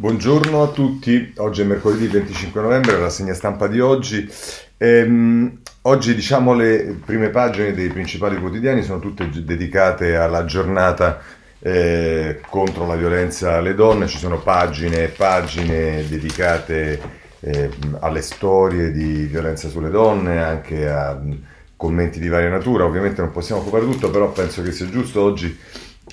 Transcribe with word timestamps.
Buongiorno 0.00 0.62
a 0.62 0.68
tutti, 0.68 1.32
oggi 1.38 1.62
è 1.62 1.64
mercoledì 1.64 2.06
25 2.06 2.60
novembre, 2.60 2.92
la 2.92 2.98
rassegna 3.00 3.34
stampa 3.34 3.66
di 3.66 3.80
oggi. 3.80 4.30
Ehm, 4.76 5.58
oggi 5.82 6.14
diciamo 6.14 6.54
le 6.54 7.00
prime 7.04 7.30
pagine 7.30 7.74
dei 7.74 7.88
principali 7.88 8.38
quotidiani 8.38 8.84
sono 8.84 9.00
tutte 9.00 9.28
dedicate 9.28 10.14
alla 10.14 10.44
giornata 10.44 11.20
eh, 11.58 12.40
contro 12.48 12.86
la 12.86 12.94
violenza 12.94 13.56
alle 13.56 13.74
donne, 13.74 14.06
ci 14.06 14.18
sono 14.18 14.38
pagine 14.38 15.02
e 15.02 15.08
pagine 15.08 16.06
dedicate 16.08 17.00
eh, 17.40 17.68
alle 17.98 18.22
storie 18.22 18.92
di 18.92 19.24
violenza 19.24 19.68
sulle 19.68 19.90
donne, 19.90 20.40
anche 20.40 20.88
a 20.88 21.20
commenti 21.74 22.20
di 22.20 22.28
varia 22.28 22.50
natura, 22.50 22.84
ovviamente 22.84 23.20
non 23.20 23.32
possiamo 23.32 23.62
occupare 23.62 23.84
tutto, 23.84 24.10
però 24.10 24.30
penso 24.30 24.62
che 24.62 24.70
sia 24.70 24.88
giusto 24.88 25.22
oggi 25.22 25.58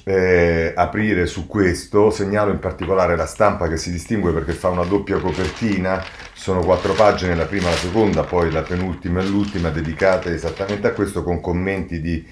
eh, 0.08 0.72
aprire 0.76 1.26
su 1.26 1.48
questo, 1.48 2.12
segnalo 2.12 2.52
in 2.52 2.60
particolare 2.60 3.16
la 3.16 3.26
stampa 3.26 3.68
che 3.68 3.76
si 3.76 3.92
distingue 3.92 4.32
perché 4.32 4.54
fa 4.54 4.70
una 4.70 4.84
doppia 4.84 5.18
copertina, 5.18 6.04
sono 6.32 6.64
quattro 6.64 6.94
pagine, 6.94 7.36
la 7.36 7.46
prima, 7.46 7.70
la 7.70 7.76
seconda, 7.76 8.24
poi 8.24 8.52
la 8.52 8.62
penultima 8.62 9.22
e 9.22 9.26
l'ultima 9.26 9.70
dedicate 9.70 10.32
esattamente 10.32 10.86
a 10.86 10.92
questo 10.92 11.24
con 11.24 11.42
commenti 11.42 12.02
di, 12.02 12.24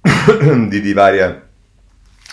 di, 0.68 0.80
di 0.80 0.92
varia 0.92 1.48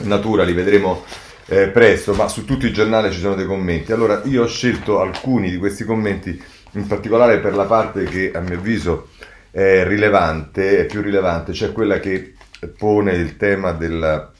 natura, 0.03 0.43
li 0.43 0.53
vedremo 0.53 1.05
eh, 1.47 1.69
presto, 1.69 2.13
ma 2.13 2.27
su 2.27 2.45
tutti 2.45 2.67
i 2.67 2.73
giornali 2.73 3.11
ci 3.11 3.19
sono 3.19 3.33
dei 3.33 3.47
commenti. 3.47 3.91
Allora 3.91 4.21
io 4.25 4.43
ho 4.43 4.47
scelto 4.47 4.99
alcuni 4.99 5.49
di 5.49 5.57
questi 5.57 5.83
commenti, 5.85 6.39
in 6.73 6.85
particolare 6.85 7.39
per 7.39 7.55
la 7.55 7.66
parte 7.66 8.03
che 8.03 8.31
a 8.31 8.39
mio 8.41 8.59
avviso 8.59 9.09
è 9.49 9.83
rilevante, 9.88 10.81
è 10.81 10.85
più 10.85 11.02
rilevante, 11.02 11.52
cioè 11.52 11.71
quella 11.71 11.99
che 11.99 12.35
pone 12.77 13.13
il 13.13 13.38
tema 13.38 13.71
della 13.71 14.30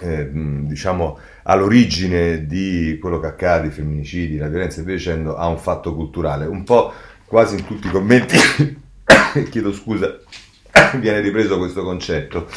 eh, 0.00 0.28
diciamo, 0.32 1.18
all'origine 1.44 2.46
di 2.46 2.98
quello 3.00 3.20
che 3.20 3.26
accade, 3.26 3.68
i 3.68 3.70
femminicidi, 3.70 4.36
la 4.36 4.48
violenza 4.48 4.80
e 4.80 4.84
via 4.84 4.94
dicendo, 4.94 5.36
a 5.36 5.46
un 5.46 5.58
fatto 5.58 5.94
culturale. 5.94 6.46
Un 6.46 6.64
po' 6.64 6.92
quasi 7.26 7.56
in 7.56 7.64
tutti 7.64 7.86
i 7.86 7.90
commenti, 7.90 8.36
chiedo 9.50 9.72
scusa, 9.72 10.18
viene 10.98 11.20
ripreso 11.20 11.58
questo 11.58 11.82
concetto. 11.82 12.48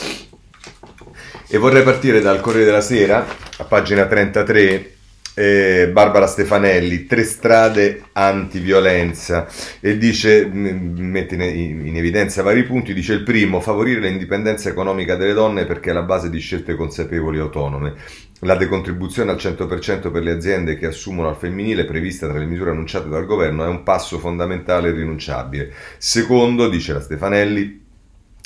E 1.49 1.57
vorrei 1.57 1.83
partire 1.83 2.19
dal 2.19 2.41
Corriere 2.41 2.65
della 2.65 2.81
Sera, 2.81 3.25
a 3.57 3.63
pagina 3.63 4.05
33, 4.05 4.96
eh, 5.37 5.89
Barbara 5.93 6.25
Stefanelli, 6.25 7.05
Tre 7.05 7.23
strade 7.23 8.01
antiviolenza 8.13 9.47
e 9.79 9.95
dice, 9.99 10.47
mette 10.47 11.35
in, 11.35 11.85
in 11.85 11.95
evidenza 11.95 12.41
vari 12.41 12.63
punti, 12.63 12.91
dice 12.91 13.13
il 13.13 13.21
primo, 13.21 13.59
favorire 13.59 13.99
l'indipendenza 13.99 14.69
economica 14.69 15.15
delle 15.15 15.33
donne 15.33 15.65
perché 15.65 15.91
è 15.91 15.93
la 15.93 16.01
base 16.01 16.31
di 16.31 16.39
scelte 16.39 16.73
consapevoli 16.73 17.37
e 17.37 17.41
autonome. 17.41 17.93
La 18.41 18.55
decontribuzione 18.55 19.29
al 19.29 19.37
100% 19.37 20.11
per 20.11 20.23
le 20.23 20.31
aziende 20.31 20.75
che 20.75 20.87
assumono 20.87 21.29
al 21.29 21.37
femminile, 21.37 21.85
prevista 21.85 22.27
tra 22.27 22.39
le 22.39 22.45
misure 22.45 22.71
annunciate 22.71 23.07
dal 23.07 23.25
governo, 23.25 23.63
è 23.63 23.67
un 23.67 23.83
passo 23.83 24.17
fondamentale 24.17 24.89
e 24.89 24.93
rinunciabile. 24.93 25.71
Secondo, 25.99 26.67
dice 26.67 26.93
la 26.93 27.01
Stefanelli, 27.01 27.85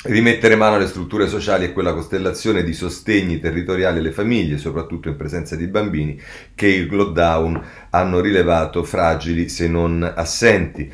rimettere 0.04 0.56
mano 0.56 0.76
alle 0.76 0.86
strutture 0.86 1.28
sociali 1.28 1.66
e 1.66 1.72
quella 1.72 1.94
costellazione 1.94 2.64
di 2.64 2.72
sostegni 2.72 3.38
territoriali 3.38 3.98
alle 3.98 4.12
famiglie, 4.12 4.58
soprattutto 4.58 5.08
in 5.08 5.16
presenza 5.16 5.54
di 5.54 5.66
bambini, 5.66 6.20
che 6.54 6.66
il 6.66 6.94
lockdown 6.94 7.62
hanno 7.90 8.20
rilevato 8.20 8.82
fragili 8.82 9.48
se 9.48 9.68
non 9.68 10.02
assenti. 10.14 10.92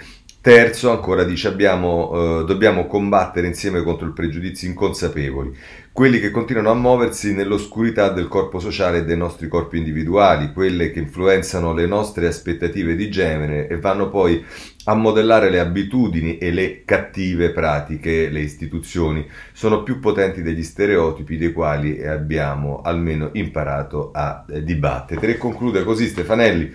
Terzo, 0.49 0.91
ancora 0.91 1.25
dice, 1.25 1.47
abbiamo, 1.47 2.41
eh, 2.41 2.45
dobbiamo 2.47 2.87
combattere 2.87 3.47
insieme 3.47 3.83
contro 3.83 4.09
i 4.09 4.13
pregiudizi 4.15 4.65
inconsapevoli 4.65 5.55
quelli 5.99 6.21
che 6.21 6.31
continuano 6.31 6.71
a 6.71 6.75
muoversi 6.75 7.35
nell'oscurità 7.35 8.11
del 8.11 8.29
corpo 8.29 8.61
sociale 8.61 8.99
e 8.99 9.05
dei 9.05 9.17
nostri 9.17 9.49
corpi 9.49 9.79
individuali, 9.79 10.53
quelle 10.53 10.93
che 10.93 11.01
influenzano 11.01 11.75
le 11.75 11.87
nostre 11.87 12.29
aspettative 12.29 12.95
di 12.95 13.11
genere 13.11 13.67
e 13.67 13.79
vanno 13.79 14.09
poi 14.09 14.43
a 14.85 14.95
modellare 14.95 15.51
le 15.51 15.59
abitudini 15.59 16.39
e 16.39 16.53
le 16.53 16.85
cattive 16.85 17.51
pratiche, 17.51 18.29
le 18.29 18.39
istituzioni, 18.39 19.29
sono 19.53 19.83
più 19.83 19.98
potenti 19.98 20.41
degli 20.41 20.63
stereotipi 20.63 21.37
dei 21.37 21.53
quali 21.53 22.01
abbiamo 22.07 22.81
almeno 22.83 23.31
imparato 23.33 24.11
a 24.14 24.47
eh, 24.48 24.63
dibattere. 24.63 25.27
E 25.27 25.37
conclude 25.37 25.83
così 25.83 26.07
Stefanelli, 26.07 26.73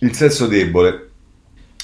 il 0.00 0.12
sesso 0.12 0.46
debole 0.46 1.12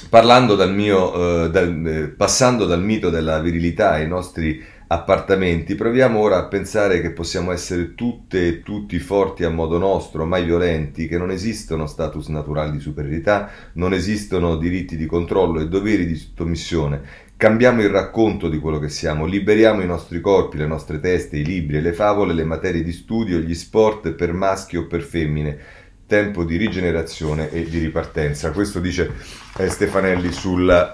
parlando 0.09 0.55
dal 0.55 0.75
mio, 0.75 1.45
eh, 1.45 1.51
dal, 1.51 1.87
eh, 1.87 2.09
passando 2.09 2.67
dal 2.67 2.83
mito 2.83 3.11
della 3.11 3.41
virilità 3.41 3.93
ai 3.93 4.07
nostri 4.07 4.63
appartamenti, 4.93 5.75
proviamo 5.75 6.19
ora 6.19 6.37
a 6.37 6.47
pensare 6.49 7.01
che 7.01 7.13
possiamo 7.13 7.51
essere 7.51 7.95
tutte 7.95 8.47
e 8.47 8.63
tutti 8.63 8.99
forti 8.99 9.43
a 9.43 9.49
modo 9.49 9.79
nostro, 9.79 10.27
mai 10.27 10.45
violenti, 10.45 11.09
che 11.09 11.17
non 11.17 11.31
esistono 11.31 11.87
status 11.87 12.29
naturali 12.29 12.73
di 12.73 12.81
superiorità, 12.81 13.51
non 13.75 13.95
esistono 13.95 14.57
diritti 14.57 14.97
di 14.97 15.07
controllo 15.07 15.61
e 15.61 15.69
doveri 15.69 16.07
di 16.07 16.15
sottomissione. 16.15 17.01
Cambiamo 17.39 17.81
il 17.83 17.89
racconto 17.89 18.49
di 18.49 18.59
quello 18.59 18.79
che 18.79 18.91
siamo, 18.91 19.25
liberiamo 19.25 19.81
i 19.81 19.87
nostri 19.87 20.21
corpi, 20.21 20.59
le 20.59 20.67
nostre 20.67 21.01
teste, 21.01 21.39
i 21.39 21.45
libri 21.45 21.81
le 21.81 21.93
favole, 21.93 22.35
le 22.35 22.45
materie 22.45 22.83
di 22.83 22.93
studio, 22.93 23.39
gli 23.39 23.55
sport 23.55 24.13
per 24.13 24.33
maschi 24.33 24.77
o 24.77 24.87
per 24.87 25.03
femmine. 25.03 25.59
Tempo 26.13 26.45
di 26.45 26.59
rigenerazione 26.59 27.51
e 27.51 27.65
di 27.65 27.79
ripartenza. 27.79 28.51
Questo 28.51 28.81
dice 28.81 29.13
eh, 29.57 29.71
Stefanelli 29.71 30.31
sul 30.31 30.93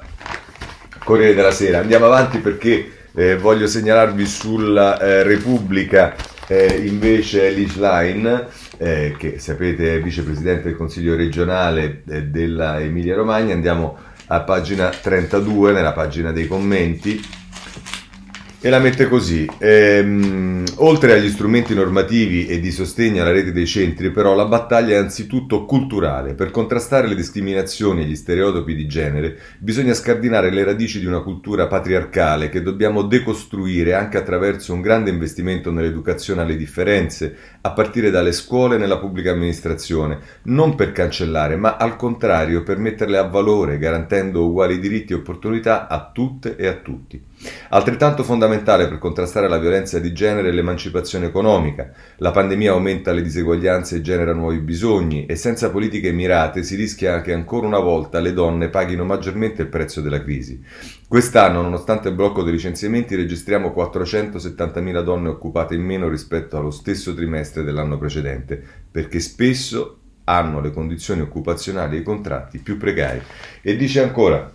Corriere 1.03 1.35
della 1.35 1.51
Sera. 1.51 1.81
Andiamo 1.81 2.07
avanti 2.07 2.39
perché 2.39 3.09
eh, 3.17 3.37
voglio 3.37 3.67
segnalarvi 3.67 4.25
sulla 4.25 4.97
eh, 5.01 5.25
Repubblica 5.25 6.15
eh, 6.47 6.85
invece 6.87 7.49
Elish 7.49 7.75
Line, 7.79 8.47
eh, 8.77 9.17
che 9.19 9.41
sapete 9.41 9.97
è 9.97 10.01
vicepresidente 10.01 10.69
del 10.69 10.77
Consiglio 10.77 11.17
regionale 11.17 12.03
eh, 12.09 12.23
della 12.27 12.79
Emilia 12.79 13.17
Romagna. 13.17 13.55
Andiamo 13.55 13.99
a 14.29 14.41
pagina 14.43 14.91
32, 14.91 15.73
nella 15.73 15.95
pagina 15.95 16.31
dei 16.31 16.47
commenti 16.47 17.21
e 18.61 18.71
la 18.71 18.81
mette 18.81 19.09
così. 19.09 19.49
Ehm, 19.59 20.65
oltre 20.77 21.13
agli 21.13 21.29
strumenti 21.29 21.75
normativi 21.75 22.47
e 22.47 22.59
di 22.59 22.73
sostegno 22.73 23.23
alla 23.23 23.31
rete 23.31 23.53
dei 23.53 23.67
centri, 23.67 24.11
però, 24.11 24.35
la 24.35 24.47
battaglia 24.47 24.95
è 24.95 24.99
anzitutto 24.99 25.65
culturale. 25.65 26.35
Per 26.35 26.51
contrastare 26.51 27.07
le 27.07 27.15
discriminazioni 27.15 28.03
e 28.03 28.05
gli 28.07 28.17
stereotipi 28.17 28.75
di 28.75 28.87
genere, 28.89 29.39
bisogna 29.59 29.95
scardinare 29.95 30.51
le 30.51 30.65
radici 30.65 30.99
di 30.99 31.07
una 31.07 31.21
cultura 31.21 31.67
patriarcale 31.69 32.49
che 32.49 32.63
dobbiamo 32.63 33.03
decostruire 33.03 33.95
anche 33.95 34.19
attraverso 34.19 34.73
un 34.73 34.81
grande 34.81 35.11
investimento 35.11 35.71
nell'educazione 35.71 36.43
alle 36.43 36.57
differenze, 36.57 37.37
a 37.61 37.71
partire 37.71 38.11
dalle 38.11 38.33
scuole 38.33 38.75
e 38.75 38.79
nella 38.79 38.99
pubblica 38.99 39.31
amministrazione, 39.31 40.19
non 40.45 40.75
per 40.75 40.93
cancellare, 40.93 41.57
ma 41.57 41.77
al 41.77 41.97
contrario 41.97 42.63
per 42.63 42.79
metterle 42.79 43.19
a 43.19 43.29
valore, 43.29 43.79
garantendo 43.79 44.47
uguali 44.47 44.81
diritti 44.81 45.13
e 45.13 45.17
opportunità 45.17 45.87
a 45.87 46.11
tutte 46.13 46.57
e 46.57 46.67
a 46.67 46.75
tutti. 46.75 47.23
Altrettanto 47.71 48.25
fondamentale 48.25 48.89
per 48.89 48.99
contrastare 48.99 49.49
la 49.49 49.59
violenza 49.59 49.99
di 49.99 50.13
genere 50.13 50.49
è 50.49 50.53
l'emancipazione 50.53 51.27
economica. 51.27 51.93
La 52.17 52.31
pandemia 52.31 52.73
aumenta 52.73 53.13
le 53.13 53.23
diseguaglianze 53.23 53.97
e 53.97 54.01
genera 54.01 54.33
nuovi 54.33 54.59
bisogni 54.59 55.27
e 55.27 55.37
senza 55.37 55.71
politiche 55.71 56.11
mirate 56.11 56.63
si 56.63 56.75
rischia 56.75 57.21
che 57.21 57.33
ancora 57.33 57.67
una 57.67 57.79
volta 57.79 58.21
le 58.21 58.33
donne 58.33 58.71
paghino 58.71 59.05
maggiormente 59.05 59.63
il 59.63 59.69
prezzo 59.69 60.01
della 60.01 60.23
crisi. 60.23 60.63
Quest'anno, 61.07 61.63
nonostante 61.63 62.09
il 62.09 62.15
blocco 62.15 62.43
dei 62.43 62.53
licenziamenti, 62.53 63.15
registriamo 63.15 63.73
470.000 63.77 65.03
donne 65.03 65.29
occupate 65.29 65.75
in 65.75 65.83
meno 65.83 66.09
rispetto 66.09 66.57
allo 66.57 66.71
stesso 66.71 67.15
trimestre 67.15 67.63
dell'anno 67.63 67.99
precedente, 67.99 68.63
perché 68.91 69.21
spesso 69.21 69.99
hanno 70.25 70.61
le 70.61 70.71
condizioni 70.71 71.23
occupazionali 71.23 71.97
e 71.97 72.01
i 72.01 72.03
contratti 72.03 72.59
più 72.59 72.77
precari. 72.77 73.23
E 73.63 73.77
dice 73.77 74.03
ancora, 74.03 74.53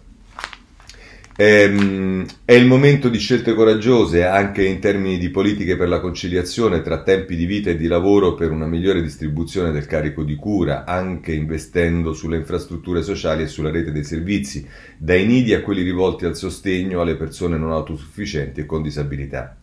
Ehm, 1.36 2.28
è 2.46 2.54
il 2.54 2.68
momento 2.68 3.10
di 3.10 3.18
scelte 3.18 3.56
coraggiose 3.56 4.24
anche 4.24 4.64
in 4.64 4.80
termini 4.80 5.18
di 5.18 5.32
politiche 5.32 5.76
per 5.76 5.88
la 5.90 6.00
conciliazione 6.00 6.84
tra 6.84 7.02
tempi 7.02 7.36
di 7.36 7.48
vita 7.48 7.72
e 7.72 7.76
di 7.76 7.88
lavoro 7.88 8.36
per 8.36 8.52
una 8.52 8.68
migliore 8.68 9.02
distribuzione 9.02 9.72
del 9.72 9.88
carico 9.88 10.24
di 10.24 10.36
cura, 10.36 10.86
anche 10.86 11.34
investendo 11.34 12.14
sulle 12.14 12.38
infrastrutture 12.38 13.02
sociali 13.02 13.44
e 13.44 13.47
sulla 13.47 13.72
rete 13.72 13.91
dei 13.91 14.03
servizi, 14.03 14.68
dai 14.96 15.26
nidi 15.26 15.56
a 15.56 15.62
quelli 15.62 15.82
rivolti 15.82 16.26
al 16.26 16.38
sostegno 16.38 17.02
alle 17.02 17.16
persone 17.16 17.58
non 17.58 17.72
autosufficienti 17.72 18.59
e 18.59 18.66
con 18.68 18.84
disabilità. 18.84 19.58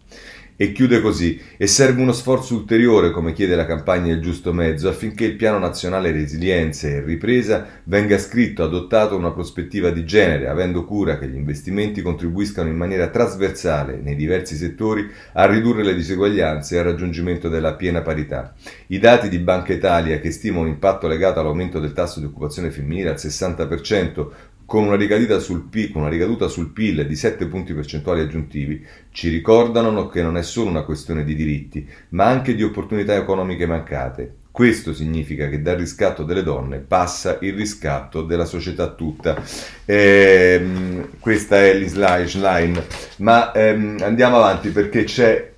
E 0.62 0.72
chiude 0.72 1.00
così, 1.00 1.40
e 1.56 1.66
serve 1.66 2.02
uno 2.02 2.12
sforzo 2.12 2.54
ulteriore, 2.54 3.12
come 3.12 3.32
chiede 3.32 3.56
la 3.56 3.64
campagna 3.64 4.12
Il 4.12 4.20
Giusto 4.20 4.52
Mezzo, 4.52 4.90
affinché 4.90 5.24
il 5.24 5.34
Piano 5.34 5.58
Nazionale 5.58 6.12
Resilienza 6.12 6.86
e 6.86 7.00
Ripresa 7.00 7.66
venga 7.84 8.18
scritto, 8.18 8.62
adottato 8.62 9.16
una 9.16 9.30
prospettiva 9.30 9.88
di 9.88 10.04
genere, 10.04 10.48
avendo 10.48 10.84
cura 10.84 11.18
che 11.18 11.28
gli 11.28 11.34
investimenti 11.34 12.02
contribuiscano 12.02 12.68
in 12.68 12.76
maniera 12.76 13.08
trasversale 13.08 14.00
nei 14.02 14.16
diversi 14.16 14.54
settori 14.54 15.10
a 15.32 15.46
ridurre 15.46 15.82
le 15.82 15.94
diseguaglianze 15.94 16.74
e 16.74 16.78
al 16.80 16.84
raggiungimento 16.84 17.48
della 17.48 17.72
piena 17.72 18.02
parità. 18.02 18.52
I 18.88 18.98
dati 18.98 19.30
di 19.30 19.38
Banca 19.38 19.72
Italia, 19.72 20.20
che 20.20 20.30
stima 20.30 20.58
un 20.58 20.66
impatto 20.66 21.08
legato 21.08 21.40
all'aumento 21.40 21.80
del 21.80 21.94
tasso 21.94 22.20
di 22.20 22.26
occupazione 22.26 22.70
femminile 22.70 23.08
al 23.08 23.14
60%, 23.14 24.28
con 24.70 24.84
una 24.84 24.94
ricaduta 24.94 25.40
sul 25.40 25.62
PIL, 25.62 25.90
una 25.94 26.08
ricaduta 26.08 26.46
sul 26.46 26.70
PIL 26.70 27.04
di 27.04 27.16
7 27.16 27.46
punti 27.46 27.74
percentuali 27.74 28.20
aggiuntivi, 28.20 28.86
ci 29.10 29.28
ricordano 29.28 30.06
che 30.06 30.22
non 30.22 30.36
è 30.36 30.44
solo 30.44 30.70
una 30.70 30.84
questione 30.84 31.24
di 31.24 31.34
diritti, 31.34 31.84
ma 32.10 32.26
anche 32.26 32.54
di 32.54 32.62
opportunità 32.62 33.16
economiche 33.16 33.66
mancate. 33.66 34.34
Questo 34.52 34.94
significa 34.94 35.48
che 35.48 35.60
dal 35.60 35.76
riscatto 35.76 36.22
delle 36.22 36.44
donne 36.44 36.78
passa 36.78 37.38
il 37.40 37.54
riscatto 37.54 38.22
della 38.22 38.44
società 38.44 38.92
tutta. 38.92 39.42
Ehm, 39.86 41.18
questa 41.18 41.64
è 41.64 41.74
l'Isline, 41.74 42.86
ma 43.16 43.50
ehm, 43.50 43.96
andiamo 44.02 44.36
avanti 44.36 44.68
perché 44.68 45.02
c'è 45.02 45.50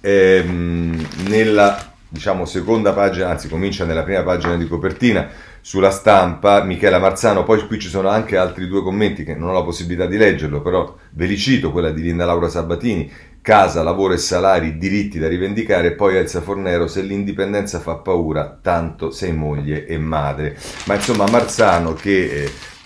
ehm, 0.00 1.06
nella 1.28 1.90
diciamo, 2.10 2.44
seconda 2.44 2.92
pagina, 2.92 3.28
anzi 3.28 3.48
comincia 3.48 3.84
nella 3.84 4.02
prima 4.02 4.22
pagina 4.22 4.56
di 4.56 4.66
copertina, 4.66 5.28
sulla 5.60 5.90
stampa, 5.90 6.62
Michela 6.64 6.98
Marzano, 6.98 7.44
poi 7.44 7.66
qui 7.66 7.78
ci 7.78 7.88
sono 7.88 8.08
anche 8.08 8.36
altri 8.36 8.66
due 8.66 8.82
commenti 8.82 9.24
che 9.24 9.34
non 9.34 9.50
ho 9.50 9.52
la 9.52 9.62
possibilità 9.62 10.06
di 10.06 10.16
leggerlo, 10.16 10.62
però 10.62 10.96
ve 11.10 11.26
li 11.26 11.36
cito, 11.36 11.70
quella 11.70 11.90
di 11.90 12.02
Linda 12.02 12.24
Laura 12.24 12.48
Sabatini, 12.48 13.10
casa, 13.42 13.82
lavoro 13.82 14.14
e 14.14 14.18
salari, 14.18 14.78
diritti 14.78 15.18
da 15.18 15.28
rivendicare, 15.28 15.88
e 15.88 15.92
poi 15.92 16.16
Elsa 16.16 16.40
Fornero, 16.40 16.86
se 16.86 17.02
l'indipendenza 17.02 17.80
fa 17.80 17.96
paura, 17.96 18.58
tanto 18.60 19.10
sei 19.10 19.32
moglie 19.32 19.86
e 19.86 19.98
madre. 19.98 20.56
Ma 20.84 20.94
insomma 20.94 21.26
Marzano 21.28 21.94
che 21.94 22.44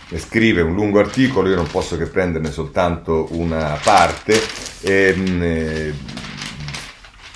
eh, 0.09 0.19
scrive 0.19 0.63
un 0.63 0.75
lungo 0.75 0.99
articolo, 0.99 1.49
io 1.49 1.57
non 1.57 1.67
posso 1.67 1.97
che 1.97 2.07
prenderne 2.07 2.51
soltanto 2.51 3.29
una 3.31 3.79
parte, 3.83 4.41
ehm, 4.83 5.43
eh, 5.43 5.95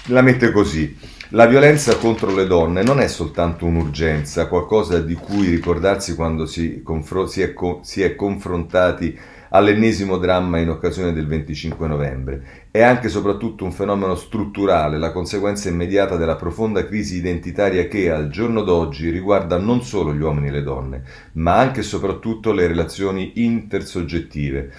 la 0.06 0.22
mette 0.22 0.50
così. 0.52 1.16
La 1.32 1.44
violenza 1.44 1.94
contro 1.98 2.34
le 2.34 2.46
donne 2.46 2.82
non 2.82 3.00
è 3.00 3.06
soltanto 3.06 3.66
un'urgenza, 3.66 4.48
qualcosa 4.48 4.98
di 4.98 5.12
cui 5.12 5.50
ricordarsi 5.50 6.14
quando 6.14 6.46
si, 6.46 6.80
confro- 6.82 7.26
si, 7.26 7.42
è, 7.42 7.52
co- 7.52 7.80
si 7.82 8.00
è 8.00 8.14
confrontati 8.14 9.14
all'ennesimo 9.50 10.16
dramma 10.16 10.58
in 10.58 10.70
occasione 10.70 11.12
del 11.12 11.26
25 11.26 11.86
novembre. 11.86 12.68
È 12.70 12.80
anche 12.80 13.08
e 13.08 13.10
soprattutto 13.10 13.64
un 13.64 13.72
fenomeno 13.72 14.14
strutturale, 14.14 14.96
la 14.96 15.12
conseguenza 15.12 15.68
immediata 15.68 16.16
della 16.16 16.36
profonda 16.36 16.86
crisi 16.86 17.16
identitaria 17.18 17.88
che 17.88 18.10
al 18.10 18.30
giorno 18.30 18.62
d'oggi 18.62 19.10
riguarda 19.10 19.58
non 19.58 19.82
solo 19.82 20.14
gli 20.14 20.22
uomini 20.22 20.48
e 20.48 20.52
le 20.52 20.62
donne, 20.62 21.02
ma 21.32 21.58
anche 21.58 21.80
e 21.80 21.82
soprattutto 21.82 22.52
le 22.52 22.66
relazioni 22.66 23.32
intersoggettive. 23.34 24.72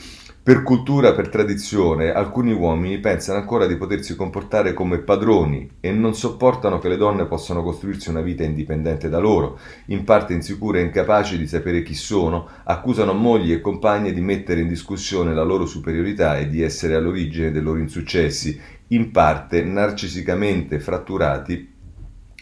Per 0.50 0.64
cultura, 0.64 1.14
per 1.14 1.30
tradizione, 1.30 2.12
alcuni 2.12 2.52
uomini 2.52 2.98
pensano 2.98 3.38
ancora 3.38 3.68
di 3.68 3.76
potersi 3.76 4.16
comportare 4.16 4.74
come 4.74 4.98
padroni 4.98 5.70
e 5.80 5.92
non 5.92 6.16
sopportano 6.16 6.80
che 6.80 6.90
le 6.90 6.98
donne 6.98 7.28
possano 7.28 7.62
costruirsi 7.62 8.10
una 8.10 8.22
vita 8.22 8.44
indipendente 8.44 9.10
da 9.10 9.20
loro, 9.20 9.60
in 9.90 10.04
parte 10.04 10.34
insicure 10.34 10.80
e 10.80 10.86
incapaci 10.86 11.38
di 11.38 11.46
sapere 11.46 11.84
chi 11.84 11.94
sono, 11.94 12.48
accusano 12.64 13.14
mogli 13.14 13.52
e 13.52 13.62
compagne 13.62 14.12
di 14.12 14.22
mettere 14.22 14.62
in 14.62 14.68
discussione 14.68 15.36
la 15.36 15.44
loro 15.44 15.68
superiorità 15.68 16.40
e 16.40 16.50
di 16.50 16.64
essere 16.64 16.96
all'origine 16.96 17.52
dei 17.52 17.62
loro 17.62 17.78
insuccessi, 17.78 18.60
in 18.88 19.12
parte 19.12 19.64
narcisicamente 19.64 20.80
fratturati 20.80 21.74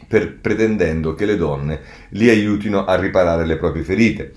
per, 0.07 0.39
pretendendo 0.39 1.13
che 1.13 1.25
le 1.25 1.36
donne 1.36 1.81
li 2.12 2.30
aiutino 2.30 2.86
a 2.86 2.95
riparare 2.95 3.45
le 3.45 3.57
proprie 3.57 3.83
ferite. 3.83 4.33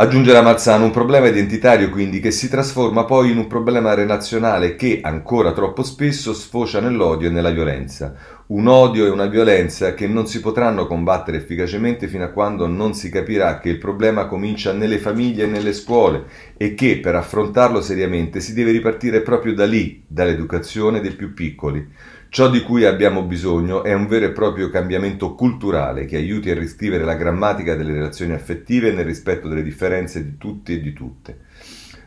Aggiungerà 0.00 0.42
Marzano 0.42 0.84
un 0.84 0.92
problema 0.92 1.26
identitario 1.26 1.90
quindi 1.90 2.20
che 2.20 2.30
si 2.30 2.48
trasforma 2.48 3.04
poi 3.04 3.32
in 3.32 3.36
un 3.36 3.48
problema 3.48 3.94
relazionale 3.94 4.76
che 4.76 5.00
ancora 5.02 5.50
troppo 5.50 5.82
spesso 5.82 6.32
sfocia 6.34 6.78
nell'odio 6.78 7.26
e 7.26 7.32
nella 7.32 7.50
violenza. 7.50 8.14
Un 8.46 8.68
odio 8.68 9.06
e 9.06 9.10
una 9.10 9.26
violenza 9.26 9.94
che 9.94 10.06
non 10.06 10.28
si 10.28 10.38
potranno 10.38 10.86
combattere 10.86 11.38
efficacemente 11.38 12.06
fino 12.06 12.22
a 12.22 12.28
quando 12.28 12.68
non 12.68 12.94
si 12.94 13.10
capirà 13.10 13.58
che 13.58 13.70
il 13.70 13.78
problema 13.78 14.26
comincia 14.26 14.72
nelle 14.72 14.98
famiglie 14.98 15.42
e 15.42 15.48
nelle 15.48 15.72
scuole 15.72 16.26
e 16.56 16.74
che 16.74 17.00
per 17.00 17.16
affrontarlo 17.16 17.80
seriamente 17.80 18.38
si 18.38 18.54
deve 18.54 18.70
ripartire 18.70 19.20
proprio 19.20 19.52
da 19.52 19.66
lì, 19.66 20.04
dall'educazione 20.06 21.00
dei 21.00 21.10
più 21.10 21.34
piccoli. 21.34 21.84
Ciò 22.30 22.50
di 22.50 22.60
cui 22.60 22.84
abbiamo 22.84 23.22
bisogno 23.22 23.82
è 23.82 23.94
un 23.94 24.06
vero 24.06 24.26
e 24.26 24.32
proprio 24.32 24.68
cambiamento 24.68 25.34
culturale 25.34 26.04
che 26.04 26.16
aiuti 26.16 26.50
a 26.50 26.54
riscrivere 26.54 27.02
la 27.02 27.14
grammatica 27.14 27.74
delle 27.74 27.94
relazioni 27.94 28.34
affettive 28.34 28.92
nel 28.92 29.06
rispetto 29.06 29.48
delle 29.48 29.62
differenze 29.62 30.22
di 30.22 30.36
tutti 30.36 30.74
e 30.74 30.80
di 30.80 30.92
tutte. 30.92 31.38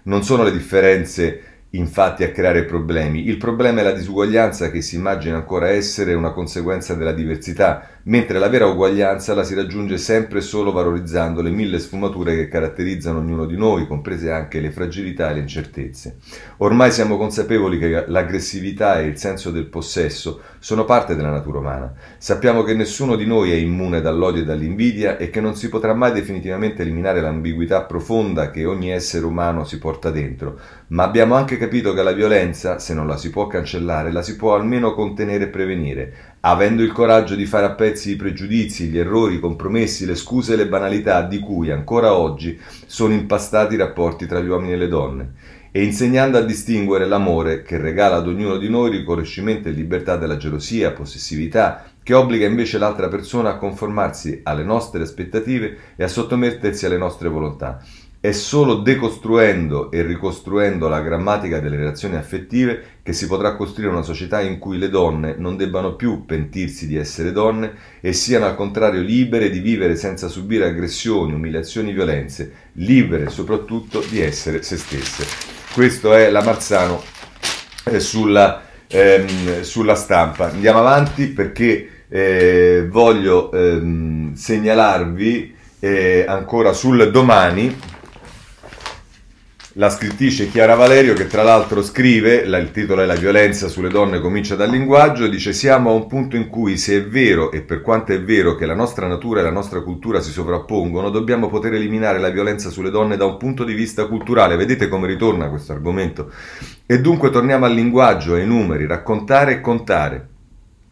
Non 0.03 0.23
sono 0.23 0.44
le 0.44 0.51
differenze 0.51 1.41
infatti 1.71 2.23
a 2.23 2.31
creare 2.31 2.65
problemi. 2.65 3.27
Il 3.27 3.38
problema 3.38 3.79
è 3.79 3.83
la 3.83 3.94
disuguaglianza 3.94 4.69
che 4.69 4.81
si 4.81 4.95
immagina 4.95 5.38
ancora 5.38 5.69
essere 5.69 6.13
una 6.13 6.33
conseguenza 6.33 6.94
della 6.94 7.13
diversità, 7.13 7.88
mentre 8.03 8.39
la 8.39 8.50
vera 8.50 8.65
uguaglianza 8.65 9.33
la 9.33 9.44
si 9.44 9.53
raggiunge 9.53 9.98
sempre 9.98 10.42
solo 10.42 10.71
valorizzando 10.71 11.42
le 11.42 11.50
mille 11.51 11.80
sfumature 11.80 12.36
che 12.36 12.48
caratterizzano 12.48 13.19
ognuno 13.19 13.45
di 13.45 13.56
noi, 13.56 13.88
comprese 13.88 14.31
anche 14.31 14.59
le 14.59 14.71
fragilità 14.71 15.30
e 15.30 15.33
le 15.36 15.39
incertezze. 15.42 16.18
Ormai 16.57 16.92
siamo 16.92 17.18
consapevoli 17.18 17.77
che 17.77 18.06
l'aggressività 18.07 19.00
e 19.00 19.06
il 19.06 19.18
senso 19.18 19.51
del 19.51 19.65
possesso 19.65 20.42
sono 20.59 20.86
parte 20.86 21.15
della 21.15 21.30
natura 21.30 21.59
umana. 21.59 21.94
Sappiamo 22.18 22.63
che 22.63 22.74
nessuno 22.74 23.15
di 23.15 23.25
noi 23.25 23.51
è 23.51 23.56
immune 23.56 24.01
dall'odio 24.01 24.42
e 24.42 24.45
dall'invidia 24.45 25.18
e 25.18 25.30
che 25.30 25.42
non 25.42 25.56
si 25.56 25.69
potrà 25.69 25.94
mai 25.94 26.12
definitivamente 26.12 26.81
eliminare 26.81 27.21
l'ambiguità 27.21 27.83
profonda 27.83 28.51
che 28.51 28.65
ogni 28.65 28.92
essere 28.92 29.25
umano 29.25 29.63
si 29.63 29.77
porta 29.77 30.09
dentro, 30.09 30.59
ma 30.88 31.03
abbiamo 31.03 31.36
anche 31.36 31.57
capito 31.57 31.94
che 31.94 32.03
la 32.03 32.12
violenza, 32.12 32.80
se 32.80 32.94
non 32.94 33.07
la 33.07 33.18
si 33.18 33.30
può 33.30 33.48
cancellare, 33.48 34.12
la 34.12 34.21
si 34.21 34.36
può 34.36 34.56
almeno 34.56 34.94
contenere 34.94 35.45
e 35.45 35.48
prevenire, 35.48 36.13
avendo 36.41 36.81
il 36.81 36.91
coraggio 36.91 37.35
di 37.35 37.45
fare 37.45 37.65
a 37.65 37.71
pezzi 37.71 38.11
i 38.11 38.15
pregiudizi, 38.15 38.88
gli 38.88 38.97
errori, 38.97 39.35
i 39.35 39.39
compromessi, 39.39 40.05
le 40.05 40.15
scuse 40.15 40.53
e 40.53 40.55
le 40.55 40.67
banalità 40.67 41.21
di 41.21 41.39
cui 41.39 41.71
ancora 41.71 42.13
oggi 42.13 42.59
sono 42.85 43.13
impastati 43.13 43.75
i 43.75 43.77
rapporti 43.77 44.25
tra 44.25 44.39
gli 44.39 44.47
uomini 44.47 44.73
e 44.73 44.77
le 44.77 44.88
donne, 44.88 45.33
e 45.71 45.83
insegnando 45.83 46.38
a 46.38 46.41
distinguere 46.41 47.05
l'amore 47.05 47.61
che 47.61 47.77
regala 47.77 48.17
ad 48.17 48.27
ognuno 48.27 48.57
di 48.57 48.69
noi 48.69 48.89
riconoscimento 48.89 49.69
e 49.69 49.71
libertà 49.71 50.15
dalla 50.15 50.38
gelosia, 50.38 50.91
possessività, 50.91 51.85
che 52.03 52.15
obbliga 52.15 52.47
invece 52.47 52.79
l'altra 52.79 53.07
persona 53.07 53.51
a 53.51 53.57
conformarsi 53.57 54.41
alle 54.43 54.63
nostre 54.63 55.03
aspettative 55.03 55.77
e 55.95 56.03
a 56.03 56.07
sottomettersi 56.07 56.88
alle 56.88 56.97
nostre 56.97 57.29
volontà. 57.29 57.79
È 58.23 58.33
solo 58.33 58.75
decostruendo 58.75 59.89
e 59.89 60.03
ricostruendo 60.03 60.88
la 60.88 61.01
grammatica 61.01 61.59
delle 61.59 61.75
relazioni 61.75 62.18
affettive 62.18 63.00
che 63.01 63.13
si 63.13 63.25
potrà 63.25 63.56
costruire 63.56 63.91
una 63.91 64.03
società 64.03 64.39
in 64.41 64.59
cui 64.59 64.77
le 64.77 64.89
donne 64.89 65.33
non 65.39 65.57
debbano 65.57 65.95
più 65.95 66.23
pentirsi 66.27 66.85
di 66.85 66.97
essere 66.97 67.31
donne 67.31 67.73
e 68.00 68.13
siano 68.13 68.45
al 68.45 68.56
contrario 68.56 69.01
libere 69.01 69.50
di 69.50 69.57
vivere 69.57 69.95
senza 69.95 70.27
subire 70.27 70.68
aggressioni, 70.68 71.33
umiliazioni, 71.33 71.94
violenze, 71.94 72.51
libere 72.73 73.31
soprattutto 73.31 74.03
di 74.07 74.21
essere 74.21 74.62
se 74.62 74.77
stesse. 74.77 75.25
Questo 75.74 76.13
è 76.13 76.29
la 76.29 76.44
Marzano 76.44 77.01
eh, 77.85 78.00
sulla, 78.00 78.62
ehm, 78.85 79.62
sulla, 79.62 79.95
stampa. 79.95 80.51
Andiamo 80.51 80.77
avanti 80.77 81.25
perché 81.25 82.03
eh, 82.07 82.85
voglio 82.88 83.51
ehm, 83.51 84.35
segnalarvi 84.35 85.56
eh, 85.79 86.24
ancora 86.27 86.71
sul 86.71 87.10
domani 87.10 87.89
la 89.81 89.89
scrittrice 89.89 90.47
Chiara 90.47 90.75
Valerio 90.75 91.15
che 91.15 91.25
tra 91.25 91.41
l'altro 91.41 91.81
scrive, 91.81 92.45
la, 92.45 92.59
il 92.59 92.69
titolo 92.69 93.01
è 93.01 93.07
La 93.07 93.15
violenza 93.15 93.67
sulle 93.67 93.89
donne 93.89 94.19
comincia 94.19 94.53
dal 94.53 94.69
linguaggio, 94.69 95.27
dice 95.27 95.53
siamo 95.53 95.89
a 95.89 95.93
un 95.93 96.05
punto 96.05 96.35
in 96.35 96.50
cui 96.50 96.77
se 96.77 96.97
è 96.97 97.03
vero 97.03 97.51
e 97.51 97.61
per 97.61 97.81
quanto 97.81 98.13
è 98.13 98.21
vero 98.21 98.53
che 98.53 98.67
la 98.67 98.75
nostra 98.75 99.07
natura 99.07 99.39
e 99.39 99.43
la 99.43 99.50
nostra 99.50 99.81
cultura 99.81 100.21
si 100.21 100.29
sovrappongono, 100.29 101.09
dobbiamo 101.09 101.50
poter 101.50 101.73
eliminare 101.73 102.19
la 102.19 102.29
violenza 102.29 102.69
sulle 102.69 102.91
donne 102.91 103.17
da 103.17 103.25
un 103.25 103.38
punto 103.38 103.63
di 103.63 103.73
vista 103.73 104.05
culturale. 104.05 104.55
Vedete 104.55 104.88
come 104.88 105.07
ritorna 105.07 105.50
questo 105.50 105.71
argomento? 105.71 106.31
E 106.85 107.01
dunque 107.01 107.31
torniamo 107.31 107.65
al 107.65 107.73
linguaggio, 107.73 108.35
ai 108.35 108.45
numeri, 108.45 108.85
raccontare 108.85 109.53
e 109.53 109.61
contare. 109.61 110.27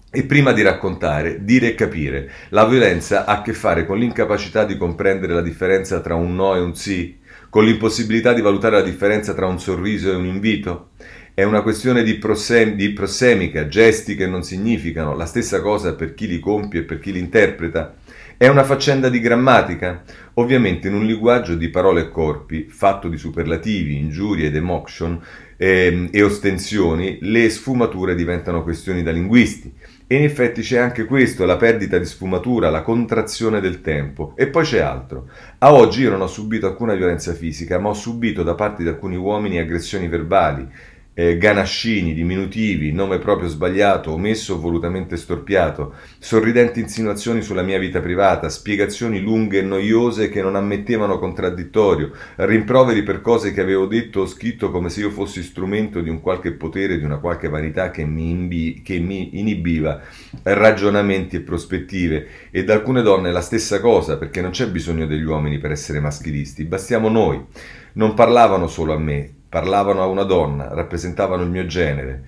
E 0.09 0.23
prima 0.23 0.51
di 0.51 0.63
raccontare, 0.63 1.43
dire 1.43 1.67
e 1.67 1.75
capire, 1.75 2.31
la 2.49 2.65
violenza 2.65 3.25
ha 3.25 3.37
a 3.37 3.41
che 3.43 3.53
fare 3.53 3.85
con 3.85 3.99
l'incapacità 3.99 4.65
di 4.65 4.77
comprendere 4.77 5.35
la 5.35 5.43
differenza 5.43 5.99
tra 5.99 6.15
un 6.15 6.33
no 6.33 6.55
e 6.55 6.59
un 6.59 6.73
sì, 6.73 7.18
con 7.49 7.65
l'impossibilità 7.65 8.33
di 8.33 8.41
valutare 8.41 8.77
la 8.77 8.83
differenza 8.83 9.33
tra 9.33 9.47
un 9.47 9.59
sorriso 9.59 10.11
e 10.11 10.15
un 10.15 10.25
invito? 10.25 10.89
È 11.33 11.43
una 11.43 11.61
questione 11.61 12.03
di, 12.03 12.15
prosem- 12.15 12.75
di 12.75 12.91
prossemica, 12.91 13.67
gesti 13.67 14.15
che 14.15 14.27
non 14.27 14.43
significano 14.43 15.15
la 15.15 15.25
stessa 15.25 15.61
cosa 15.61 15.95
per 15.95 16.13
chi 16.13 16.27
li 16.27 16.39
compie 16.39 16.81
e 16.81 16.83
per 16.83 16.99
chi 16.99 17.11
li 17.11 17.19
interpreta? 17.19 17.95
È 18.37 18.47
una 18.47 18.63
faccenda 18.63 19.09
di 19.09 19.19
grammatica? 19.19 20.03
Ovviamente 20.35 20.87
in 20.87 20.93
un 20.93 21.05
linguaggio 21.05 21.55
di 21.55 21.69
parole 21.69 22.01
e 22.01 22.09
corpi, 22.09 22.67
fatto 22.69 23.07
di 23.07 23.17
superlativi, 23.17 23.97
ingiurie 23.97 24.47
ed 24.47 24.55
emotion 24.55 25.19
eh, 25.57 26.07
e 26.11 26.23
ostensioni, 26.23 27.17
le 27.21 27.49
sfumature 27.49 28.15
diventano 28.15 28.63
questioni 28.63 29.03
da 29.03 29.11
linguisti. 29.11 29.73
E 30.11 30.15
in 30.15 30.23
effetti 30.23 30.63
c'è 30.63 30.79
anche 30.79 31.05
questo, 31.05 31.45
la 31.45 31.55
perdita 31.55 31.99
di 31.99 32.05
sfumatura, 32.05 32.71
la 32.71 32.81
contrazione 32.81 33.59
del 33.59 33.81
tempo. 33.81 34.33
E 34.35 34.47
poi 34.47 34.63
c'è 34.63 34.79
altro. 34.79 35.29
A 35.59 35.71
oggi 35.71 36.01
io 36.01 36.09
non 36.09 36.21
ho 36.21 36.27
subito 36.27 36.65
alcuna 36.65 36.95
violenza 36.95 37.35
fisica, 37.35 37.77
ma 37.77 37.89
ho 37.89 37.93
subito 37.93 38.41
da 38.41 38.55
parte 38.55 38.81
di 38.81 38.89
alcuni 38.89 39.17
uomini 39.17 39.59
aggressioni 39.59 40.07
verbali, 40.07 40.67
eh, 41.19 41.37
ganascini, 41.37 42.13
diminutivi, 42.13 42.93
nome 42.93 43.19
proprio 43.19 43.49
sbagliato, 43.49 44.13
omesso 44.13 44.53
o 44.53 44.59
volutamente 44.59 45.17
storpiato, 45.17 45.95
sorridenti 46.17 46.79
insinuazioni 46.79 47.41
sulla 47.41 47.61
mia 47.61 47.77
vita 47.77 47.99
privata, 47.99 48.47
spiegazioni 48.47 49.19
lunghe 49.19 49.59
e 49.59 49.63
noiose 49.63 50.29
che 50.29 50.41
non 50.41 50.55
ammettevano 50.55 51.19
contraddittorio, 51.19 52.11
rimproveri 52.37 53.03
per 53.03 53.19
cose 53.19 53.51
che 53.51 53.59
avevo 53.59 53.85
detto 53.85 54.21
o 54.21 54.27
scritto 54.27 54.71
come 54.71 54.87
se 54.87 55.01
io 55.01 55.09
fossi 55.09 55.43
strumento 55.43 55.99
di 55.99 56.07
un 56.07 56.21
qualche 56.21 56.53
potere, 56.53 56.97
di 56.97 57.03
una 57.03 57.17
qualche 57.17 57.49
vanità 57.49 57.91
che 57.91 58.05
mi, 58.05 58.29
imbi- 58.29 58.81
che 58.81 58.99
mi 58.99 59.39
inibiva 59.39 59.99
ragionamenti 60.43 61.35
e 61.35 61.41
prospettive, 61.41 62.27
e 62.49 62.63
da 62.63 62.75
alcune 62.75 63.01
donne 63.01 63.33
la 63.33 63.41
stessa 63.41 63.81
cosa, 63.81 64.17
perché 64.17 64.39
non 64.39 64.51
c'è 64.51 64.69
bisogno 64.69 65.05
degli 65.05 65.25
uomini 65.25 65.57
per 65.57 65.71
essere 65.71 65.99
maschilisti, 65.99 66.63
bastiamo 66.63 67.09
noi. 67.09 67.43
Non 67.91 68.13
parlavano 68.13 68.67
solo 68.67 68.93
a 68.93 68.97
me, 68.97 69.38
parlavano 69.49 70.01
a 70.01 70.05
una 70.05 70.23
donna, 70.23 70.73
rappresentavano 70.73 71.43
il 71.43 71.49
mio 71.49 71.65
genere. 71.65 72.23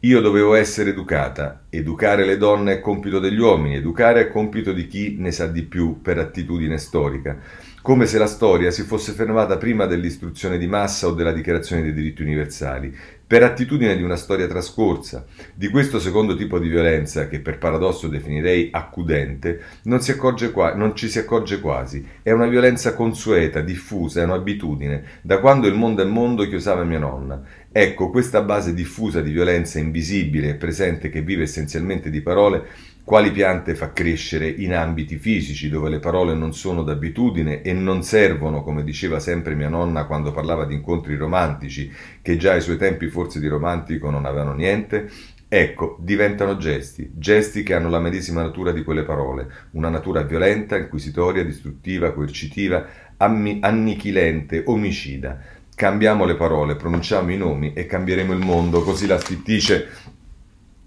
Io 0.00 0.20
dovevo 0.20 0.54
essere 0.54 0.90
educata. 0.90 1.62
Educare 1.70 2.26
le 2.26 2.36
donne 2.36 2.74
è 2.74 2.80
compito 2.80 3.20
degli 3.20 3.38
uomini, 3.38 3.76
educare 3.76 4.22
è 4.22 4.28
compito 4.28 4.72
di 4.72 4.86
chi 4.86 5.16
ne 5.18 5.32
sa 5.32 5.46
di 5.46 5.62
più 5.62 6.02
per 6.02 6.18
attitudine 6.18 6.76
storica. 6.76 7.38
Come 7.80 8.06
se 8.06 8.18
la 8.18 8.26
storia 8.26 8.70
si 8.70 8.82
fosse 8.82 9.12
fermata 9.12 9.56
prima 9.56 9.86
dell'istruzione 9.86 10.58
di 10.58 10.66
massa 10.66 11.06
o 11.06 11.12
della 11.12 11.32
dichiarazione 11.32 11.82
dei 11.82 11.94
diritti 11.94 12.22
universali 12.22 12.94
per 13.26 13.42
attitudine 13.42 13.96
di 13.96 14.02
una 14.02 14.16
storia 14.16 14.46
trascorsa. 14.46 15.24
Di 15.54 15.68
questo 15.68 15.98
secondo 15.98 16.36
tipo 16.36 16.58
di 16.58 16.68
violenza, 16.68 17.26
che 17.28 17.40
per 17.40 17.58
paradosso 17.58 18.08
definirei 18.08 18.68
accudente, 18.70 19.62
non, 19.84 20.00
si 20.00 20.14
qua- 20.16 20.74
non 20.74 20.94
ci 20.94 21.08
si 21.08 21.18
accorge 21.18 21.60
quasi. 21.60 22.06
È 22.22 22.30
una 22.30 22.46
violenza 22.46 22.94
consueta, 22.94 23.60
diffusa, 23.60 24.20
è 24.20 24.24
un'abitudine, 24.24 25.04
da 25.22 25.38
quando 25.38 25.66
il 25.66 25.74
mondo 25.74 26.02
è 26.02 26.06
mondo 26.06 26.46
che 26.46 26.56
usava 26.56 26.84
mia 26.84 26.98
nonna. 26.98 27.42
Ecco, 27.72 28.10
questa 28.10 28.42
base 28.42 28.74
diffusa 28.74 29.20
di 29.20 29.32
violenza 29.32 29.78
invisibile 29.78 30.50
e 30.50 30.54
presente 30.54 31.08
che 31.08 31.22
vive 31.22 31.42
essenzialmente 31.42 32.10
di 32.10 32.20
parole 32.20 32.66
quali 33.04 33.30
piante 33.32 33.74
fa 33.74 33.92
crescere 33.92 34.48
in 34.48 34.74
ambiti 34.74 35.18
fisici 35.18 35.68
dove 35.68 35.90
le 35.90 35.98
parole 35.98 36.32
non 36.34 36.54
sono 36.54 36.82
d'abitudine 36.82 37.60
e 37.60 37.74
non 37.74 38.02
servono, 38.02 38.62
come 38.62 38.82
diceva 38.82 39.20
sempre 39.20 39.54
mia 39.54 39.68
nonna 39.68 40.06
quando 40.06 40.32
parlava 40.32 40.64
di 40.64 40.72
incontri 40.72 41.14
romantici, 41.14 41.92
che 42.22 42.38
già 42.38 42.52
ai 42.52 42.62
suoi 42.62 42.78
tempi 42.78 43.08
forse 43.08 43.40
di 43.40 43.46
romantico 43.46 44.08
non 44.08 44.24
avevano 44.24 44.54
niente, 44.54 45.10
ecco, 45.46 45.98
diventano 46.00 46.56
gesti, 46.56 47.10
gesti 47.14 47.62
che 47.62 47.74
hanno 47.74 47.90
la 47.90 48.00
medesima 48.00 48.40
natura 48.40 48.72
di 48.72 48.82
quelle 48.82 49.02
parole, 49.02 49.48
una 49.72 49.90
natura 49.90 50.22
violenta, 50.22 50.78
inquisitoria, 50.78 51.44
distruttiva, 51.44 52.12
coercitiva, 52.12 52.86
ammi- 53.18 53.58
annichilente, 53.60 54.62
omicida. 54.64 55.38
Cambiamo 55.76 56.24
le 56.24 56.36
parole, 56.36 56.76
pronunciamo 56.76 57.32
i 57.32 57.36
nomi 57.36 57.72
e 57.74 57.84
cambieremo 57.84 58.32
il 58.32 58.38
mondo, 58.38 58.82
così 58.82 59.06
la 59.06 59.18
scrittrice 59.18 59.88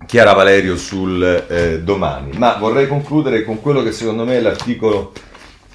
Chiara 0.08 0.32
Valerio 0.32 0.78
sul 0.78 1.22
eh, 1.50 1.82
domani. 1.82 2.32
Ma 2.38 2.56
vorrei 2.56 2.88
concludere 2.88 3.44
con 3.44 3.60
quello 3.60 3.84
che 3.84 3.92
secondo 3.92 4.24
me 4.24 4.38
è 4.38 4.40
l'articolo, 4.40 5.12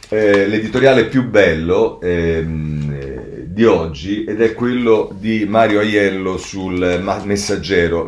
eh, 0.09 0.47
l'editoriale 0.47 1.05
più 1.05 1.29
bello 1.29 2.01
ehm, 2.01 2.99
eh, 2.99 3.45
di 3.45 3.65
oggi 3.67 4.25
ed 4.25 4.41
è 4.41 4.55
quello 4.55 5.15
di 5.19 5.45
Mario 5.47 5.81
Aiello 5.81 6.39
sul 6.39 7.21
Messaggero. 7.25 8.07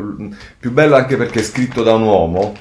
Più 0.59 0.71
bello 0.71 0.95
anche 0.95 1.15
perché 1.15 1.41
è 1.41 1.43
scritto 1.43 1.83
da 1.83 1.93
un 1.93 2.01
uomo 2.01 2.55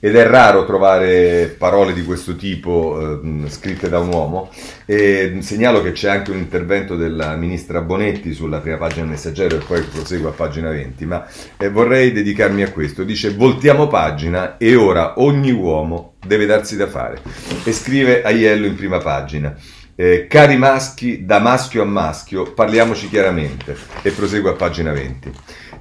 ed 0.00 0.16
è 0.16 0.26
raro 0.26 0.64
trovare 0.64 1.54
parole 1.58 1.92
di 1.92 2.02
questo 2.04 2.34
tipo 2.34 3.20
eh, 3.22 3.50
scritte 3.50 3.90
da 3.90 3.98
un 3.98 4.08
uomo. 4.08 4.50
E 4.86 5.36
segnalo 5.40 5.82
che 5.82 5.92
c'è 5.92 6.08
anche 6.08 6.30
un 6.30 6.38
intervento 6.38 6.96
della 6.96 7.36
ministra 7.36 7.82
Bonetti 7.82 8.32
sulla 8.32 8.58
prima 8.58 8.78
pagina 8.78 9.02
del 9.02 9.10
messaggero 9.10 9.56
e 9.56 9.64
poi 9.64 9.82
proseguo 9.82 10.30
a 10.30 10.32
pagina 10.32 10.70
20, 10.70 11.04
ma 11.04 11.26
eh, 11.58 11.68
vorrei 11.68 12.12
dedicarmi 12.12 12.62
a 12.62 12.70
questo. 12.70 13.04
Dice 13.04 13.34
voltiamo 13.34 13.88
pagina 13.88 14.56
e 14.56 14.74
ora 14.74 15.20
ogni 15.20 15.52
uomo 15.52 16.14
deve 16.26 16.46
darsi 16.46 16.76
da 16.76 16.88
fare. 16.88 17.20
E 17.62 17.72
scrive 17.72 18.22
Aiello 18.22 18.66
in 18.66 18.76
prima 18.76 18.98
pagina. 18.98 19.54
Eh, 19.94 20.26
cari 20.28 20.56
maschi, 20.56 21.26
da 21.26 21.40
maschio 21.40 21.82
a 21.82 21.84
maschio, 21.84 22.54
parliamoci 22.54 23.10
chiaramente. 23.10 23.76
E 24.00 24.10
proseguo 24.12 24.48
a 24.48 24.54
pagina 24.54 24.92
20. 24.92 25.30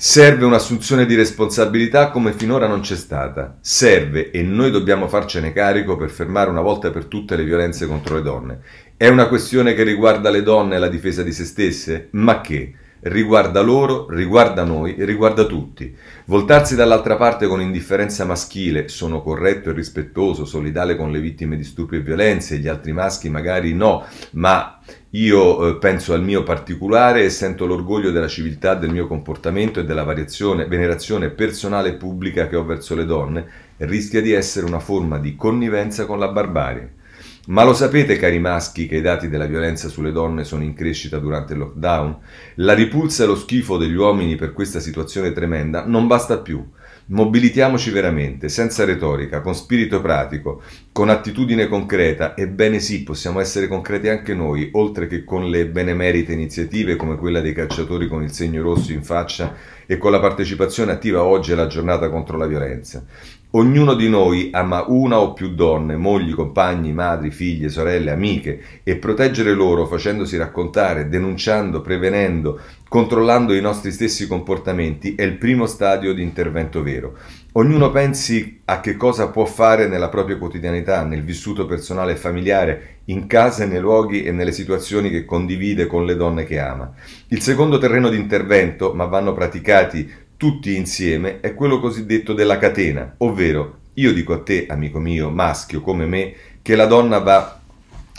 Serve 0.02 0.46
un'assunzione 0.46 1.06
di 1.06 1.14
responsabilità 1.14 2.10
come 2.10 2.32
finora 2.32 2.68
non 2.68 2.80
c'è 2.80 2.96
stata. 2.96 3.58
Serve, 3.60 4.32
e 4.32 4.42
noi 4.44 4.72
dobbiamo 4.72 5.10
farcene 5.10 5.52
carico 5.52 5.98
per 5.98 6.10
fermare 6.10 6.50
una 6.50 6.62
volta 6.62 6.90
per 6.90 7.04
tutte 7.04 7.36
le 7.36 7.44
violenze 7.44 7.86
contro 7.86 8.16
le 8.16 8.22
donne. 8.22 8.60
È 8.96 9.10
una 9.10 9.28
questione 9.28 9.74
che 9.74 9.84
riguarda 9.84 10.30
le 10.30 10.42
donne 10.42 10.78
e 10.78 10.80
la 10.80 10.88
difesa 10.88 11.22
di 11.22 11.34
se 11.34 11.44
stesse? 11.44 12.08
Ma 12.12 12.40
che? 12.40 12.76
Riguarda 13.02 13.62
loro, 13.62 14.08
riguarda 14.10 14.66
noi, 14.66 14.94
riguarda 14.98 15.46
tutti. 15.46 15.96
Voltarsi 16.26 16.76
dall'altra 16.76 17.16
parte 17.16 17.48
con 17.48 17.62
indifferenza 17.62 18.26
maschile, 18.26 18.90
sono 18.90 19.22
corretto 19.22 19.70
e 19.70 19.74
rispettoso, 19.74 20.44
solidale 20.44 20.98
con 20.98 21.10
le 21.10 21.22
vittime 21.22 21.56
di 21.56 21.64
stupri 21.64 21.98
e 21.98 22.02
violenze, 22.02 22.58
gli 22.58 22.68
altri 22.68 22.92
maschi 22.92 23.30
magari 23.30 23.74
no, 23.74 24.06
ma 24.32 24.80
io 25.12 25.70
eh, 25.70 25.78
penso 25.78 26.14
al 26.14 26.24
mio 26.24 26.44
particolare 26.44 27.24
e 27.24 27.30
sento 27.30 27.66
l'orgoglio 27.66 28.12
della 28.12 28.28
civiltà 28.28 28.76
del 28.76 28.92
mio 28.92 29.08
comportamento 29.08 29.80
e 29.80 29.86
della 29.86 30.04
venerazione 30.04 31.30
personale 31.30 31.90
e 31.90 31.94
pubblica 31.94 32.48
che 32.48 32.58
ho 32.58 32.66
verso 32.66 32.96
le 32.96 33.06
donne, 33.06 33.48
rischia 33.78 34.22
di 34.22 34.34
essere 34.34 34.66
una 34.66 34.80
forma 34.80 35.18
di 35.20 35.38
connivenza 35.38 36.06
con 36.06 36.20
la 36.20 36.28
barbarie. 36.28 36.98
Ma 37.50 37.64
lo 37.64 37.74
sapete, 37.74 38.18
cari 38.18 38.38
maschi, 38.38 38.86
che 38.86 38.98
i 38.98 39.02
dati 39.02 39.28
della 39.28 39.48
violenza 39.48 39.88
sulle 39.88 40.12
donne 40.12 40.44
sono 40.44 40.62
in 40.62 40.76
crescita 40.76 41.18
durante 41.18 41.54
il 41.54 41.60
lockdown? 41.60 42.18
La 42.58 42.76
ripulsa 42.76 43.24
e 43.24 43.26
lo 43.26 43.36
schifo 43.36 43.78
degli 43.78 43.96
uomini 43.96 44.36
per 44.36 44.54
questa 44.54 44.80
situazione 44.80 45.32
tremenda 45.32 45.84
non 45.84 46.06
basta 46.06 46.38
più. 46.38 46.64
Mobilitiamoci 47.08 47.90
veramente, 47.90 48.50
senza 48.50 48.86
retorica, 48.86 49.42
con 49.42 49.56
spirito 49.56 50.00
pratico, 50.00 50.62
con 50.92 51.10
attitudine 51.10 51.68
concreta, 51.68 52.38
ebbene 52.38 52.78
sì, 52.78 53.02
possiamo 53.02 53.40
essere 53.40 53.68
concreti 53.68 54.10
anche 54.10 54.36
noi, 54.36 54.70
oltre 54.74 55.08
che 55.08 55.24
con 55.24 55.50
le 55.50 55.66
benemerite 55.66 56.32
iniziative 56.32 56.98
come 56.98 57.16
quella 57.16 57.42
dei 57.42 57.54
calciatori 57.54 58.08
con 58.08 58.22
il 58.22 58.32
segno 58.32 58.62
rosso 58.62 58.92
in 58.92 59.02
faccia 59.02 59.56
e 59.88 59.98
con 59.98 60.12
la 60.12 60.20
partecipazione 60.20 60.92
attiva 60.92 61.24
oggi 61.24 61.52
alla 61.52 61.66
giornata 61.66 62.12
contro 62.12 62.38
la 62.38 62.46
violenza. 62.46 63.04
Ognuno 63.54 63.96
di 63.96 64.08
noi 64.08 64.50
ama 64.54 64.84
una 64.90 65.20
o 65.20 65.34
più 65.34 65.56
donne, 65.56 65.96
mogli, 65.96 66.36
compagni, 66.36 66.94
madri, 66.94 67.32
figlie, 67.32 67.70
sorelle, 67.70 68.12
amiche 68.12 68.62
e 68.84 68.98
proteggere 68.98 69.54
loro 69.54 69.88
facendosi 69.88 70.38
raccontare, 70.38 71.10
denunciando, 71.10 71.82
prevenendo, 71.82 72.60
controllando 72.88 73.56
i 73.56 73.62
nostri 73.62 73.90
stessi 73.92 74.28
comportamenti 74.28 75.16
è 75.16 75.24
il 75.24 75.38
primo 75.38 75.66
stadio 75.66 76.14
di 76.14 76.22
intervento 76.22 76.84
vero. 76.84 77.18
Ognuno 77.54 77.90
pensi 77.90 78.62
a 78.66 78.80
che 78.82 78.96
cosa 78.96 79.30
può 79.30 79.46
fare 79.46 79.88
nella 79.88 80.10
propria 80.10 80.38
quotidianità, 80.38 81.04
nel 81.04 81.24
vissuto 81.24 81.66
personale 81.66 82.12
e 82.12 82.18
familiare, 82.18 82.98
in 83.06 83.26
casa, 83.26 83.66
nei 83.66 83.80
luoghi 83.80 84.26
e 84.26 84.32
nelle 84.32 84.52
situazioni 84.52 85.10
che 85.10 85.26
condivide 85.26 85.88
con 85.88 86.06
le 86.06 86.16
donne 86.16 86.44
che 86.44 86.60
ama. 86.60 86.94
Il 87.30 87.42
secondo 87.42 87.80
terreno 87.80 88.10
di 88.10 88.18
intervento, 88.18 88.94
ma 88.94 89.06
vanno 89.06 89.34
praticati 89.34 90.28
tutti 90.40 90.78
insieme 90.78 91.42
è 91.42 91.54
quello 91.54 91.82
cosiddetto 91.82 92.32
della 92.32 92.58
catena, 92.58 93.16
ovvero 93.18 93.80
io 93.96 94.14
dico 94.14 94.32
a 94.32 94.42
te, 94.42 94.68
amico 94.70 94.98
mio, 94.98 95.30
maschio 95.30 95.82
come 95.82 96.06
me, 96.06 96.34
che 96.62 96.78
la 96.78 96.86
donna 96.86 97.18
va 97.18 97.59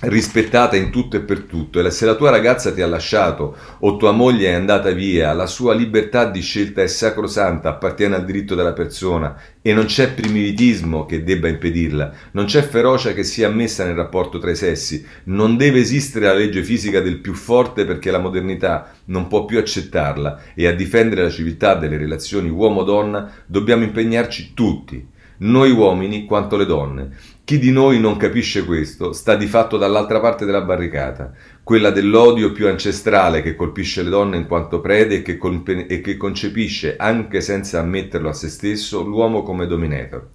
rispettata 0.02 0.76
in 0.76 0.90
tutto 0.90 1.16
e 1.16 1.20
per 1.20 1.40
tutto 1.40 1.78
e 1.78 1.90
se 1.90 2.06
la 2.06 2.14
tua 2.14 2.30
ragazza 2.30 2.72
ti 2.72 2.80
ha 2.80 2.86
lasciato 2.86 3.54
o 3.80 3.96
tua 3.96 4.12
moglie 4.12 4.48
è 4.48 4.54
andata 4.54 4.90
via, 4.92 5.34
la 5.34 5.46
sua 5.46 5.74
libertà 5.74 6.24
di 6.24 6.40
scelta 6.40 6.80
è 6.80 6.86
sacrosanta, 6.86 7.68
appartiene 7.68 8.14
al 8.14 8.24
diritto 8.24 8.54
della 8.54 8.72
persona 8.72 9.36
e 9.60 9.74
non 9.74 9.84
c'è 9.84 10.12
primitivismo 10.12 11.04
che 11.04 11.22
debba 11.22 11.48
impedirla, 11.48 12.12
non 12.32 12.46
c'è 12.46 12.62
ferocia 12.62 13.12
che 13.12 13.24
sia 13.24 13.48
ammessa 13.48 13.84
nel 13.84 13.94
rapporto 13.94 14.38
tra 14.38 14.50
i 14.50 14.56
sessi, 14.56 15.04
non 15.24 15.58
deve 15.58 15.80
esistere 15.80 16.26
la 16.26 16.34
legge 16.34 16.62
fisica 16.62 17.00
del 17.00 17.18
più 17.18 17.34
forte 17.34 17.84
perché 17.84 18.10
la 18.10 18.18
modernità 18.18 18.94
non 19.06 19.26
può 19.26 19.44
più 19.44 19.58
accettarla 19.58 20.40
e 20.54 20.66
a 20.66 20.72
difendere 20.72 21.22
la 21.22 21.30
civiltà 21.30 21.74
delle 21.74 21.98
relazioni 21.98 22.48
uomo-donna 22.48 23.30
dobbiamo 23.44 23.84
impegnarci 23.84 24.52
tutti, 24.54 25.06
noi 25.40 25.70
uomini 25.70 26.24
quanto 26.24 26.56
le 26.56 26.66
donne. 26.66 27.16
Chi 27.50 27.58
di 27.58 27.72
noi 27.72 27.98
non 27.98 28.16
capisce 28.16 28.64
questo 28.64 29.12
sta 29.12 29.34
di 29.34 29.48
fatto 29.48 29.76
dall'altra 29.76 30.20
parte 30.20 30.44
della 30.44 30.60
barricata, 30.60 31.32
quella 31.64 31.90
dell'odio 31.90 32.52
più 32.52 32.68
ancestrale 32.68 33.42
che 33.42 33.56
colpisce 33.56 34.04
le 34.04 34.08
donne 34.10 34.36
in 34.36 34.46
quanto 34.46 34.80
prede 34.80 35.16
e 35.16 35.22
che, 35.22 35.36
colpe- 35.36 35.88
e 35.88 36.00
che 36.00 36.16
concepisce, 36.16 36.94
anche 36.96 37.40
senza 37.40 37.80
ammetterlo 37.80 38.28
a 38.28 38.32
se 38.32 38.48
stesso, 38.48 39.02
l'uomo 39.02 39.42
come 39.42 39.66
dominator. 39.66 40.28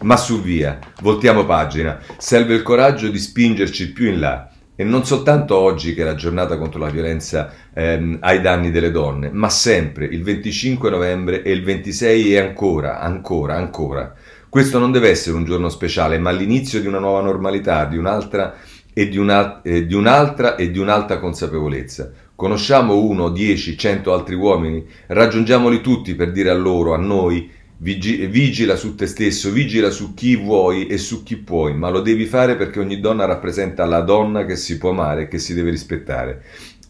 Ma 0.00 0.16
su 0.16 0.42
via, 0.42 0.80
voltiamo 1.02 1.44
pagina, 1.44 2.00
serve 2.18 2.54
il 2.54 2.62
coraggio 2.62 3.10
di 3.10 3.18
spingerci 3.20 3.92
più 3.92 4.08
in 4.08 4.18
là. 4.18 4.50
E 4.74 4.82
non 4.82 5.06
soltanto 5.06 5.54
oggi 5.54 5.94
che 5.94 6.02
è 6.02 6.04
la 6.04 6.16
giornata 6.16 6.58
contro 6.58 6.80
la 6.80 6.90
violenza 6.90 7.48
ehm, 7.72 8.18
ai 8.22 8.40
danni 8.40 8.72
delle 8.72 8.90
donne, 8.90 9.30
ma 9.30 9.48
sempre, 9.48 10.06
il 10.06 10.24
25 10.24 10.90
novembre 10.90 11.42
e 11.42 11.52
il 11.52 11.62
26 11.62 12.34
e 12.34 12.40
ancora, 12.40 12.98
ancora, 12.98 13.54
ancora. 13.54 14.14
Questo 14.56 14.78
non 14.78 14.90
deve 14.90 15.10
essere 15.10 15.36
un 15.36 15.44
giorno 15.44 15.68
speciale, 15.68 16.18
ma 16.18 16.30
l'inizio 16.30 16.80
di 16.80 16.86
una 16.86 16.98
nuova 16.98 17.20
normalità, 17.20 17.84
di 17.84 17.98
un'altra 17.98 18.56
e 18.94 19.06
di, 19.06 19.18
una, 19.18 19.60
eh, 19.60 19.84
di 19.84 19.92
un'altra 19.92 20.56
e 20.56 20.70
di 20.70 20.78
un'alta 20.78 21.18
consapevolezza. 21.18 22.10
Conosciamo 22.34 22.96
uno, 22.96 23.28
dieci, 23.28 23.76
cento 23.76 24.14
altri 24.14 24.34
uomini? 24.34 24.82
Raggiungiamoli 25.08 25.82
tutti 25.82 26.14
per 26.14 26.32
dire 26.32 26.48
a 26.48 26.54
loro, 26.54 26.94
a 26.94 26.96
noi, 26.96 27.50
vigila 27.76 28.76
su 28.76 28.94
te 28.94 29.06
stesso, 29.06 29.50
vigila 29.50 29.90
su 29.90 30.14
chi 30.14 30.36
vuoi 30.36 30.86
e 30.86 30.96
su 30.96 31.22
chi 31.22 31.36
puoi, 31.36 31.74
ma 31.74 31.90
lo 31.90 32.00
devi 32.00 32.24
fare 32.24 32.56
perché 32.56 32.80
ogni 32.80 32.98
donna 32.98 33.26
rappresenta 33.26 33.84
la 33.84 34.00
donna 34.00 34.46
che 34.46 34.56
si 34.56 34.78
può 34.78 34.88
amare 34.88 35.24
e 35.24 35.28
che 35.28 35.38
si 35.38 35.52
deve 35.52 35.68
rispettare. 35.68 36.42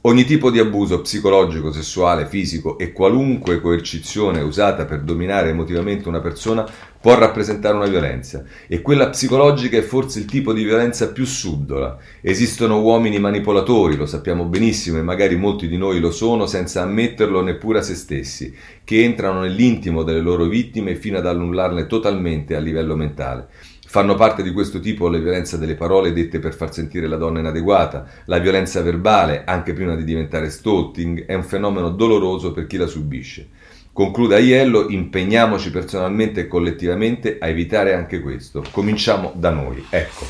Ogni 0.07 0.23
tipo 0.23 0.53
di 0.53 0.61
abuso 0.61 1.01
psicologico, 1.01 1.73
sessuale, 1.73 2.27
fisico 2.27 2.79
e 2.79 2.93
qualunque 2.93 3.61
coercizione 3.61 4.41
usata 4.41 4.85
per 4.85 5.01
dominare 5.01 5.49
emotivamente 5.49 6.07
una 6.07 6.21
persona 6.21 6.65
può 7.01 7.19
rappresentare 7.19 7.75
una 7.75 7.89
violenza 7.89 8.45
e 8.69 8.83
quella 8.83 9.09
psicologica 9.09 9.77
è 9.77 9.83
forse 9.83 10.21
il 10.21 10.25
tipo 10.27 10.53
di 10.53 10.63
violenza 10.63 11.11
più 11.11 11.25
subdola. 11.25 11.99
Esistono 12.21 12.83
uomini 12.83 13.19
manipolatori, 13.19 13.97
lo 13.97 14.07
sappiamo 14.07 14.45
benissimo 14.45 14.99
e 14.99 15.03
magari 15.03 15.35
molti 15.35 15.67
di 15.67 15.77
noi 15.77 15.99
lo 15.99 16.13
sono 16.13 16.47
senza 16.47 16.83
ammetterlo 16.83 17.43
neppure 17.43 17.81
a 17.81 17.83
se 17.83 17.97
stessi, 17.97 18.55
che 18.85 19.03
entrano 19.03 19.41
nell'intimo 19.41 20.05
delle 20.05 20.21
loro 20.21 20.45
vittime 20.45 20.95
fino 20.95 21.19
ad 21.19 21.27
annullarle 21.27 21.89
totalmente 21.89 22.55
a 22.55 22.61
livello 22.61 22.95
mentale. 22.95 23.49
Fanno 23.97 24.15
parte 24.15 24.43
di 24.43 24.53
questo 24.53 24.79
tipo 24.79 25.09
la 25.09 25.17
violenza 25.17 25.57
delle 25.57 25.75
parole 25.75 26.13
dette 26.13 26.39
per 26.39 26.55
far 26.55 26.71
sentire 26.71 27.09
la 27.09 27.17
donna 27.17 27.39
inadeguata, 27.39 28.07
la 28.27 28.39
violenza 28.39 28.83
verbale, 28.83 29.45
anche 29.47 29.73
prima 29.73 29.97
di 29.97 30.05
diventare 30.05 30.51
stalking, 30.51 31.25
è 31.25 31.33
un 31.33 31.43
fenomeno 31.43 31.89
doloroso 31.89 32.53
per 32.53 32.67
chi 32.67 32.77
la 32.77 32.87
subisce. 32.87 33.49
Conclude 33.95 34.35
Aiello, 34.35 34.91
impegniamoci 34.91 35.71
personalmente 35.71 36.41
e 36.41 36.47
collettivamente 36.47 37.39
a 37.41 37.47
evitare 37.47 37.95
anche 37.95 38.21
questo. 38.21 38.63
Cominciamo 38.71 39.33
da 39.35 39.49
noi. 39.49 39.83
Ecco. 39.89 40.27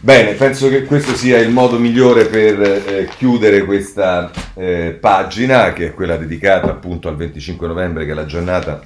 Bene, 0.00 0.32
penso 0.32 0.68
che 0.68 0.82
questo 0.86 1.14
sia 1.14 1.38
il 1.38 1.50
modo 1.50 1.78
migliore 1.78 2.24
per 2.26 2.60
eh, 2.60 3.08
chiudere 3.16 3.64
questa 3.64 4.28
eh, 4.54 4.98
pagina, 4.98 5.72
che 5.72 5.86
è 5.86 5.94
quella 5.94 6.16
dedicata 6.16 6.66
appunto 6.66 7.06
al 7.06 7.14
25 7.14 7.68
novembre, 7.68 8.04
che 8.04 8.10
è 8.10 8.14
la 8.14 8.26
giornata 8.26 8.82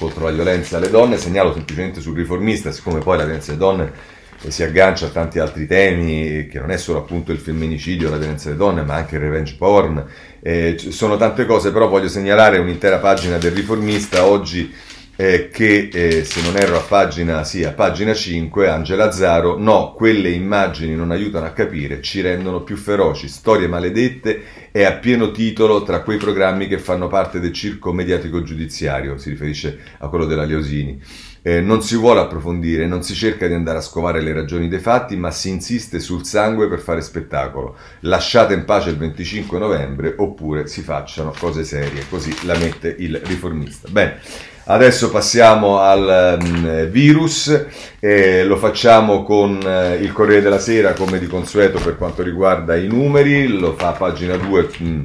contro 0.00 0.24
la 0.24 0.30
violenza 0.30 0.78
alle 0.78 0.88
donne, 0.88 1.18
segnalo 1.18 1.52
semplicemente 1.52 2.00
sul 2.00 2.16
riformista, 2.16 2.72
siccome 2.72 3.00
poi 3.00 3.18
la 3.18 3.24
violenza 3.24 3.50
alle 3.50 3.60
donne 3.60 3.92
eh, 4.40 4.50
si 4.50 4.62
aggancia 4.62 5.06
a 5.06 5.10
tanti 5.10 5.38
altri 5.38 5.66
temi, 5.66 6.48
che 6.48 6.58
non 6.58 6.70
è 6.70 6.78
solo 6.78 7.00
appunto 7.00 7.32
il 7.32 7.38
femminicidio, 7.38 8.08
la 8.08 8.16
violenza 8.16 8.48
alle 8.48 8.56
donne, 8.56 8.82
ma 8.82 8.94
anche 8.94 9.16
il 9.16 9.20
revenge 9.20 9.56
porn, 9.58 10.02
eh, 10.40 10.76
sono 10.78 11.18
tante 11.18 11.44
cose, 11.44 11.70
però 11.70 11.86
voglio 11.86 12.08
segnalare 12.08 12.58
un'intera 12.58 12.96
pagina 12.96 13.36
del 13.36 13.52
riformista. 13.52 14.24
Oggi 14.24 14.72
eh, 15.20 15.50
che 15.50 15.90
eh, 15.92 16.24
se 16.24 16.40
non 16.40 16.56
erro 16.56 16.78
a 16.78 16.80
pagina, 16.80 17.44
sì, 17.44 17.62
a 17.62 17.72
pagina 17.72 18.14
5, 18.14 18.70
Angela 18.70 19.12
Zaro, 19.12 19.58
no, 19.58 19.92
quelle 19.92 20.30
immagini 20.30 20.94
non 20.94 21.10
aiutano 21.10 21.44
a 21.44 21.50
capire, 21.50 22.00
ci 22.00 22.22
rendono 22.22 22.62
più 22.62 22.78
feroci, 22.78 23.28
storie 23.28 23.68
maledette 23.68 24.70
è 24.72 24.82
a 24.82 24.92
pieno 24.92 25.30
titolo 25.30 25.82
tra 25.82 26.00
quei 26.00 26.16
programmi 26.16 26.68
che 26.68 26.78
fanno 26.78 27.08
parte 27.08 27.38
del 27.38 27.52
circo 27.52 27.92
mediatico 27.92 28.42
giudiziario, 28.42 29.18
si 29.18 29.28
riferisce 29.28 29.78
a 29.98 30.08
quello 30.08 30.24
della 30.24 30.44
Leosini. 30.44 30.98
Eh, 31.42 31.60
non 31.60 31.82
si 31.82 31.96
vuole 31.96 32.20
approfondire, 32.20 32.86
non 32.86 33.02
si 33.02 33.14
cerca 33.14 33.46
di 33.46 33.52
andare 33.52 33.78
a 33.78 33.82
scovare 33.82 34.22
le 34.22 34.32
ragioni 34.32 34.68
dei 34.68 34.78
fatti, 34.78 35.16
ma 35.16 35.30
si 35.30 35.50
insiste 35.50 36.00
sul 36.00 36.24
sangue 36.24 36.66
per 36.66 36.78
fare 36.78 37.02
spettacolo. 37.02 37.76
Lasciate 38.00 38.54
in 38.54 38.64
pace 38.64 38.88
il 38.88 38.96
25 38.96 39.58
novembre 39.58 40.14
oppure 40.16 40.66
si 40.66 40.80
facciano 40.80 41.34
cose 41.38 41.62
serie, 41.64 42.06
così 42.08 42.34
la 42.46 42.56
mette 42.56 42.94
il 42.98 43.20
riformista. 43.22 43.88
Bene. 43.90 44.48
Adesso 44.70 45.10
passiamo 45.10 45.80
al 45.80 46.38
um, 46.40 46.86
virus, 46.86 47.66
eh, 47.98 48.44
lo 48.44 48.56
facciamo 48.56 49.24
con 49.24 49.60
eh, 49.60 49.96
il 49.96 50.12
Corriere 50.12 50.42
della 50.42 50.60
Sera 50.60 50.92
come 50.92 51.18
di 51.18 51.26
consueto 51.26 51.80
per 51.80 51.96
quanto 51.96 52.22
riguarda 52.22 52.76
i 52.76 52.86
numeri, 52.86 53.48
lo 53.48 53.74
fa 53.76 53.88
a 53.88 53.92
pagina 53.92 54.36
2. 54.36 54.70
Mm, 54.80 55.04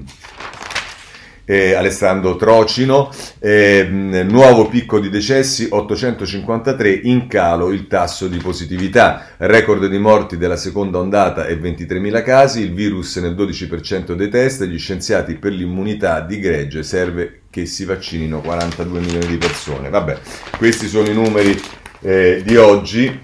eh, 1.46 1.74
Alessandro 1.74 2.36
Trocino, 2.36 3.12
eh, 3.40 3.88
nuovo 3.90 4.68
picco 4.68 5.00
di 5.00 5.10
decessi 5.10 5.68
853, 5.70 7.02
in 7.04 7.28
calo 7.28 7.72
il 7.72 7.88
tasso 7.88 8.28
di 8.28 8.38
positività, 8.38 9.28
record 9.38 9.88
di 9.88 9.98
morti 9.98 10.38
della 10.38 10.58
seconda 10.58 10.98
ondata 10.98 11.46
è 11.46 11.56
23.000 11.56 12.24
casi, 12.24 12.62
il 12.62 12.74
virus 12.74 13.18
nel 13.18 13.36
12% 13.36 14.14
dei 14.14 14.30
test, 14.30 14.64
gli 14.66 14.80
scienziati 14.80 15.36
per 15.36 15.54
l'immunità 15.54 16.22
di 16.22 16.40
gregge 16.40 16.84
serve 16.84 17.42
che 17.50 17.66
si 17.66 17.86
vaccinino 17.86 18.42
42 18.42 19.00
milioni 19.00 19.28
di 19.28 19.38
persone. 19.38 19.90
Vabbè, 19.90 20.18
questi 20.58 20.88
sono 20.88 21.08
i 21.08 21.14
numeri 21.14 21.58
eh, 22.02 22.42
di 22.44 22.58
oggi. 22.58 23.22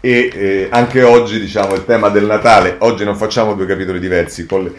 E 0.00 0.30
eh, 0.32 0.68
anche 0.70 1.02
oggi 1.02 1.40
diciamo 1.40 1.74
il 1.74 1.84
tema 1.84 2.08
del 2.08 2.24
Natale, 2.24 2.76
oggi 2.80 3.04
non 3.04 3.16
facciamo 3.16 3.54
due 3.54 3.66
capitoli 3.66 3.98
diversi, 3.98 4.46
coll- 4.46 4.72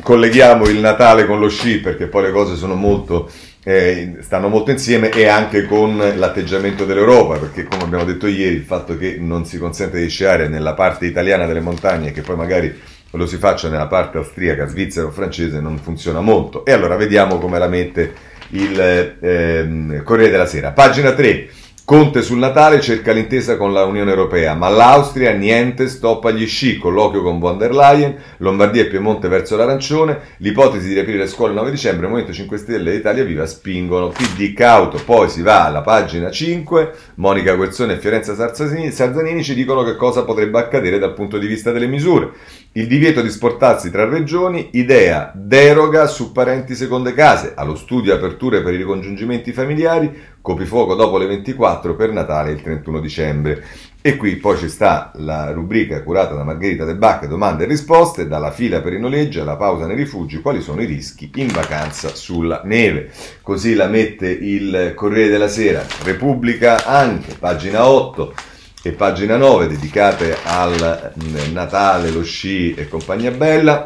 colleghiamo 0.00 0.66
il 0.68 0.78
Natale 0.78 1.26
con 1.26 1.38
lo 1.38 1.48
sci 1.48 1.80
perché 1.80 2.06
poi 2.06 2.24
le 2.24 2.32
cose 2.32 2.56
sono 2.56 2.74
molto, 2.74 3.30
eh, 3.62 4.16
stanno 4.20 4.48
molto 4.48 4.70
insieme 4.70 5.10
e 5.10 5.26
anche 5.26 5.66
con 5.66 5.96
l'atteggiamento 5.96 6.84
dell'Europa 6.84 7.36
perché 7.36 7.64
come 7.64 7.82
abbiamo 7.82 8.04
detto 8.04 8.26
ieri 8.26 8.54
il 8.54 8.64
fatto 8.64 8.96
che 8.96 9.16
non 9.18 9.44
si 9.44 9.58
consente 9.58 10.00
di 10.00 10.08
sciare 10.08 10.48
nella 10.48 10.74
parte 10.74 11.06
italiana 11.06 11.46
delle 11.46 11.60
montagne 11.60 12.12
che 12.12 12.22
poi 12.22 12.36
magari 12.36 12.74
lo 13.16 13.26
si 13.26 13.36
faccia 13.36 13.68
nella 13.68 13.88
parte 13.88 14.18
austriaca, 14.18 14.66
svizzera 14.66 15.06
o 15.06 15.10
francese 15.10 15.60
non 15.60 15.78
funziona 15.78 16.20
molto. 16.20 16.64
E 16.64 16.72
allora 16.72 16.96
vediamo 16.96 17.38
come 17.38 17.58
la 17.58 17.68
mette 17.68 18.14
il 18.50 18.80
eh, 18.80 20.02
Corriere 20.02 20.30
della 20.30 20.46
Sera. 20.46 20.72
Pagina 20.72 21.12
3. 21.12 21.48
Conte 21.84 22.22
sul 22.22 22.38
Natale 22.38 22.80
cerca 22.80 23.10
l'intesa 23.10 23.56
con 23.56 23.72
la 23.72 23.84
Unione 23.84 24.10
Europea, 24.10 24.54
ma 24.54 24.68
l'Austria 24.68 25.32
niente, 25.32 25.88
stop 25.88 26.24
agli 26.26 26.46
sci, 26.46 26.78
colloquio 26.78 27.22
con 27.22 27.40
von 27.40 27.58
der 27.58 27.74
Leyen, 27.74 28.16
Lombardia 28.36 28.82
e 28.82 28.86
Piemonte 28.86 29.26
verso 29.26 29.56
l'arancione, 29.56 30.36
l'ipotesi 30.36 30.86
di 30.86 30.94
riaprire 30.94 31.18
le 31.18 31.26
scuole 31.26 31.50
il 31.50 31.58
9 31.58 31.72
dicembre, 31.72 32.06
Movimento 32.06 32.32
5 32.32 32.56
Stelle 32.56 32.92
e 32.92 32.94
Italia 32.94 33.24
Viva 33.24 33.46
spingono, 33.46 34.10
PD 34.10 34.52
cauto, 34.52 35.02
poi 35.04 35.28
si 35.28 35.42
va 35.42 35.66
alla 35.66 35.82
pagina 35.82 36.30
5, 36.30 36.92
Monica 37.16 37.52
Guerzone 37.54 37.94
e 37.94 37.98
Fiorenza 37.98 38.36
Sarzanini 38.36 39.42
ci 39.42 39.54
dicono 39.54 39.82
che 39.82 39.96
cosa 39.96 40.22
potrebbe 40.22 40.60
accadere 40.60 41.00
dal 41.00 41.14
punto 41.14 41.36
di 41.36 41.48
vista 41.48 41.72
delle 41.72 41.88
misure. 41.88 42.30
Il 42.74 42.86
divieto 42.86 43.20
di 43.20 43.28
sportarsi 43.28 43.90
tra 43.90 44.08
regioni, 44.08 44.70
idea, 44.72 45.30
deroga 45.34 46.06
su 46.06 46.32
parenti 46.32 46.74
seconde 46.74 47.12
case, 47.12 47.52
allo 47.54 47.74
studio 47.74 48.14
aperture 48.14 48.62
per 48.62 48.72
i 48.72 48.78
ricongiungimenti 48.78 49.52
familiari, 49.52 50.10
coprifuoco 50.40 50.94
dopo 50.94 51.18
le 51.18 51.26
24 51.26 51.94
per 51.94 52.12
Natale 52.12 52.52
il 52.52 52.62
31 52.62 53.00
dicembre. 53.00 53.62
E 54.00 54.16
qui 54.16 54.36
poi 54.36 54.56
ci 54.56 54.70
sta 54.70 55.12
la 55.16 55.52
rubrica 55.52 56.02
curata 56.02 56.34
da 56.34 56.44
Margherita 56.44 56.86
De 56.86 56.94
Bacche, 56.94 57.28
domande 57.28 57.64
e 57.64 57.66
risposte, 57.66 58.26
dalla 58.26 58.50
fila 58.50 58.80
per 58.80 58.94
i 58.94 58.98
noleggi 58.98 59.38
alla 59.38 59.56
pausa 59.56 59.84
nei 59.86 59.96
rifugi, 59.96 60.40
quali 60.40 60.62
sono 60.62 60.80
i 60.80 60.86
rischi 60.86 61.30
in 61.34 61.48
vacanza 61.48 62.14
sulla 62.14 62.62
neve. 62.64 63.10
Così 63.42 63.74
la 63.74 63.88
mette 63.88 64.30
il 64.30 64.92
Corriere 64.96 65.28
della 65.28 65.48
Sera, 65.48 65.84
Repubblica 66.04 66.86
anche, 66.86 67.34
pagina 67.38 67.86
8 67.86 68.50
e 68.82 68.90
pagina 68.90 69.36
9 69.36 69.68
dedicate 69.68 70.36
al 70.42 71.12
Natale, 71.52 72.10
lo 72.10 72.22
sci 72.22 72.74
e 72.74 72.88
compagnia 72.88 73.30
bella 73.30 73.84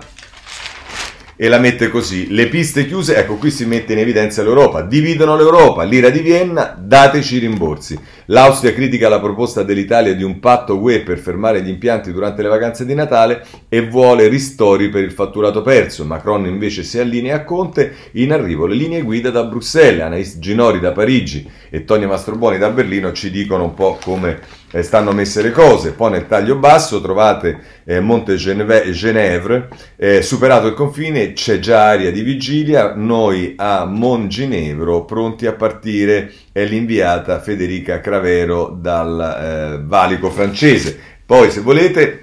e 1.39 1.49
la 1.49 1.59
mette 1.59 1.91
così. 1.91 2.33
Le 2.33 2.49
piste 2.49 2.87
chiuse, 2.87 3.15
ecco 3.15 3.37
qui 3.37 3.51
si 3.51 3.67
mette 3.67 3.93
in 3.93 3.99
evidenza 3.99 4.43
l'Europa. 4.43 4.81
Dividono 4.81 5.37
l'Europa, 5.37 5.83
l'ira 5.83 6.09
di 6.09 6.21
Vienna, 6.21 6.75
dateci 6.79 7.37
i 7.37 7.41
rimborsi. 7.41 7.99
L'Austria 8.27 8.73
critica 8.73 9.11
la 9.11 9.21
proposta 9.21 9.63
dell'Italia 9.63 10.15
di 10.15 10.23
un 10.23 10.41
patto 10.41 10.79
UE 10.79 11.03
per 11.03 11.19
fermare 11.19 11.63
gli 11.63 11.69
impianti 11.69 12.11
durante 12.11 12.41
le 12.41 12.49
vacanze 12.49 12.87
di 12.87 12.95
Natale 12.95 13.45
e 13.69 13.87
vuole 13.87 14.29
ristori 14.29 14.89
per 14.89 15.05
il 15.05 15.13
fatturato 15.13 15.61
perso. 15.61 16.07
Macron 16.07 16.47
invece 16.47 16.83
si 16.83 16.99
allinea 16.99 17.37
a 17.37 17.45
Conte. 17.45 17.93
In 18.13 18.33
arrivo 18.33 18.67
le 18.67 18.75
linee 18.75 19.03
guida 19.03 19.31
da 19.31 19.45
Bruxelles. 19.45 20.01
Anais 20.01 20.39
Ginori 20.39 20.81
da 20.81 20.93
Parigi 20.93 21.49
e 21.69 21.85
Tonia 21.85 22.09
Mastroboni 22.09 22.57
da 22.57 22.71
Berlino 22.71 23.13
ci 23.13 23.31
dicono 23.31 23.65
un 23.65 23.75
po' 23.75 23.99
come 24.03 24.41
eh, 24.71 24.83
stanno 24.83 25.13
messe 25.13 25.43
le 25.43 25.51
cose. 25.53 25.93
Poi 25.93 26.11
nel 26.11 26.27
taglio 26.27 26.57
basso 26.57 27.01
trovate 27.01 27.59
eh, 27.85 28.01
Monte 28.01 28.37
Genevre, 28.37 29.69
eh, 29.97 30.23
superato 30.23 30.67
il 30.67 30.75
confine 30.75 31.33
c'è 31.33 31.59
già 31.59 31.89
aria 31.89 32.11
di 32.11 32.23
vigilia, 32.23 32.95
noi 32.95 33.55
a 33.57 33.85
Monginevro 33.85 35.05
pronti 35.05 35.47
a 35.47 35.53
partire 35.53 36.33
è 36.53 36.65
l'inviata 36.65 37.41
Federica 37.41 38.01
Cravero 38.01 38.77
dal 38.79 39.21
eh, 39.21 39.83
valico 39.85 40.31
francese. 40.31 40.99
Poi 41.25 41.51
se 41.51 41.61
volete 41.61 42.21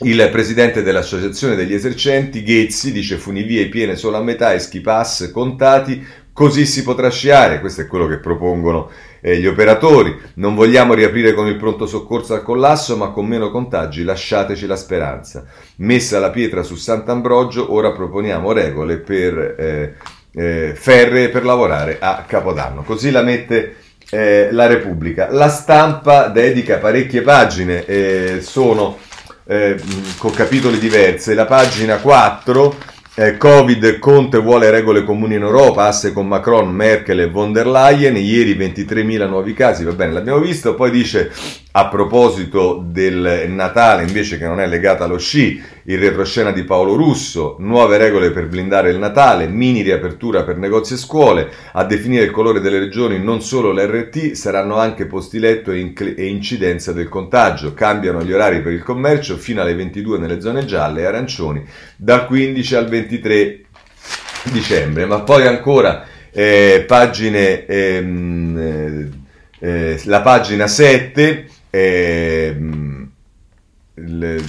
il 0.00 0.28
presidente 0.30 0.82
dell'Associazione 0.82 1.54
degli 1.54 1.72
Esercenti, 1.72 2.42
Ghezzi, 2.42 2.92
dice 2.92 3.16
funivie 3.16 3.68
piene 3.68 3.96
solo 3.96 4.18
a 4.18 4.22
metà 4.22 4.52
e 4.52 4.58
ski 4.58 4.80
pass 4.82 5.30
contati, 5.30 6.04
così 6.34 6.66
si 6.66 6.82
potrà 6.82 7.08
sciare, 7.08 7.60
questo 7.60 7.80
è 7.80 7.86
quello 7.86 8.06
che 8.06 8.18
propongono 8.18 8.90
eh, 9.26 9.38
gli 9.38 9.46
operatori. 9.46 10.16
Non 10.34 10.54
vogliamo 10.54 10.94
riaprire 10.94 11.34
con 11.34 11.48
il 11.48 11.56
pronto 11.56 11.84
soccorso 11.86 12.32
al 12.34 12.44
collasso, 12.44 12.96
ma 12.96 13.08
con 13.08 13.26
meno 13.26 13.50
contagi, 13.50 14.04
lasciateci 14.04 14.66
la 14.66 14.76
speranza. 14.76 15.44
Messa 15.78 16.20
la 16.20 16.30
pietra 16.30 16.62
su 16.62 16.76
Sant'Ambrogio, 16.76 17.72
ora 17.72 17.90
proponiamo 17.90 18.52
regole 18.52 18.98
per 18.98 19.56
eh, 19.58 19.94
eh, 20.32 20.74
ferre 20.76 21.28
per 21.30 21.44
lavorare 21.44 21.96
a 21.98 22.24
Capodanno. 22.24 22.84
Così 22.84 23.10
la 23.10 23.22
mette 23.22 23.74
eh, 24.10 24.50
la 24.52 24.68
Repubblica. 24.68 25.28
La 25.32 25.48
stampa 25.48 26.28
dedica 26.28 26.78
parecchie 26.78 27.22
pagine, 27.22 27.84
eh, 27.84 28.38
sono 28.42 28.96
eh, 29.44 29.76
con 30.18 30.30
capitoli 30.30 30.78
diversi. 30.78 31.34
La 31.34 31.46
pagina 31.46 31.96
4 31.96 32.76
eh, 33.18 33.38
Covid, 33.38 33.98
Conte 33.98 34.36
vuole 34.36 34.70
regole 34.70 35.02
comuni 35.02 35.36
in 35.36 35.42
Europa, 35.42 35.86
asse 35.86 36.12
con 36.12 36.26
Macron, 36.26 36.68
Merkel 36.68 37.20
e 37.20 37.30
von 37.30 37.50
der 37.50 37.66
Leyen, 37.66 38.14
ieri 38.16 38.54
23.000 38.54 39.26
nuovi 39.26 39.54
casi, 39.54 39.84
va 39.84 39.92
bene, 39.92 40.12
l'abbiamo 40.12 40.38
visto, 40.38 40.74
poi 40.74 40.90
dice 40.90 41.32
a 41.78 41.88
proposito 41.88 42.82
del 42.82 43.44
Natale, 43.48 44.04
invece 44.04 44.38
che 44.38 44.46
non 44.46 44.60
è 44.60 44.66
legata 44.66 45.04
allo 45.04 45.18
sci, 45.18 45.62
il 45.84 45.98
retroscena 45.98 46.50
di 46.50 46.64
Paolo 46.64 46.94
Russo, 46.94 47.56
nuove 47.58 47.98
regole 47.98 48.30
per 48.30 48.46
blindare 48.46 48.88
il 48.88 48.98
Natale, 48.98 49.46
mini 49.46 49.82
riapertura 49.82 50.42
per 50.42 50.56
negozi 50.56 50.94
e 50.94 50.96
scuole, 50.96 51.50
a 51.72 51.84
definire 51.84 52.24
il 52.24 52.30
colore 52.30 52.60
delle 52.60 52.78
regioni 52.78 53.22
non 53.22 53.42
solo 53.42 53.72
l'RT, 53.72 54.32
saranno 54.32 54.78
anche 54.78 55.04
posti 55.04 55.38
letto 55.38 55.70
e, 55.70 55.80
inc- 55.80 56.14
incidenza 56.16 56.94
del 56.94 57.10
contagio, 57.10 57.74
cambiano 57.74 58.22
gli 58.22 58.32
orari 58.32 58.62
per 58.62 58.72
il 58.72 58.82
commercio 58.82 59.36
fino 59.36 59.60
alle 59.60 59.74
22 59.74 60.16
nelle 60.16 60.40
zone 60.40 60.64
gialle 60.64 61.02
e 61.02 61.04
arancioni, 61.04 61.62
dal 61.94 62.24
15 62.26 62.74
al 62.74 62.88
23 62.88 63.64
dicembre, 64.44 65.04
ma 65.04 65.20
poi 65.20 65.46
ancora 65.46 66.06
eh, 66.32 66.84
pagine, 66.86 67.66
ehm, 67.66 68.58
eh, 68.58 69.08
eh, 69.58 70.00
la 70.04 70.22
pagina 70.22 70.66
7 70.66 71.48
eh, 71.76 72.56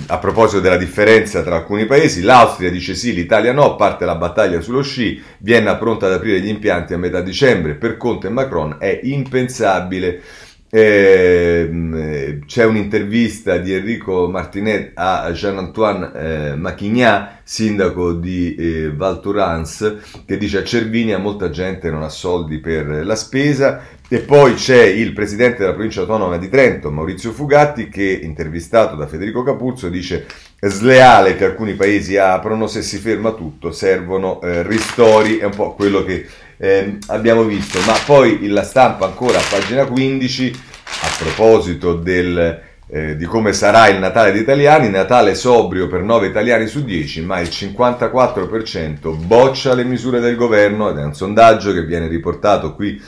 a 0.08 0.18
proposito 0.18 0.60
della 0.60 0.78
differenza 0.78 1.42
tra 1.42 1.56
alcuni 1.56 1.86
paesi, 1.86 2.22
l'Austria 2.22 2.70
dice 2.70 2.96
sì, 2.96 3.14
l'Italia 3.14 3.54
no, 3.54 3.76
parte 3.76 4.06
la 4.06 4.16
battaglia 4.16 4.60
sullo 4.60 4.82
sci, 4.82 5.22
Vienna 5.40 5.78
pronta 5.78 6.08
ad 6.08 6.14
aprire 6.14 6.42
gli 6.42 6.50
impianti 6.50 6.94
a 6.94 6.98
metà 6.98 7.22
dicembre, 7.22 7.76
per 7.76 7.96
Conte 7.98 8.28
e 8.28 8.32
Macron 8.32 8.76
è 8.80 9.00
impensabile. 9.04 10.22
Eh, 10.70 12.40
c'è 12.46 12.66
un'intervista 12.66 13.58
di 13.58 13.74
Enrico 13.74 14.28
Martinet 14.28 14.92
a 14.96 15.32
Jean-Antoine 15.32 16.12
eh, 16.14 16.56
Machignat, 16.56 17.40
sindaco 17.44 18.12
di 18.14 18.56
eh, 18.56 18.92
Val 18.94 19.22
Thorens, 19.22 19.96
che 20.26 20.38
dice 20.38 20.58
a 20.58 20.64
Cervinia 20.64 21.18
molta 21.18 21.50
gente 21.50 21.90
non 21.90 22.04
ha 22.04 22.10
soldi 22.10 22.60
per 22.60 23.06
la 23.06 23.16
spesa, 23.16 23.82
e 24.10 24.20
poi 24.20 24.56
c'è 24.56 24.84
il 24.84 25.14
presidente 25.14 25.60
della 25.60 25.74
provincia 25.74 26.02
autonoma 26.02 26.38
di 26.38 26.50
Trento, 26.50 26.92
Maurizio 26.92 27.32
Fugatti, 27.32 27.88
che 27.88 28.20
intervistato 28.22 28.96
da 28.96 29.08
Federico 29.08 29.44
Capuzzo 29.44 29.88
dice 29.88 30.26
sleale 30.60 31.36
che 31.36 31.46
alcuni 31.46 31.76
paesi 31.76 32.18
aprono, 32.18 32.68
se 32.68 32.82
si 32.82 32.98
ferma 32.98 33.32
tutto 33.32 33.72
servono 33.72 34.42
eh, 34.42 34.64
ristori, 34.64 35.38
è 35.38 35.46
un 35.46 35.56
po' 35.56 35.76
quello 35.76 36.04
che 36.04 36.26
eh, 36.58 36.98
abbiamo 37.08 37.44
visto. 37.44 37.80
Ma 37.86 37.96
poi 38.06 38.48
la 38.48 38.64
stampa 38.64 39.06
ancora 39.06 39.38
a 39.38 39.44
pagina 39.50 39.86
15, 39.86 40.62
a 40.84 41.24
proposito 41.24 41.94
del, 41.96 42.62
eh, 42.90 43.16
di 43.16 43.26
come 43.26 43.54
sarà 43.54 43.88
il 43.88 44.00
Natale 44.00 44.32
degli 44.32 44.42
italiani, 44.42 44.90
Natale 44.90 45.36
sobrio 45.36 45.88
per 45.88 46.02
9 46.02 46.28
italiani 46.28 46.68
su 46.68 46.84
10, 46.84 47.22
ma 47.22 47.40
il 47.40 47.50
54% 47.50 49.16
boccia 49.16 49.74
le 49.74 49.84
misure 49.84 50.20
del 50.20 50.36
governo 50.36 50.90
ed 50.90 50.98
è 50.98 51.04
un 51.04 51.14
sondaggio 51.14 51.74
che 51.74 51.86
viene 51.86 52.08
riportato 52.08 52.74
qui 52.74 53.02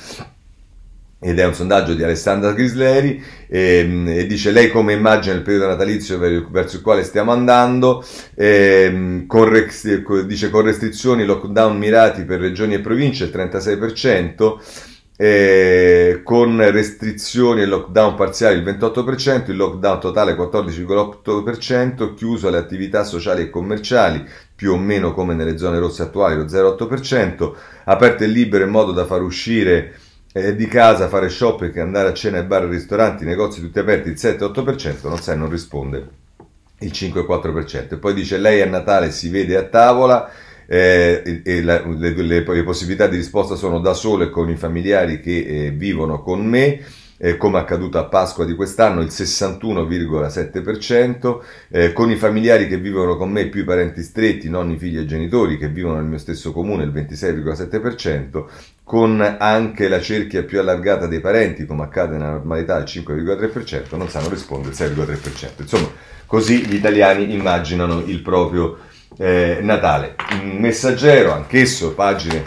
ed 1.22 1.38
è 1.38 1.46
un 1.46 1.54
sondaggio 1.54 1.94
di 1.96 2.04
Alessandra 2.04 2.54
Grisleri 2.54 3.22
ehm, 3.50 4.08
e, 4.08 4.26
dice 4.26 4.52
lei 4.52 4.70
come 4.70 4.94
immagina 4.94 5.36
il 5.36 5.42
periodo 5.42 5.68
natalizio 5.68 6.18
verso 6.18 6.78
il 6.78 6.82
quale 6.82 7.04
stiamo 7.04 7.32
andando? 7.32 8.06
Ehm, 8.36 9.26
con, 9.28 9.52
dice 10.26 10.50
con 10.50 10.62
restrizioni 10.64 11.26
lockdown 11.26 11.78
mirati 11.78 12.24
per 12.24 12.40
regioni 12.40 12.76
e 12.76 12.80
province 12.80 13.26
il 13.26 13.32
36% 13.32 14.56
e, 15.18 16.22
con 16.24 16.72
restrizioni 16.72 17.64
e 17.64 17.66
lockdown 17.66 18.16
parziali 18.16 18.58
il 18.58 18.64
28%, 18.64 19.50
il 19.50 19.58
lockdown 19.58 20.00
totale 20.00 20.32
il 20.32 20.38
14,8%, 20.38 22.14
chiuso 22.14 22.50
le 22.50 22.58
attività 22.58 23.04
sociali 23.04 23.42
e 23.42 23.50
commerciali 23.50 24.26
più 24.56 24.72
o 24.72 24.78
meno 24.78 25.14
come 25.14 25.34
nelle 25.34 25.58
zone 25.58 25.80
rosse 25.80 26.04
attuali 26.04 26.38
lo 26.38 26.46
0,8%, 26.46 27.54
aperto 27.84 28.24
e 28.24 28.28
libero 28.28 28.64
in 28.64 28.70
modo 28.70 28.94
da 28.94 29.06
far 29.06 29.22
uscire 29.22 29.94
eh, 30.32 30.56
di 30.56 30.68
casa, 30.68 31.08
fare 31.08 31.30
shopping, 31.30 31.76
andare 31.78 32.10
a 32.10 32.14
cena 32.14 32.42
bar, 32.44 32.66
ristoranti, 32.66 33.26
negozi 33.26 33.62
tutti 33.62 33.80
aperti, 33.80 34.10
il 34.10 34.16
7-8%, 34.16 35.08
non 35.08 35.18
sai, 35.18 35.38
non 35.38 35.50
risponde 35.50 36.08
il 36.80 36.92
5-4%. 36.92 37.94
E 37.94 37.98
poi 37.98 38.14
dice 38.14 38.38
lei 38.38 38.62
a 38.62 38.66
Natale 38.66 39.12
si 39.12 39.30
vede 39.30 39.58
a 39.58 39.64
tavola 39.64 40.30
eh, 40.66 41.42
e 41.44 41.64
la, 41.64 41.84
le, 41.86 42.14
le, 42.14 42.44
le, 42.46 42.64
possibilità 42.64 43.08
di 43.08 43.18
risposta 43.18 43.56
sono 43.56 43.80
da 43.80 43.94
solo 43.94 44.24
e 44.24 44.30
con 44.30 44.50
i 44.50 44.56
familiari 44.56 45.20
che 45.20 45.66
eh, 45.66 45.72
vivono 45.72 46.22
con 46.22 46.46
me 46.46 46.80
eh, 47.22 47.36
come 47.38 47.60
accaduto 47.60 47.98
a 47.98 48.06
Pasqua 48.06 48.46
di 48.46 48.56
quest'anno, 48.56 49.02
il 49.02 49.10
61,7%, 49.10 51.40
eh, 51.70 51.92
con 51.92 52.10
i 52.10 52.16
familiari 52.16 52.66
che 52.68 52.78
vivono 52.78 53.18
con 53.18 53.30
me, 53.30 53.48
più 53.48 53.60
i 53.62 53.66
parenti 53.66 54.02
stretti, 54.02 54.50
nonni, 54.50 54.78
figli 54.78 54.98
e 54.98 55.06
genitori 55.06 55.58
che 55.58 55.68
vivono 55.68 55.96
nel 55.96 56.06
mio 56.06 56.18
stesso 56.18 56.54
comune, 56.54 56.86
il 56.86 56.92
26,7%, 56.92 58.46
con 58.90 59.22
anche 59.38 59.88
la 59.88 60.02
cerchia 60.02 60.42
più 60.42 60.60
allargata 60.60 61.06
dei 61.06 61.20
parenti, 61.20 61.68
come 61.68 61.84
accade 61.84 62.18
nella 62.18 62.32
normalità, 62.32 62.76
il 62.78 62.86
5,3%, 62.86 63.96
non 63.96 64.10
sanno 64.10 64.30
rispondere 64.30 64.74
il 64.74 64.96
6,3%. 64.96 65.62
Insomma, 65.62 65.92
così 66.26 66.66
gli 66.66 66.74
italiani 66.74 67.32
immaginano 67.32 68.02
il 68.04 68.20
proprio 68.24 68.80
eh, 69.16 69.60
Natale. 69.62 70.16
Messaggero, 70.58 71.34
anch'esso, 71.34 71.94
pagine 71.94 72.44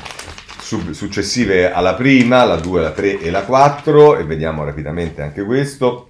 successive 0.58 1.70
alla 1.70 1.94
prima, 1.94 2.42
la 2.42 2.56
2, 2.56 2.80
la 2.80 2.90
3 2.90 3.20
e 3.20 3.30
la 3.30 3.42
4 3.42 4.16
e 4.16 4.24
vediamo 4.24 4.64
rapidamente 4.64 5.22
anche 5.22 5.44
questo. 5.44 6.08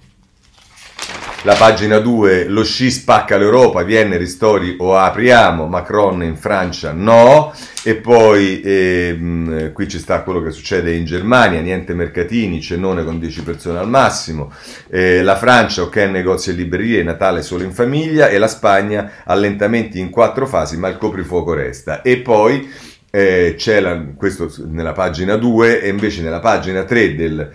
La 1.45 1.55
pagina 1.55 1.97
2, 1.99 2.45
lo 2.45 2.63
sci 2.63 2.89
spacca 2.89 3.35
l'Europa, 3.35 3.83
Vienne 3.83 4.15
ristori 4.15 4.77
o 4.79 4.95
apriamo, 4.95 5.67
Macron 5.67 6.23
in 6.23 6.37
Francia 6.37 6.93
no, 6.93 7.53
e 7.83 7.95
poi 7.95 8.61
eh, 8.61 9.71
qui 9.73 9.89
ci 9.89 9.99
sta 9.99 10.21
quello 10.21 10.41
che 10.41 10.51
succede 10.51 10.95
in 10.95 11.03
Germania, 11.03 11.59
niente 11.59 11.93
mercatini, 11.93 12.61
cenone 12.61 13.03
con 13.03 13.19
10 13.19 13.43
persone 13.43 13.79
al 13.79 13.89
massimo, 13.89 14.53
eh, 14.89 15.21
la 15.21 15.35
Francia 15.35 15.81
ok 15.81 15.97
negozi 16.09 16.51
e 16.51 16.53
librerie, 16.53 17.03
Natale 17.03 17.41
solo 17.41 17.63
in 17.63 17.73
famiglia. 17.73 18.29
E 18.29 18.37
la 18.37 18.47
Spagna 18.47 19.11
allentamenti 19.25 19.99
in 19.99 20.09
quattro 20.09 20.47
fasi 20.47 20.77
ma 20.77 20.87
il 20.87 20.97
coprifuoco 20.97 21.53
resta. 21.53 22.01
E 22.03 22.19
poi 22.19 22.71
eh, 23.11 23.55
c'è 23.57 23.81
la, 23.81 24.01
questo 24.15 24.49
nella 24.67 24.93
pagina 24.93 25.35
2 25.35 25.81
e 25.81 25.89
invece 25.89 26.21
nella 26.21 26.39
pagina 26.39 26.83
3 26.83 27.15
del 27.15 27.51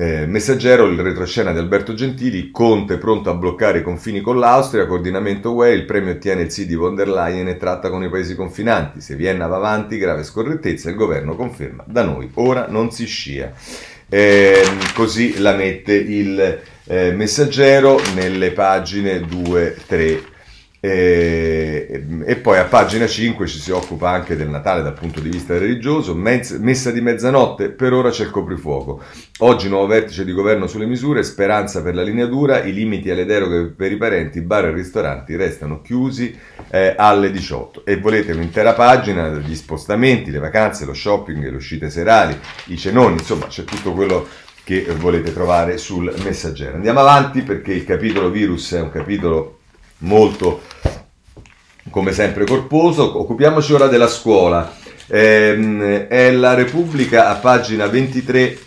eh, 0.00 0.24
Messaggero 0.24 0.86
il 0.86 0.98
retroscena 0.98 1.52
di 1.52 1.58
Alberto 1.58 1.92
Gentili, 1.92 2.50
Conte 2.50 2.96
pronto 2.96 3.28
a 3.28 3.34
bloccare 3.34 3.80
i 3.80 3.82
confini 3.82 4.22
con 4.22 4.38
l'Austria, 4.38 4.86
coordinamento 4.86 5.52
UE, 5.52 5.72
il 5.72 5.84
premio 5.84 6.12
ottiene 6.12 6.40
il 6.40 6.50
sì 6.50 6.64
di 6.64 6.74
von 6.74 6.94
der 6.94 7.10
Leyen 7.10 7.48
e 7.48 7.58
tratta 7.58 7.90
con 7.90 8.02
i 8.02 8.08
paesi 8.08 8.34
confinanti, 8.34 9.02
se 9.02 9.14
Vienna 9.14 9.46
va 9.46 9.56
avanti, 9.56 9.98
grave 9.98 10.24
scorrettezza, 10.24 10.88
il 10.88 10.96
governo 10.96 11.36
conferma, 11.36 11.84
da 11.86 12.02
noi. 12.02 12.30
Ora 12.34 12.66
non 12.66 12.90
si 12.90 13.04
scia. 13.04 13.52
Eh, 14.08 14.62
così 14.94 15.38
la 15.38 15.52
mette 15.54 15.92
il 15.92 16.60
eh, 16.86 17.12
Messaggero 17.12 18.00
nelle 18.14 18.52
pagine 18.52 19.20
2, 19.20 19.76
3 19.86 20.22
e, 20.82 22.06
e, 22.24 22.36
poi 22.36 22.58
a 22.58 22.64
pagina 22.64 23.06
5 23.06 23.46
ci 23.46 23.58
si 23.58 23.70
occupa 23.70 24.08
anche 24.08 24.34
del 24.34 24.48
Natale 24.48 24.82
dal 24.82 24.94
punto 24.94 25.20
di 25.20 25.28
vista 25.28 25.58
religioso, 25.58 26.14
mezz, 26.14 26.52
messa 26.52 26.90
di 26.90 27.02
mezzanotte, 27.02 27.68
per 27.68 27.92
ora 27.92 28.08
c'è 28.08 28.24
il 28.24 28.30
coprifuoco. 28.30 29.02
Oggi 29.40 29.68
nuovo 29.68 29.86
vertice 29.86 30.24
di 30.24 30.32
governo 30.32 30.66
sulle 30.66 30.86
misure, 30.86 31.22
speranza 31.22 31.82
per 31.82 31.94
la 31.94 32.02
linea 32.02 32.24
dura, 32.24 32.62
i 32.62 32.72
limiti 32.72 33.10
alle 33.10 33.26
deroghe 33.26 33.66
per 33.66 33.92
i 33.92 33.98
parenti, 33.98 34.40
bar 34.40 34.64
e 34.64 34.72
ristoranti 34.72 35.36
restano 35.36 35.82
chiusi 35.82 36.34
eh, 36.70 36.94
alle 36.96 37.30
18. 37.30 37.84
E 37.84 37.98
volete 37.98 38.32
un'intera 38.32 38.72
pagina 38.72 39.28
degli 39.28 39.54
spostamenti, 39.54 40.30
le 40.30 40.38
vacanze, 40.38 40.86
lo 40.86 40.94
shopping, 40.94 41.42
le 41.42 41.56
uscite 41.56 41.90
serali, 41.90 42.34
i 42.68 42.78
cenoni, 42.78 43.18
insomma 43.18 43.48
c'è 43.48 43.64
tutto 43.64 43.92
quello 43.92 44.26
che 44.64 44.86
volete 44.98 45.30
trovare 45.34 45.76
sul 45.76 46.10
messaggero. 46.24 46.76
Andiamo 46.76 47.00
avanti 47.00 47.42
perché 47.42 47.74
il 47.74 47.84
capitolo 47.84 48.30
virus 48.30 48.72
è 48.72 48.80
un 48.80 48.90
capitolo 48.90 49.58
molto, 50.00 50.62
come 51.90 52.12
sempre, 52.12 52.44
corposo. 52.44 53.18
Occupiamoci 53.18 53.72
ora 53.72 53.86
della 53.86 54.08
scuola. 54.08 54.76
Eh, 55.06 56.06
è 56.08 56.30
la 56.30 56.54
Repubblica 56.54 57.28
a 57.28 57.36
pagina 57.36 57.86
23. 57.86 58.58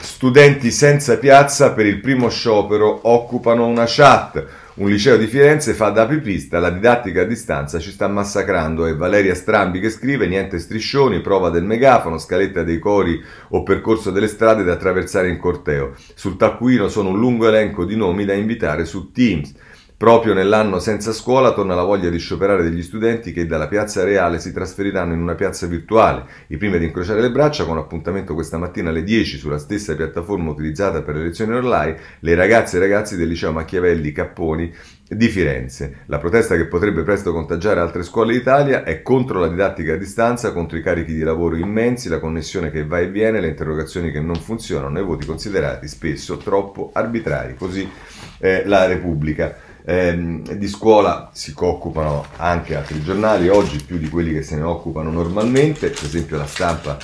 Studenti 0.00 0.72
senza 0.72 1.16
piazza 1.16 1.72
per 1.72 1.86
il 1.86 2.00
primo 2.00 2.28
sciopero 2.28 3.00
occupano 3.02 3.66
una 3.66 3.84
chat. 3.86 4.44
Un 4.78 4.88
liceo 4.88 5.16
di 5.16 5.26
Firenze 5.26 5.72
fa 5.72 5.88
da 5.88 6.06
pipista, 6.06 6.60
la 6.60 6.70
didattica 6.70 7.22
a 7.22 7.24
distanza 7.24 7.80
ci 7.80 7.90
sta 7.90 8.06
massacrando. 8.06 8.86
È 8.86 8.94
Valeria 8.94 9.34
Strambi 9.34 9.80
che 9.80 9.90
scrive: 9.90 10.28
niente 10.28 10.60
striscioni, 10.60 11.20
prova 11.20 11.50
del 11.50 11.64
megafono, 11.64 12.16
scaletta 12.16 12.62
dei 12.62 12.78
cori 12.78 13.20
o 13.48 13.64
percorso 13.64 14.12
delle 14.12 14.28
strade 14.28 14.62
da 14.62 14.74
attraversare 14.74 15.30
in 15.30 15.38
corteo. 15.38 15.96
Sul 16.14 16.36
taccuino 16.36 16.86
sono 16.86 17.08
un 17.08 17.18
lungo 17.18 17.48
elenco 17.48 17.84
di 17.84 17.96
nomi 17.96 18.24
da 18.24 18.34
invitare 18.34 18.84
su 18.84 19.10
Teams. 19.10 19.52
Proprio 19.98 20.32
nell'anno 20.32 20.78
senza 20.78 21.12
scuola 21.12 21.52
torna 21.52 21.74
la 21.74 21.82
voglia 21.82 22.08
di 22.08 22.18
scioperare 22.18 22.62
degli 22.62 22.84
studenti 22.84 23.32
che 23.32 23.46
dalla 23.46 23.66
piazza 23.66 24.04
reale 24.04 24.38
si 24.38 24.52
trasferiranno 24.52 25.12
in 25.12 25.20
una 25.20 25.34
piazza 25.34 25.66
virtuale. 25.66 26.24
I 26.46 26.56
primi 26.56 26.76
ad 26.76 26.84
incrociare 26.84 27.20
le 27.20 27.32
braccia 27.32 27.64
con 27.64 27.78
appuntamento 27.78 28.34
questa 28.34 28.58
mattina 28.58 28.90
alle 28.90 29.02
10 29.02 29.38
sulla 29.38 29.58
stessa 29.58 29.96
piattaforma 29.96 30.52
utilizzata 30.52 31.02
per 31.02 31.16
le 31.16 31.24
lezioni 31.24 31.52
online, 31.52 31.96
le 32.20 32.34
ragazze 32.36 32.76
e 32.76 32.78
ragazzi 32.78 33.16
del 33.16 33.26
liceo 33.26 33.50
Machiavelli 33.50 34.12
Capponi 34.12 34.72
di 35.08 35.26
Firenze. 35.26 36.02
La 36.06 36.18
protesta 36.18 36.54
che 36.54 36.66
potrebbe 36.66 37.02
presto 37.02 37.32
contagiare 37.32 37.80
altre 37.80 38.04
scuole 38.04 38.34
d'Italia 38.34 38.84
è 38.84 39.02
contro 39.02 39.40
la 39.40 39.48
didattica 39.48 39.94
a 39.94 39.96
distanza, 39.96 40.52
contro 40.52 40.78
i 40.78 40.82
carichi 40.82 41.12
di 41.12 41.22
lavoro 41.22 41.56
immensi, 41.56 42.08
la 42.08 42.20
connessione 42.20 42.70
che 42.70 42.86
va 42.86 43.00
e 43.00 43.08
viene, 43.08 43.40
le 43.40 43.48
interrogazioni 43.48 44.12
che 44.12 44.20
non 44.20 44.36
funzionano 44.36 44.96
e 44.96 45.02
i 45.02 45.04
voti 45.04 45.26
considerati 45.26 45.88
spesso 45.88 46.36
troppo 46.36 46.90
arbitrari. 46.92 47.56
Così 47.56 47.90
eh, 48.38 48.62
la 48.64 48.86
Repubblica. 48.86 49.66
Eh, 49.90 50.42
di 50.58 50.68
scuola 50.68 51.30
si 51.32 51.54
occupano 51.56 52.26
anche 52.36 52.76
altri 52.76 53.02
giornali, 53.02 53.48
oggi 53.48 53.82
più 53.82 53.96
di 53.96 54.10
quelli 54.10 54.34
che 54.34 54.42
se 54.42 54.56
ne 54.56 54.62
occupano 54.62 55.10
normalmente, 55.10 55.88
per 55.88 56.04
esempio 56.04 56.36
la 56.36 56.46
stampa 56.46 56.98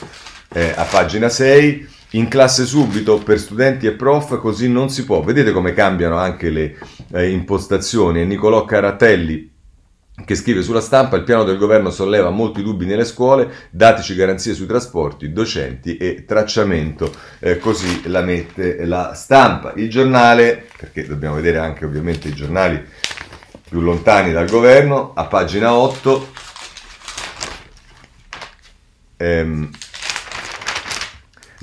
eh, 0.53 0.75
a 0.77 0.85
pagina 0.85 1.31
6 1.31 1.89
in 2.11 2.29
classe 2.29 2.67
subito 2.67 3.17
per 3.21 3.41
studenti 3.41 3.87
e 3.87 3.93
prof, 3.93 4.39
così 4.39 4.69
non 4.69 4.91
si 4.91 5.07
può. 5.07 5.23
Vedete 5.23 5.53
come 5.53 5.73
cambiano 5.73 6.19
anche 6.19 6.51
le 6.51 6.77
eh, 7.11 7.31
impostazioni. 7.31 8.27
Nicolò 8.27 8.67
Caratelli 8.67 9.54
che 10.25 10.37
scrive 10.37 10.63
sulla 10.63 10.81
stampa 10.81 11.17
il 11.17 11.25
piano 11.25 11.43
del 11.43 11.59
governo 11.59 11.91
solleva 11.91 12.31
molti 12.31 12.63
dubbi 12.63 12.87
nelle 12.87 13.05
scuole, 13.05 13.51
dateci 13.71 14.15
garanzie 14.15 14.55
sui 14.55 14.67
trasporti, 14.67 15.33
docenti 15.33 15.97
e 15.97 16.25
tracciamento, 16.25 17.13
eh, 17.41 17.59
così 17.59 18.09
la 18.09 18.23
mette 18.23 18.85
la 18.87 19.13
stampa. 19.15 19.73
Il 19.75 19.91
giornale, 19.91 20.67
perché 20.77 21.07
dobbiamo 21.07 21.35
vedere 21.35 21.59
anche 21.59 21.85
ovviamente 21.85 22.29
i 22.29 22.35
giornali 22.35 22.83
più 23.69 23.81
lontani 23.81 24.33
dal 24.33 24.49
governo, 24.49 25.13
a 25.15 25.25
pagina 25.25 25.75
8, 25.75 26.29
ehm, 29.17 29.71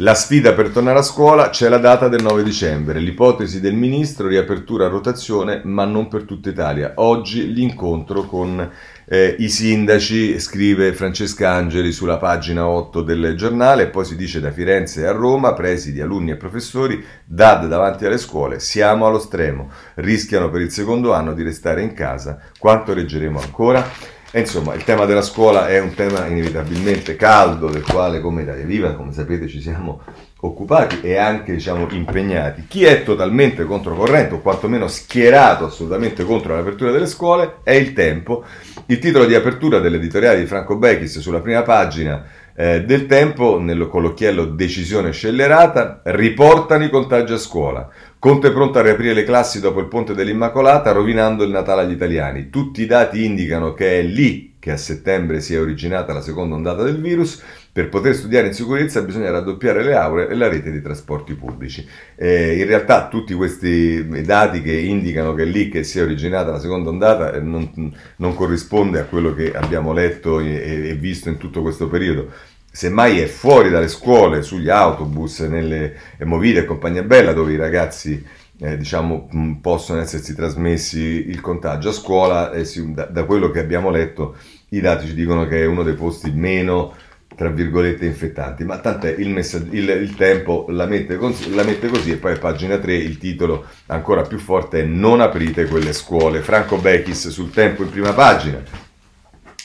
la 0.02 0.16
sfida 0.16 0.54
per 0.54 0.70
tornare 0.70 0.98
a 0.98 1.04
scuola 1.04 1.50
c'è 1.50 1.70
la 1.70 1.78
data 1.78 2.08
del 2.08 2.24
9 2.24 2.42
dicembre, 2.42 3.00
l'ipotesi 3.00 3.60
del 3.60 3.76
ministro, 3.76 4.28
riapertura 4.28 4.88
a 4.88 4.90
rotazione, 4.90 5.62
ma 5.64 5.86
non 5.86 6.08
per 6.08 6.24
tutta 6.24 6.50
Italia. 6.50 6.94
Oggi 6.96 7.54
l'incontro 7.54 8.24
con 8.24 8.68
eh, 9.06 9.36
i 9.38 9.48
sindaci, 9.48 10.40
scrive 10.40 10.94
Francesca 10.94 11.52
Angeli 11.52 11.92
sulla 11.92 12.18
pagina 12.18 12.68
8 12.68 13.04
del 13.04 13.36
giornale, 13.36 13.90
poi 13.90 14.06
si 14.06 14.16
dice 14.16 14.40
da 14.40 14.52
Firenze 14.52 15.06
a 15.06 15.12
Roma, 15.12 15.54
presidi, 15.54 16.02
alunni 16.02 16.32
e 16.32 16.36
professori, 16.36 17.04
DAD 17.24 17.68
davanti 17.68 18.04
alle 18.08 18.18
scuole, 18.18 18.60
siamo 18.60 19.06
allo 19.06 19.20
stremo, 19.20 19.70
rischiano 19.96 20.50
per 20.50 20.62
il 20.62 20.72
secondo 20.72 21.14
anno 21.14 21.34
di 21.34 21.44
restare 21.44 21.84
in 21.84 21.94
casa, 21.94 22.40
quanto 22.58 22.94
reggeremo 22.94 23.40
ancora? 23.40 24.20
E 24.34 24.39
insomma, 24.39 24.74
il 24.76 24.86
tema 24.86 25.04
della 25.04 25.22
scuola 25.22 25.67
è 25.67 25.82
un 25.82 25.94
tema 25.94 26.26
inevitabilmente 26.26 27.17
caldo, 27.17 27.70
del 27.70 27.84
quale 27.84 28.22
come 28.22 28.44
Italia 28.44 28.63
Viva, 28.63 28.94
come 28.94 29.12
sapete, 29.12 29.50
ci 29.50 29.60
siamo 29.60 30.02
occupati 30.44 31.02
e 31.02 31.17
anche 31.17 31.52
diciamo, 31.52 31.88
impegnati. 31.91 32.63
Chi 32.65 32.86
è 32.86 33.04
totalmente 33.04 33.65
controcorrente, 33.65 34.36
o 34.36 34.39
quantomeno 34.39 34.88
schierato 34.88 35.65
assolutamente 35.65 36.24
contro 36.24 36.56
l'apertura 36.56 36.91
delle 36.91 37.08
scuole, 37.08 37.58
è 37.63 37.74
il 37.74 37.91
tempo. 37.91 38.46
Il 38.86 39.00
titolo 39.00 39.26
di 39.26 39.36
apertura 39.36 39.80
dell'editoriale 39.80 40.39
di 40.39 40.46
Franco 40.46 40.78
Bechis 40.78 41.20
sulla 41.20 41.41
prima 41.41 41.63
pagina 41.63 42.26
eh, 42.56 42.84
del 42.86 43.08
tempo, 43.08 43.60
nel 43.60 43.89
collochiello 43.89 44.46
Decisione 44.46 45.12
scellerata, 45.12 46.02
riportano 46.06 46.86
i 46.86 46.89
contagi 46.89 47.34
a 47.34 47.38
scuola. 47.38 47.89
Conte 48.22 48.50
è 48.50 48.52
pronto 48.52 48.78
a 48.78 48.84
riaprire 48.84 49.16
le 49.16 49.24
classi 49.24 49.60
dopo 49.60 49.80
il 49.80 49.88
ponte 49.88 50.14
dell'Immacolata, 50.14 50.92
rovinando 50.92 51.44
il 51.44 51.50
Natale 51.50 51.82
agli 51.82 51.94
italiani. 51.94 52.52
Tutti 52.52 52.84
i 52.84 52.86
dati 52.86 53.26
indicano 53.26 53.74
che 53.74 53.98
è 53.98 54.04
lì 54.04 54.58
che 54.60 54.70
a 54.70 54.78
settembre 54.78 55.42
si 55.42 55.56
è 55.56 55.60
originata 55.60 56.14
la 56.14 56.22
seconda 56.22 56.54
ondata 56.54 56.84
del 56.84 57.02
virus. 57.02 57.42
Per 57.72 57.90
poter 57.90 58.14
studiare 58.14 58.46
in 58.46 58.54
sicurezza 58.54 59.02
bisogna 59.02 59.32
raddoppiare 59.32 59.84
le 59.84 59.96
aule 59.96 60.28
e 60.28 60.36
la 60.36 60.48
rete 60.48 60.70
di 60.70 60.84
trasporti 60.84 61.34
pubblici. 61.34 61.84
Eh, 62.16 62.60
in 62.60 62.68
realtà 62.68 63.08
tutti 63.08 63.34
questi 63.34 64.08
dati 64.24 64.62
che 64.62 64.74
indicano 64.74 65.34
che 65.34 65.42
è 65.42 65.48
lì 65.48 65.70
che 65.70 65.84
si 65.84 65.98
è 65.98 66.04
originata 66.04 66.52
la 66.52 66.60
seconda 66.60 66.92
ondata 66.92 67.34
eh, 67.34 67.40
non, 67.40 67.92
non 68.18 68.36
corrisponde 68.36 69.00
a 69.00 69.06
quello 69.06 69.34
che 69.34 69.52
abbiamo 69.52 69.94
letto 69.94 70.40
e, 70.40 70.90
e 70.90 70.94
visto 70.94 71.28
in 71.30 71.38
tutto 71.38 71.64
questo 71.64 71.88
periodo 71.88 72.30
semmai 72.72 73.20
è 73.20 73.26
fuori 73.26 73.70
dalle 73.70 73.90
scuole, 73.90 74.42
sugli 74.42 74.70
autobus, 74.70 75.40
nelle 75.42 75.96
movite 76.20 76.60
e 76.60 76.66
compagnia 76.66 77.04
bella 77.04 77.34
dove 77.34 77.52
i 77.52 77.58
ragazzi 77.58 78.24
eh, 78.60 78.78
diciamo, 78.78 79.28
possono 79.60 80.00
essersi 80.02 80.34
trasmessi 80.36 81.00
il 81.00 81.42
contagio. 81.42 81.90
A 81.90 81.94
scuola, 81.94 82.52
eh, 82.52 82.64
si, 82.64 82.94
da, 82.94 83.06
da, 83.06 83.26
quello 83.26 83.50
che 83.50 83.60
abbiamo 83.60 83.90
letto, 83.90 84.38
i 84.70 84.80
dati 84.80 85.08
ci 85.08 85.14
dicono 85.16 85.48
che 85.48 85.62
è 85.62 85.66
uno 85.66 85.84
dei 85.84 85.96
posti 85.96 86.32
meno, 86.32 86.96
tra 87.36 87.50
virgolette, 87.50 88.06
infettanti. 88.06 88.64
Ma 88.64 88.78
tant'è, 88.78 89.16
il, 89.18 89.36
il, 89.72 89.90
il 89.90 90.16
tempo 90.16 90.68
la 90.70 90.86
mette, 90.86 91.18
così, 91.18 91.54
la 91.54 91.64
mette, 91.64 91.88
così, 91.88 92.12
e 92.12 92.18
poi 92.18 92.34
a 92.34 92.38
pagina 92.38 92.78
3 92.78 92.96
il 92.96 93.18
titolo 93.18 93.66
ancora 93.88 94.22
più 94.22 94.38
forte 94.38 94.82
è 94.82 94.86
Non 94.86 95.22
aprite 95.22 95.66
quelle 95.66 95.92
scuole. 95.92 96.42
Franco 96.42 96.78
Bechis 96.78 97.30
sul 97.30 97.50
tempo 97.50 97.82
in 97.82 97.90
prima 97.90 98.14
pagina 98.14 98.90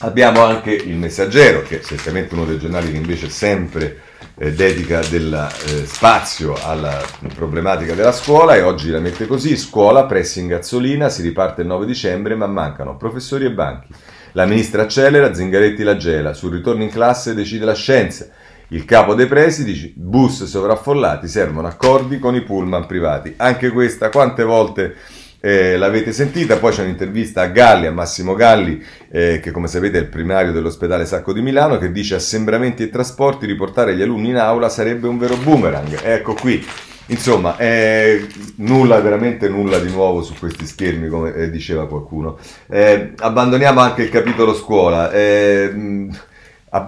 Abbiamo 0.00 0.44
anche 0.44 0.72
il 0.72 0.94
Messaggero, 0.94 1.62
che 1.62 1.80
è 1.80 1.82
certamente 1.82 2.34
uno 2.34 2.44
dei 2.44 2.58
giornali 2.58 2.90
che 2.90 2.98
invece 2.98 3.30
sempre 3.30 4.02
eh, 4.36 4.52
dedica 4.52 5.00
del 5.00 5.32
eh, 5.32 5.86
spazio 5.86 6.54
alla 6.62 7.02
problematica 7.34 7.94
della 7.94 8.12
scuola 8.12 8.54
e 8.54 8.60
oggi 8.60 8.90
la 8.90 9.00
mette 9.00 9.26
così, 9.26 9.56
scuola, 9.56 10.04
pressing 10.04 10.50
gazzolina, 10.50 11.08
si 11.08 11.22
riparte 11.22 11.62
il 11.62 11.68
9 11.68 11.86
dicembre 11.86 12.34
ma 12.34 12.46
mancano 12.46 12.98
professori 12.98 13.46
e 13.46 13.52
banchi. 13.52 13.88
La 14.32 14.44
ministra 14.44 14.82
accelera, 14.82 15.32
Zingaretti 15.32 15.82
la 15.82 15.96
gela, 15.96 16.34
sul 16.34 16.52
ritorno 16.52 16.82
in 16.82 16.90
classe 16.90 17.32
decide 17.32 17.64
la 17.64 17.74
scienza. 17.74 18.28
Il 18.68 18.84
capo 18.84 19.14
dei 19.14 19.26
presidi, 19.26 19.94
bus 19.96 20.44
sovraffollati, 20.44 21.26
servono 21.26 21.68
accordi 21.68 22.18
con 22.18 22.34
i 22.34 22.42
pullman 22.42 22.84
privati. 22.84 23.32
Anche 23.38 23.70
questa, 23.70 24.10
quante 24.10 24.42
volte 24.42 24.94
eh, 25.40 25.76
l'avete 25.76 26.12
sentita, 26.12 26.56
poi 26.56 26.72
c'è 26.72 26.82
un'intervista 26.82 27.42
a 27.42 27.46
Galli, 27.46 27.86
a 27.86 27.92
Massimo 27.92 28.34
Galli, 28.34 28.82
eh, 29.10 29.40
che 29.42 29.50
come 29.50 29.68
sapete 29.68 29.98
è 29.98 30.00
il 30.00 30.08
primario 30.08 30.52
dell'ospedale 30.52 31.04
Sacco 31.04 31.32
di 31.32 31.42
Milano, 31.42 31.78
che 31.78 31.92
dice 31.92 32.16
assembramenti 32.16 32.82
e 32.82 32.90
trasporti, 32.90 33.46
riportare 33.46 33.94
gli 33.94 34.02
alunni 34.02 34.30
in 34.30 34.36
aula 34.36 34.68
sarebbe 34.68 35.08
un 35.08 35.18
vero 35.18 35.36
boomerang. 35.36 36.00
Ecco 36.02 36.34
qui. 36.34 36.64
Insomma, 37.08 37.56
eh, 37.56 38.26
nulla, 38.56 39.00
veramente 39.00 39.48
nulla 39.48 39.78
di 39.78 39.90
nuovo 39.92 40.22
su 40.22 40.34
questi 40.36 40.66
schermi, 40.66 41.08
come 41.08 41.32
eh, 41.34 41.50
diceva 41.50 41.86
qualcuno. 41.86 42.36
Eh, 42.68 43.12
abbandoniamo 43.16 43.78
anche 43.78 44.02
il 44.02 44.08
capitolo 44.08 44.54
scuola. 44.54 45.12
Eh, 45.12 46.08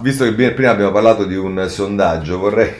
visto 0.00 0.24
che 0.24 0.52
prima 0.52 0.70
abbiamo 0.70 0.90
parlato 0.90 1.24
di 1.24 1.37
un 1.37 1.64
sondaggio, 1.68 2.38
vorrei 2.38 2.72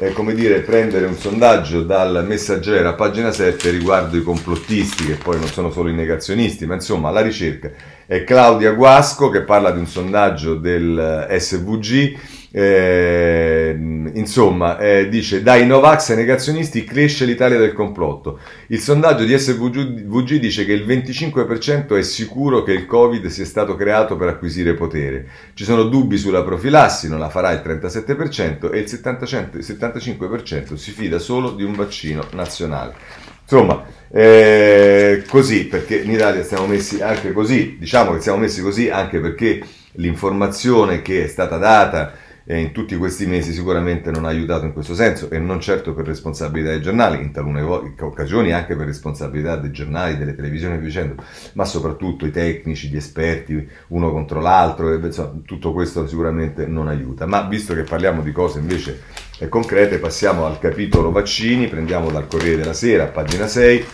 eh, 0.00 0.12
come 0.12 0.32
dire, 0.32 0.60
prendere 0.60 1.06
un 1.06 1.16
sondaggio 1.16 1.82
dal 1.82 2.24
messaggero 2.24 2.88
a 2.88 2.94
pagina 2.94 3.32
7 3.32 3.70
riguardo 3.70 4.16
i 4.16 4.22
complottisti, 4.22 5.04
che 5.04 5.14
poi 5.14 5.38
non 5.40 5.48
sono 5.48 5.72
solo 5.72 5.88
i 5.88 5.94
negazionisti, 5.94 6.66
ma 6.66 6.74
insomma 6.74 7.10
la 7.10 7.20
ricerca. 7.20 7.70
È 8.06 8.22
Claudia 8.22 8.72
Guasco 8.72 9.28
che 9.28 9.42
parla 9.42 9.72
di 9.72 9.80
un 9.80 9.86
sondaggio 9.86 10.54
del 10.54 11.26
SVG 11.36 12.16
eh, 12.50 13.76
insomma, 14.14 14.78
eh, 14.78 15.08
dice 15.08 15.42
dai 15.42 15.66
Novax 15.66 16.10
ai 16.10 16.16
negazionisti 16.16 16.84
cresce 16.84 17.24
l'Italia 17.24 17.58
del 17.58 17.72
complotto. 17.72 18.38
Il 18.68 18.80
sondaggio 18.80 19.24
di 19.24 19.36
SVG 19.36 20.38
dice 20.38 20.64
che 20.64 20.72
il 20.72 20.86
25% 20.86 21.96
è 21.96 22.02
sicuro 22.02 22.62
che 22.62 22.72
il 22.72 22.86
Covid 22.86 23.26
sia 23.26 23.44
stato 23.44 23.76
creato 23.76 24.16
per 24.16 24.28
acquisire 24.28 24.74
potere. 24.74 25.28
Ci 25.54 25.64
sono 25.64 25.84
dubbi 25.84 26.16
sulla 26.16 26.42
profilassi, 26.42 27.08
non 27.08 27.18
la 27.18 27.28
farà 27.28 27.52
il 27.52 27.62
37% 27.64 28.72
e 28.72 28.78
il 28.78 28.86
75% 28.86 30.74
si 30.74 30.90
fida 30.92 31.18
solo 31.18 31.50
di 31.50 31.64
un 31.64 31.74
vaccino 31.74 32.24
nazionale. 32.32 32.94
Insomma, 33.42 33.82
eh, 34.10 35.24
così 35.26 35.66
perché 35.66 35.96
in 36.00 36.10
Italia 36.10 36.42
siamo 36.42 36.66
messi 36.66 37.00
anche 37.00 37.32
così, 37.32 37.76
diciamo 37.78 38.12
che 38.12 38.20
siamo 38.20 38.38
messi 38.38 38.60
così 38.60 38.90
anche 38.90 39.20
perché 39.20 39.62
l'informazione 39.92 41.00
che 41.00 41.24
è 41.24 41.26
stata 41.26 41.56
data 41.56 42.12
e 42.50 42.60
in 42.60 42.72
tutti 42.72 42.96
questi 42.96 43.26
mesi 43.26 43.52
sicuramente 43.52 44.10
non 44.10 44.24
ha 44.24 44.28
aiutato 44.28 44.64
in 44.64 44.72
questo 44.72 44.94
senso 44.94 45.28
e 45.28 45.38
non 45.38 45.60
certo 45.60 45.92
per 45.92 46.06
responsabilità 46.06 46.70
dei 46.70 46.80
giornali, 46.80 47.22
in 47.22 47.30
talune 47.30 47.60
occasioni 47.60 48.54
anche 48.54 48.74
per 48.74 48.86
responsabilità 48.86 49.56
dei 49.56 49.70
giornali, 49.70 50.16
delle 50.16 50.34
televisioni 50.34 50.76
e 50.76 50.80
dicendo, 50.80 51.22
ma 51.52 51.66
soprattutto 51.66 52.24
i 52.24 52.30
tecnici, 52.30 52.88
gli 52.88 52.96
esperti, 52.96 53.68
uno 53.88 54.10
contro 54.10 54.40
l'altro, 54.40 54.90
e, 54.90 54.96
insomma, 54.96 55.34
tutto 55.44 55.74
questo 55.74 56.06
sicuramente 56.06 56.66
non 56.66 56.88
aiuta. 56.88 57.26
Ma 57.26 57.42
visto 57.42 57.74
che 57.74 57.82
parliamo 57.82 58.22
di 58.22 58.32
cose 58.32 58.60
invece 58.60 59.02
concrete, 59.50 59.98
passiamo 59.98 60.46
al 60.46 60.58
capitolo 60.58 61.12
vaccini, 61.12 61.68
prendiamo 61.68 62.10
dal 62.10 62.26
Corriere 62.26 62.56
della 62.56 62.72
Sera, 62.72 63.04
pagina 63.08 63.46
6 63.46 63.86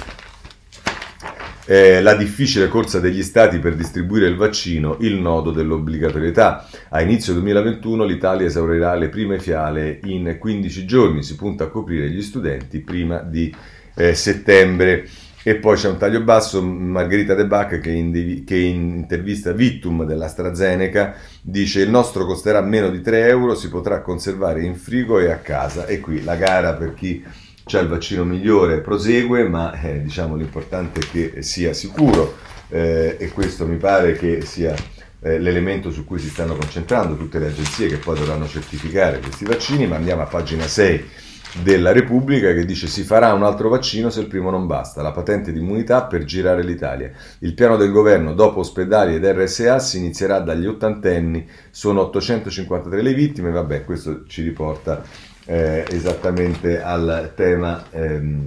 eh, 1.66 2.03
la 2.03 2.14
difficile 2.14 2.68
corsa 2.68 3.00
degli 3.00 3.22
stati 3.22 3.59
per 3.59 3.74
distribuire 3.74 4.27
il 4.27 4.37
vaccino, 4.37 4.96
il 5.00 5.14
nodo 5.14 5.50
dell'obbligatorietà. 5.50 6.68
A 6.90 7.00
inizio 7.00 7.33
2021 7.35 8.05
l'Italia 8.05 8.46
esaurirà 8.46 8.94
le 8.94 9.09
prime 9.09 9.38
fiale 9.38 10.00
in 10.05 10.37
15 10.38 10.85
giorni, 10.85 11.22
si 11.22 11.37
punta 11.37 11.64
a 11.64 11.68
coprire 11.68 12.11
gli 12.11 12.22
studenti 12.22 12.81
prima 12.81 13.18
di 13.20 13.55
eh, 13.94 14.14
settembre. 14.14 15.09
E 15.46 15.57
poi 15.57 15.77
c'è 15.77 15.90
un 15.90 15.98
taglio 15.98 16.22
basso, 16.22 16.62
Margherita 16.62 17.35
De 17.35 17.46
Bach 17.46 17.79
che 17.79 17.90
in, 17.90 18.44
che 18.46 18.57
in 18.57 18.96
intervista 18.96 19.53
Vittum 19.53 20.07
dell'AstraZeneca 20.07 21.16
dice 21.42 21.83
il 21.83 21.90
nostro 21.90 22.24
costerà 22.24 22.62
meno 22.62 22.88
di 22.88 23.03
3 23.03 23.29
euro, 23.29 23.55
si 23.55 23.68
potrà 23.68 24.00
conservare 24.00 24.62
in 24.62 24.74
frigo 24.74 25.18
e 25.18 25.31
a 25.31 25.37
casa. 25.37 25.85
E 25.85 26.00
qui 26.00 26.24
la 26.24 26.37
gara 26.37 26.72
per 26.72 26.94
chi 26.94 27.22
c'è 27.64 27.81
il 27.81 27.88
vaccino 27.88 28.24
migliore 28.24 28.81
prosegue, 28.81 29.48
ma 29.48 29.72
eh, 29.81 30.03
diciamo 30.03 30.37
l'importante 30.37 31.00
è 31.00 31.05
che 31.11 31.42
sia 31.42 31.72
sicuro 31.72 32.37
eh, 32.68 33.16
e 33.18 33.31
questo 33.31 33.66
mi 33.66 33.77
pare 33.77 34.12
che 34.14 34.42
sia 34.42 34.74
eh, 35.20 35.38
l'elemento 35.38 35.90
su 35.90 36.05
cui 36.05 36.18
si 36.18 36.29
stanno 36.29 36.55
concentrando 36.55 37.16
tutte 37.16 37.38
le 37.38 37.46
agenzie 37.46 37.88
che 37.88 37.96
poi 37.96 38.18
dovranno 38.18 38.46
certificare 38.46 39.20
questi 39.20 39.44
vaccini, 39.44 39.87
ma 39.87 39.96
andiamo 39.96 40.22
a 40.22 40.27
pagina 40.27 40.66
6 40.66 41.22
della 41.62 41.92
Repubblica 41.92 42.53
che 42.53 42.64
dice 42.64 42.88
si 42.88 43.05
farà 43.05 43.33
un 43.33 43.44
altro 43.44 43.68
vaccino 43.68 44.11
se 44.11 44.20
il 44.20 44.27
primo 44.27 44.50
non 44.50 44.66
basta, 44.66 45.03
la 45.03 45.12
patente 45.12 45.53
di 45.53 45.61
immunità 45.61 46.05
per 46.05 46.24
girare 46.24 46.62
l'Italia. 46.62 47.11
Il 47.38 47.55
piano 47.55 47.77
del 47.77 47.92
governo 47.92 48.35
dopo 48.35 48.61
ospedali 48.61 49.14
ed 49.14 49.24
RSA 49.24 49.79
si 49.79 49.98
inizierà 49.98 50.40
dagli 50.40 50.66
ottantenni, 50.66 51.48
sono 51.70 52.03
853 52.03 53.00
le 53.00 53.14
vittime, 53.14 53.50
vabbè 53.50 53.85
questo 53.85 54.24
ci 54.27 54.42
riporta 54.42 55.03
eh, 55.47 55.85
esattamente 55.91 56.83
al 56.83 57.33
tema 57.35 57.85
ehm, 57.91 58.45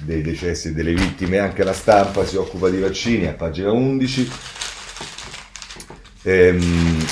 dei 0.00 0.22
decessi 0.22 0.68
e 0.68 0.72
delle 0.72 0.94
vittime, 0.94 1.38
anche 1.38 1.64
la 1.64 1.72
stampa 1.72 2.24
si 2.24 2.36
occupa 2.36 2.68
di 2.68 2.78
vaccini 2.78 3.26
a 3.26 3.32
pagina 3.32 3.70
11. 3.72 4.30
Ehm, 6.22 7.04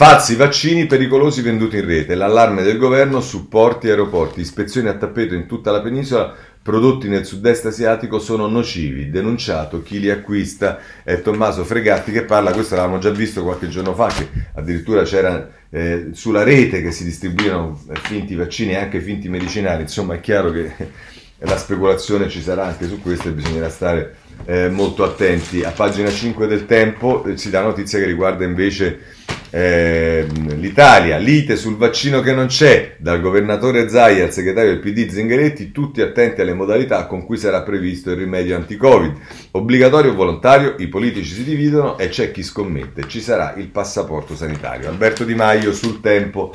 Falsi 0.00 0.34
vaccini 0.34 0.86
pericolosi 0.86 1.42
venduti 1.42 1.76
in 1.76 1.84
rete, 1.84 2.14
l'allarme 2.14 2.62
del 2.62 2.78
governo 2.78 3.20
su 3.20 3.48
porti 3.48 3.86
e 3.86 3.90
aeroporti, 3.90 4.40
ispezioni 4.40 4.88
a 4.88 4.96
tappeto 4.96 5.34
in 5.34 5.46
tutta 5.46 5.70
la 5.70 5.82
penisola, 5.82 6.34
prodotti 6.62 7.08
nel 7.08 7.24
sud-est 7.24 7.66
asiatico 7.66 8.18
sono 8.18 8.46
nocivi, 8.46 9.10
denunciato 9.10 9.82
chi 9.82 9.98
li 9.98 10.10
acquista, 10.10 10.78
è 11.02 11.22
Tommaso 11.22 11.64
Fregatti 11.64 12.12
che 12.12 12.24
parla, 12.24 12.52
questo 12.52 12.74
l'avevamo 12.74 13.00
già 13.00 13.10
visto 13.10 13.42
qualche 13.42 13.68
giorno 13.68 13.94
fa, 13.94 14.08
che 14.08 14.28
addirittura 14.54 15.02
c'era 15.04 15.50
eh, 15.70 16.08
sulla 16.12 16.42
rete 16.42 16.82
che 16.82 16.92
si 16.92 17.04
distribuivano 17.04 17.80
finti 18.02 18.34
vaccini 18.34 18.72
e 18.72 18.76
anche 18.76 19.00
finti 19.00 19.28
medicinali, 19.28 19.82
insomma 19.82 20.14
è 20.14 20.20
chiaro 20.20 20.50
che 20.50 20.72
la 21.38 21.56
speculazione 21.56 22.28
ci 22.28 22.42
sarà 22.42 22.66
anche 22.66 22.86
su 22.86 23.00
questo 23.00 23.28
e 23.28 23.32
bisognerà 23.32 23.70
stare 23.70 24.16
eh, 24.44 24.68
molto 24.68 25.04
attenti. 25.04 25.62
A 25.62 25.70
pagina 25.70 26.10
5 26.10 26.46
del 26.46 26.66
Tempo 26.66 27.24
eh, 27.24 27.36
si 27.36 27.50
dà 27.50 27.60
notizia 27.62 27.98
che 27.98 28.06
riguarda 28.06 28.44
invece 28.44 29.18
eh, 29.50 30.26
l'Italia, 30.56 31.16
lite 31.18 31.56
sul 31.56 31.76
vaccino 31.76 32.20
che 32.20 32.32
non 32.32 32.46
c'è, 32.46 32.94
dal 32.98 33.20
governatore 33.20 33.88
Zaia 33.88 34.24
al 34.24 34.32
segretario 34.32 34.70
del 34.70 34.78
PD 34.78 35.08
Zingaretti, 35.08 35.72
tutti 35.72 36.00
attenti 36.00 36.40
alle 36.40 36.54
modalità 36.54 37.06
con 37.06 37.24
cui 37.24 37.36
sarà 37.36 37.62
previsto 37.62 38.10
il 38.10 38.16
rimedio 38.16 38.56
anti-Covid. 38.56 39.14
Obbligatorio 39.52 40.12
o 40.12 40.14
volontario, 40.14 40.76
i 40.78 40.86
politici 40.86 41.34
si 41.34 41.44
dividono 41.44 41.98
e 41.98 42.08
c'è 42.08 42.30
chi 42.30 42.42
scommette, 42.42 43.08
ci 43.08 43.20
sarà 43.20 43.54
il 43.56 43.68
passaporto 43.68 44.36
sanitario. 44.36 44.88
Alberto 44.88 45.24
Di 45.24 45.34
Maio 45.34 45.72
sul 45.72 46.00
tempo 46.00 46.52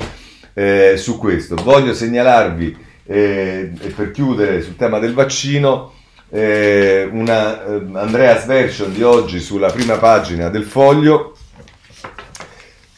eh, 0.54 0.94
su 0.96 1.18
questo. 1.18 1.54
Voglio 1.56 1.92
segnalarvi, 1.92 2.76
eh, 3.04 3.70
per 3.94 4.10
chiudere 4.10 4.62
sul 4.62 4.76
tema 4.76 4.98
del 4.98 5.12
vaccino, 5.12 5.92
eh, 6.28 7.08
una 7.10 7.64
eh, 7.64 7.82
Andreas 7.94 8.46
Version 8.46 8.92
di 8.92 9.02
oggi 9.02 9.40
sulla 9.40 9.70
prima 9.70 9.96
pagina 9.96 10.48
del 10.48 10.64
foglio 10.64 11.36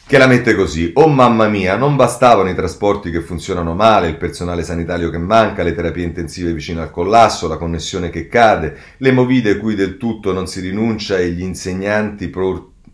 che 0.09 0.17
la 0.17 0.25
mette 0.25 0.55
così, 0.55 0.91
oh 0.95 1.07
mamma 1.07 1.47
mia, 1.47 1.77
non 1.77 1.95
bastavano 1.95 2.49
i 2.49 2.55
trasporti 2.55 3.11
che 3.11 3.21
funzionano 3.21 3.75
male, 3.75 4.07
il 4.07 4.17
personale 4.17 4.63
sanitario 4.63 5.11
che 5.11 5.19
manca, 5.19 5.61
le 5.61 5.75
terapie 5.75 6.03
intensive 6.03 6.51
vicino 6.51 6.81
al 6.81 6.89
collasso, 6.89 7.47
la 7.47 7.57
connessione 7.57 8.09
che 8.09 8.27
cade, 8.27 8.75
le 8.97 9.11
movide 9.11 9.57
cui 9.57 9.75
del 9.75 9.97
tutto 9.97 10.33
non 10.33 10.47
si 10.47 10.61
rinuncia 10.61 11.19
e 11.19 11.29
gli 11.29 11.43
insegnanti 11.43 12.27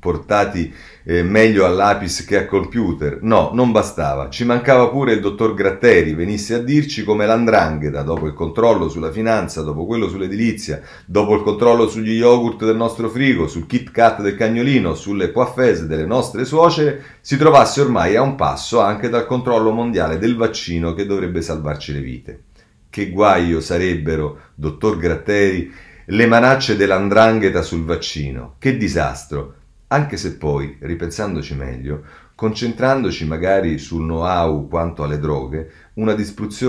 portati 0.05 0.71
eh, 1.03 1.23
meglio 1.23 1.65
all'Apis 1.65 2.25
che 2.25 2.37
a 2.37 2.45
computer. 2.45 3.19
No, 3.23 3.49
non 3.53 3.71
bastava. 3.71 4.29
Ci 4.29 4.45
mancava 4.45 4.89
pure 4.89 5.13
il 5.13 5.19
dottor 5.19 5.55
Gratteri, 5.55 6.13
venisse 6.13 6.53
a 6.53 6.59
dirci 6.59 7.03
come 7.03 7.25
l'andrangheta, 7.25 8.03
dopo 8.03 8.27
il 8.27 8.33
controllo 8.33 8.87
sulla 8.87 9.11
finanza, 9.11 9.63
dopo 9.63 9.87
quello 9.87 10.07
sull'edilizia, 10.07 10.81
dopo 11.07 11.33
il 11.33 11.41
controllo 11.41 11.87
sugli 11.87 12.11
yogurt 12.11 12.65
del 12.65 12.75
nostro 12.75 13.09
frigo, 13.09 13.47
sul 13.47 13.65
Kit 13.65 13.89
Kat 13.89 14.21
del 14.21 14.35
cagnolino, 14.35 14.93
sulle 14.93 15.31
coiffese 15.31 15.87
delle 15.87 16.05
nostre 16.05 16.45
suocere, 16.45 17.01
si 17.21 17.35
trovasse 17.35 17.81
ormai 17.81 18.15
a 18.15 18.21
un 18.21 18.35
passo 18.35 18.79
anche 18.79 19.09
dal 19.09 19.25
controllo 19.25 19.71
mondiale 19.71 20.19
del 20.19 20.35
vaccino 20.35 20.93
che 20.93 21.07
dovrebbe 21.07 21.41
salvarci 21.41 21.93
le 21.93 22.01
vite. 22.01 22.43
Che 22.91 23.09
guaio 23.09 23.59
sarebbero, 23.59 24.37
dottor 24.53 24.97
Gratteri, 24.97 25.71
le 26.05 26.27
manacce 26.27 26.75
dell'andrangheta 26.75 27.63
sul 27.63 27.83
vaccino. 27.83 28.55
Che 28.59 28.77
disastro! 28.77 29.55
Anche 29.87 30.17
se 30.17 30.35
poi, 30.37 30.77
ripensandoci 30.79 31.53
meglio, 31.53 32.03
concentrandoci 32.33 33.25
magari 33.25 33.77
sul 33.77 34.03
know-how 34.03 34.67
quanto 34.67 35.03
alle 35.03 35.19
droghe, 35.19 35.69
una, 35.93 36.15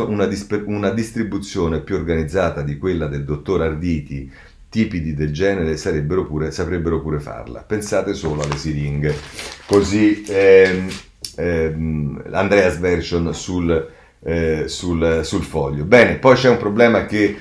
una, 0.07 0.27
disp- 0.27 0.63
una 0.67 0.91
distribuzione 0.91 1.81
più 1.81 1.97
organizzata 1.97 2.63
di 2.63 2.77
quella 2.79 3.07
del 3.07 3.25
dottor 3.25 3.63
Arditi, 3.63 4.31
tipi 4.69 5.15
del 5.15 5.33
genere 5.33 5.77
pure, 6.27 6.51
saprebbero 6.51 7.01
pure 7.01 7.19
farla. 7.19 7.61
Pensate 7.61 8.13
solo 8.13 8.43
alle 8.43 8.57
siringhe. 8.57 9.15
Così 9.67 10.23
ehm, 10.29 10.89
ehm, 11.37 12.23
Andreas 12.33 12.79
Version 12.79 13.33
sul, 13.33 13.91
eh, 14.21 14.65
sul, 14.67 15.21
sul 15.25 15.43
foglio. 15.43 15.85
Bene, 15.85 16.17
poi 16.17 16.35
c'è 16.35 16.51
un 16.51 16.59
problema 16.59 17.07
che, 17.07 17.39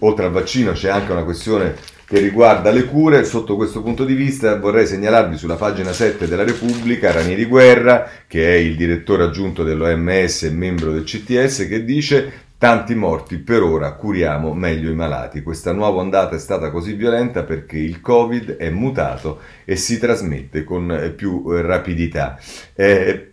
oltre 0.00 0.26
al 0.26 0.32
vaccino, 0.32 0.72
c'è 0.72 0.90
anche 0.90 1.12
una 1.12 1.24
questione 1.24 1.74
che 2.10 2.18
riguarda 2.18 2.72
le 2.72 2.86
cure. 2.86 3.22
Sotto 3.22 3.54
questo 3.54 3.82
punto 3.82 4.04
di 4.04 4.14
vista 4.14 4.58
vorrei 4.58 4.84
segnalarvi 4.84 5.38
sulla 5.38 5.54
pagina 5.54 5.92
7 5.92 6.26
della 6.26 6.42
Repubblica 6.42 7.12
Ranieri 7.12 7.44
Guerra, 7.44 8.10
che 8.26 8.52
è 8.52 8.56
il 8.56 8.74
direttore 8.74 9.22
aggiunto 9.22 9.62
dell'OMS 9.62 10.42
e 10.42 10.50
membro 10.50 10.90
del 10.90 11.04
CTS, 11.04 11.68
che 11.68 11.84
dice 11.84 12.48
Tanti 12.60 12.94
morti, 12.94 13.38
per 13.38 13.62
ora 13.62 13.94
curiamo 13.94 14.52
meglio 14.52 14.90
i 14.90 14.94
malati. 14.94 15.40
Questa 15.40 15.72
nuova 15.72 16.02
ondata 16.02 16.36
è 16.36 16.38
stata 16.38 16.70
così 16.70 16.92
violenta 16.92 17.42
perché 17.42 17.78
il 17.78 18.02
Covid 18.02 18.56
è 18.56 18.68
mutato 18.68 19.40
e 19.64 19.76
si 19.76 19.98
trasmette 19.98 20.62
con 20.62 21.14
più 21.16 21.42
rapidità. 21.62 22.38
È, 22.74 23.28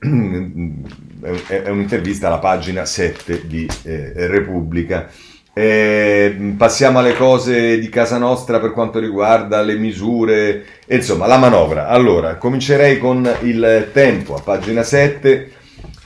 è 1.48 1.70
un'intervista 1.70 2.28
alla 2.28 2.38
pagina 2.38 2.86
7 2.86 3.48
di 3.48 3.68
eh, 3.84 4.28
Repubblica. 4.28 5.10
Eh, 5.60 6.54
passiamo 6.56 7.00
alle 7.00 7.16
cose 7.16 7.80
di 7.80 7.90
casa 7.90 8.20
nostra 8.20 8.60
per 8.60 8.74
quanto 8.74 9.00
riguarda 9.00 9.64
le 9.64 9.74
misure, 9.76 10.64
insomma 10.86 11.26
la 11.26 11.40
manovra. 11.40 11.88
Allora, 11.88 12.36
comincerei 12.36 13.00
con 13.00 13.28
il 13.42 13.90
tempo 13.92 14.36
a 14.36 14.42
pagina 14.42 14.84
7. 14.84 15.54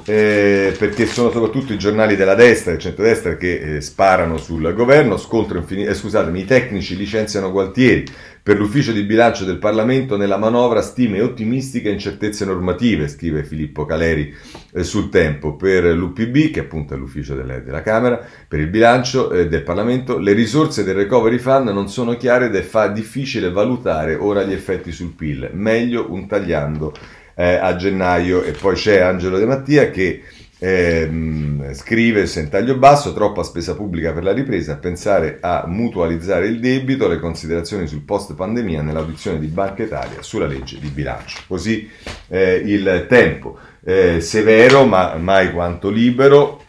Eh, 0.03 0.73
perché 0.79 1.05
sono 1.05 1.29
soprattutto 1.29 1.73
i 1.73 1.77
giornali 1.77 2.15
della 2.15 2.33
destra 2.33 2.73
e 2.73 2.79
centrodestra 2.79 3.37
che 3.37 3.75
eh, 3.75 3.81
sparano 3.81 4.37
sul 4.37 4.73
governo, 4.73 5.15
infinito, 5.59 5.91
eh, 5.91 5.93
scusatemi, 5.93 6.39
i 6.39 6.45
tecnici 6.45 6.95
licenziano 6.95 7.51
Gualtieri, 7.51 8.05
per 8.43 8.57
l'ufficio 8.57 8.91
di 8.91 9.03
bilancio 9.03 9.45
del 9.45 9.57
Parlamento 9.57 10.17
nella 10.17 10.37
manovra 10.37 10.81
stime 10.81 11.21
ottimistiche 11.21 11.89
e 11.89 11.93
incertezze 11.93 12.43
normative, 12.45 13.07
scrive 13.07 13.43
Filippo 13.43 13.85
Caleri 13.85 14.33
eh, 14.73 14.83
sul 14.83 15.09
tempo. 15.09 15.55
Per 15.55 15.83
l'UPB, 15.83 16.51
che 16.51 16.61
appunto 16.61 16.93
è 16.93 16.97
l'ufficio 16.97 17.35
delle, 17.35 17.63
della 17.63 17.81
Camera, 17.81 18.19
per 18.47 18.59
il 18.59 18.67
bilancio 18.67 19.31
eh, 19.31 19.47
del 19.47 19.61
Parlamento, 19.61 20.17
le 20.17 20.33
risorse 20.33 20.83
del 20.83 20.95
Recovery 20.95 21.37
Fund 21.37 21.69
non 21.69 21.87
sono 21.87 22.17
chiare 22.17 22.47
ed 22.47 22.55
è 22.55 22.61
fa 22.61 22.87
difficile 22.87 23.51
valutare 23.51 24.15
ora 24.15 24.43
gli 24.43 24.53
effetti 24.53 24.91
sul 24.91 25.13
PIL. 25.13 25.51
Meglio 25.53 26.11
un 26.11 26.27
tagliando 26.27 26.93
eh, 27.35 27.55
a 27.55 27.75
gennaio. 27.75 28.43
E 28.43 28.51
poi 28.51 28.75
c'è 28.75 28.99
Angelo 28.99 29.37
De 29.37 29.45
Mattia 29.45 29.89
che 29.89 30.23
eh, 30.63 31.71
scrive 31.73 32.27
Sentaglio 32.27 32.77
Basso, 32.77 33.13
troppa 33.13 33.41
spesa 33.41 33.73
pubblica 33.73 34.13
per 34.13 34.23
la 34.23 34.31
ripresa, 34.31 34.77
pensare 34.77 35.39
a 35.41 35.63
mutualizzare 35.65 36.45
il 36.45 36.59
debito, 36.59 37.07
le 37.07 37.17
considerazioni 37.17 37.87
sul 37.87 38.03
post 38.03 38.35
pandemia 38.35 38.83
nell'audizione 38.83 39.39
di 39.39 39.47
Banca 39.47 39.81
Italia 39.81 40.21
sulla 40.21 40.45
legge 40.45 40.77
di 40.77 40.89
bilancio. 40.89 41.39
Così 41.47 41.89
eh, 42.27 42.61
il 42.63 43.07
tempo 43.09 43.57
eh, 43.83 44.21
severo 44.21 44.85
ma 44.85 45.15
mai 45.15 45.51
quanto 45.51 45.89
libero 45.89 46.63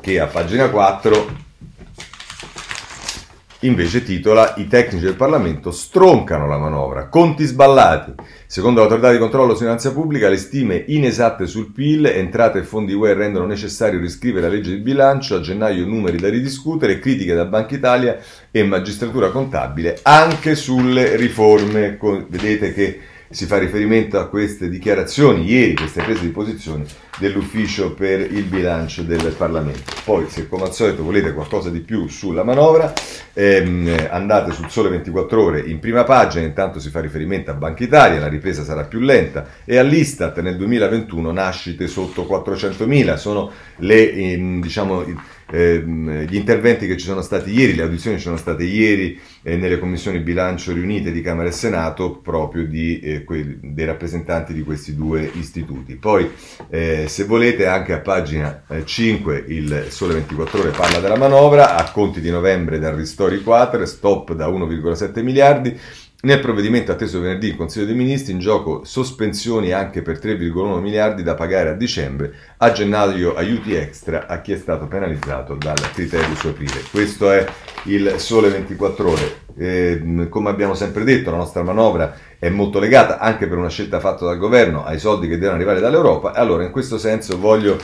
che 0.00 0.20
a 0.20 0.26
pagina 0.26 0.70
4 0.70 1.44
invece 3.60 4.04
titola 4.04 4.54
I 4.56 4.68
tecnici 4.68 5.04
del 5.04 5.16
Parlamento 5.16 5.72
stroncano 5.72 6.46
la 6.46 6.58
manovra, 6.58 7.08
conti 7.08 7.44
sballati. 7.44 8.14
Secondo 8.48 8.78
l'autorità 8.78 9.10
di 9.10 9.18
controllo 9.18 9.54
su 9.54 9.62
finanza 9.62 9.92
pubblica, 9.92 10.28
le 10.28 10.36
stime 10.36 10.84
inesatte 10.86 11.46
sul 11.46 11.72
PIL, 11.72 12.06
entrate 12.06 12.60
e 12.60 12.62
fondi 12.62 12.92
UE 12.92 13.12
rendono 13.12 13.44
necessario 13.44 13.98
riscrivere 13.98 14.46
la 14.46 14.54
legge 14.54 14.70
di 14.70 14.76
bilancio, 14.76 15.34
a 15.34 15.40
gennaio 15.40 15.84
numeri 15.84 16.16
da 16.16 16.28
ridiscutere, 16.28 17.00
critiche 17.00 17.34
da 17.34 17.44
Banca 17.44 17.74
Italia 17.74 18.16
e 18.52 18.62
magistratura 18.62 19.30
contabile 19.30 19.98
anche 20.02 20.54
sulle 20.54 21.16
riforme. 21.16 21.98
Vedete 22.28 22.72
che 22.72 23.00
si 23.28 23.46
fa 23.46 23.58
riferimento 23.58 24.18
a 24.18 24.28
queste 24.28 24.68
dichiarazioni 24.68 25.44
ieri, 25.44 25.74
queste 25.74 26.02
prese 26.02 26.22
di 26.22 26.28
posizione 26.28 26.84
dell'ufficio 27.18 27.94
per 27.94 28.20
il 28.20 28.44
bilancio 28.44 29.02
del 29.02 29.34
Parlamento. 29.36 29.92
Poi 30.04 30.26
se 30.28 30.48
come 30.48 30.64
al 30.64 30.74
solito 30.74 31.02
volete 31.02 31.32
qualcosa 31.32 31.70
di 31.70 31.80
più 31.80 32.08
sulla 32.08 32.44
manovra 32.44 32.92
ehm, 33.32 34.08
andate 34.10 34.52
sul 34.52 34.70
Sole 34.70 34.90
24 34.90 35.42
ore 35.42 35.60
in 35.60 35.78
prima 35.78 36.04
pagina, 36.04 36.44
intanto 36.44 36.78
si 36.78 36.90
fa 36.90 37.00
riferimento 37.00 37.50
a 37.50 37.54
Banca 37.54 37.84
Italia, 37.84 38.20
la 38.20 38.28
ripresa 38.28 38.62
sarà 38.62 38.84
più 38.84 39.00
lenta 39.00 39.46
e 39.64 39.78
all'Istat 39.78 40.40
nel 40.40 40.56
2021 40.56 41.32
nascite 41.32 41.86
sotto 41.86 42.22
400.000, 42.24 43.16
sono 43.16 43.50
le, 43.76 44.12
ehm, 44.12 44.60
diciamo, 44.60 45.04
ehm, 45.50 46.22
gli 46.22 46.36
interventi 46.36 46.86
che 46.86 46.96
ci 46.96 47.06
sono 47.06 47.22
stati 47.22 47.50
ieri, 47.52 47.74
le 47.74 47.82
audizioni 47.82 48.16
ci 48.16 48.24
sono 48.24 48.36
state 48.36 48.64
ieri 48.64 49.18
eh, 49.42 49.56
nelle 49.56 49.78
commissioni 49.78 50.18
bilancio 50.20 50.72
riunite 50.72 51.12
di 51.12 51.20
Camera 51.20 51.48
e 51.48 51.52
Senato 51.52 52.16
proprio 52.16 52.66
di, 52.66 53.00
eh, 53.00 53.24
que- 53.24 53.58
dei 53.60 53.84
rappresentanti 53.84 54.52
di 54.52 54.62
questi 54.62 54.94
due 54.94 55.30
istituti. 55.34 55.96
Poi 55.96 56.30
eh, 56.68 57.04
se 57.08 57.24
volete 57.24 57.66
anche 57.66 57.92
a 57.92 58.00
pagina 58.00 58.62
5 58.84 59.44
eh, 59.46 59.54
il 59.54 59.86
Sole 59.88 60.14
24 60.14 60.60
ore 60.60 60.70
parla 60.70 61.00
della 61.00 61.16
manovra, 61.16 61.76
a 61.76 61.90
conti 61.90 62.20
di 62.20 62.30
novembre 62.30 62.78
dal 62.78 62.94
Ristori 62.94 63.42
Quater, 63.42 63.86
stop 63.86 64.32
da 64.34 64.48
1,7 64.48 65.22
miliardi, 65.22 65.78
nel 66.22 66.40
provvedimento 66.40 66.92
atteso 66.92 67.20
venerdì 67.20 67.50
in 67.50 67.56
Consiglio 67.56 67.84
dei 67.84 67.94
Ministri 67.94 68.32
in 68.32 68.38
gioco 68.38 68.84
sospensioni 68.84 69.72
anche 69.72 70.00
per 70.00 70.18
3,1 70.18 70.80
miliardi 70.80 71.22
da 71.22 71.34
pagare 71.34 71.68
a 71.70 71.74
dicembre, 71.74 72.32
a 72.56 72.72
gennaio 72.72 73.34
aiuti 73.34 73.74
extra 73.74 74.26
a 74.26 74.40
chi 74.40 74.52
è 74.52 74.56
stato 74.56 74.86
penalizzato 74.86 75.54
dal 75.54 75.78
criterio 75.92 76.34
su 76.34 76.48
aprile. 76.48 76.82
Questo 76.90 77.30
è 77.30 77.46
il 77.84 78.14
sole 78.16 78.48
24 78.48 79.08
ore. 79.08 79.44
Eh, 79.58 80.26
come 80.30 80.50
abbiamo 80.50 80.74
sempre 80.74 81.04
detto, 81.04 81.30
la 81.30 81.36
nostra 81.36 81.62
manovra 81.62 82.16
è 82.38 82.48
molto 82.48 82.78
legata 82.78 83.18
anche 83.18 83.46
per 83.46 83.58
una 83.58 83.70
scelta 83.70 84.00
fatta 84.00 84.24
dal 84.24 84.38
governo 84.38 84.84
ai 84.84 84.98
soldi 84.98 85.28
che 85.28 85.36
devono 85.36 85.56
arrivare 85.56 85.80
dall'Europa. 85.80 86.32
Allora 86.32 86.64
in 86.64 86.70
questo 86.70 86.96
senso 86.96 87.38
voglio 87.38 87.78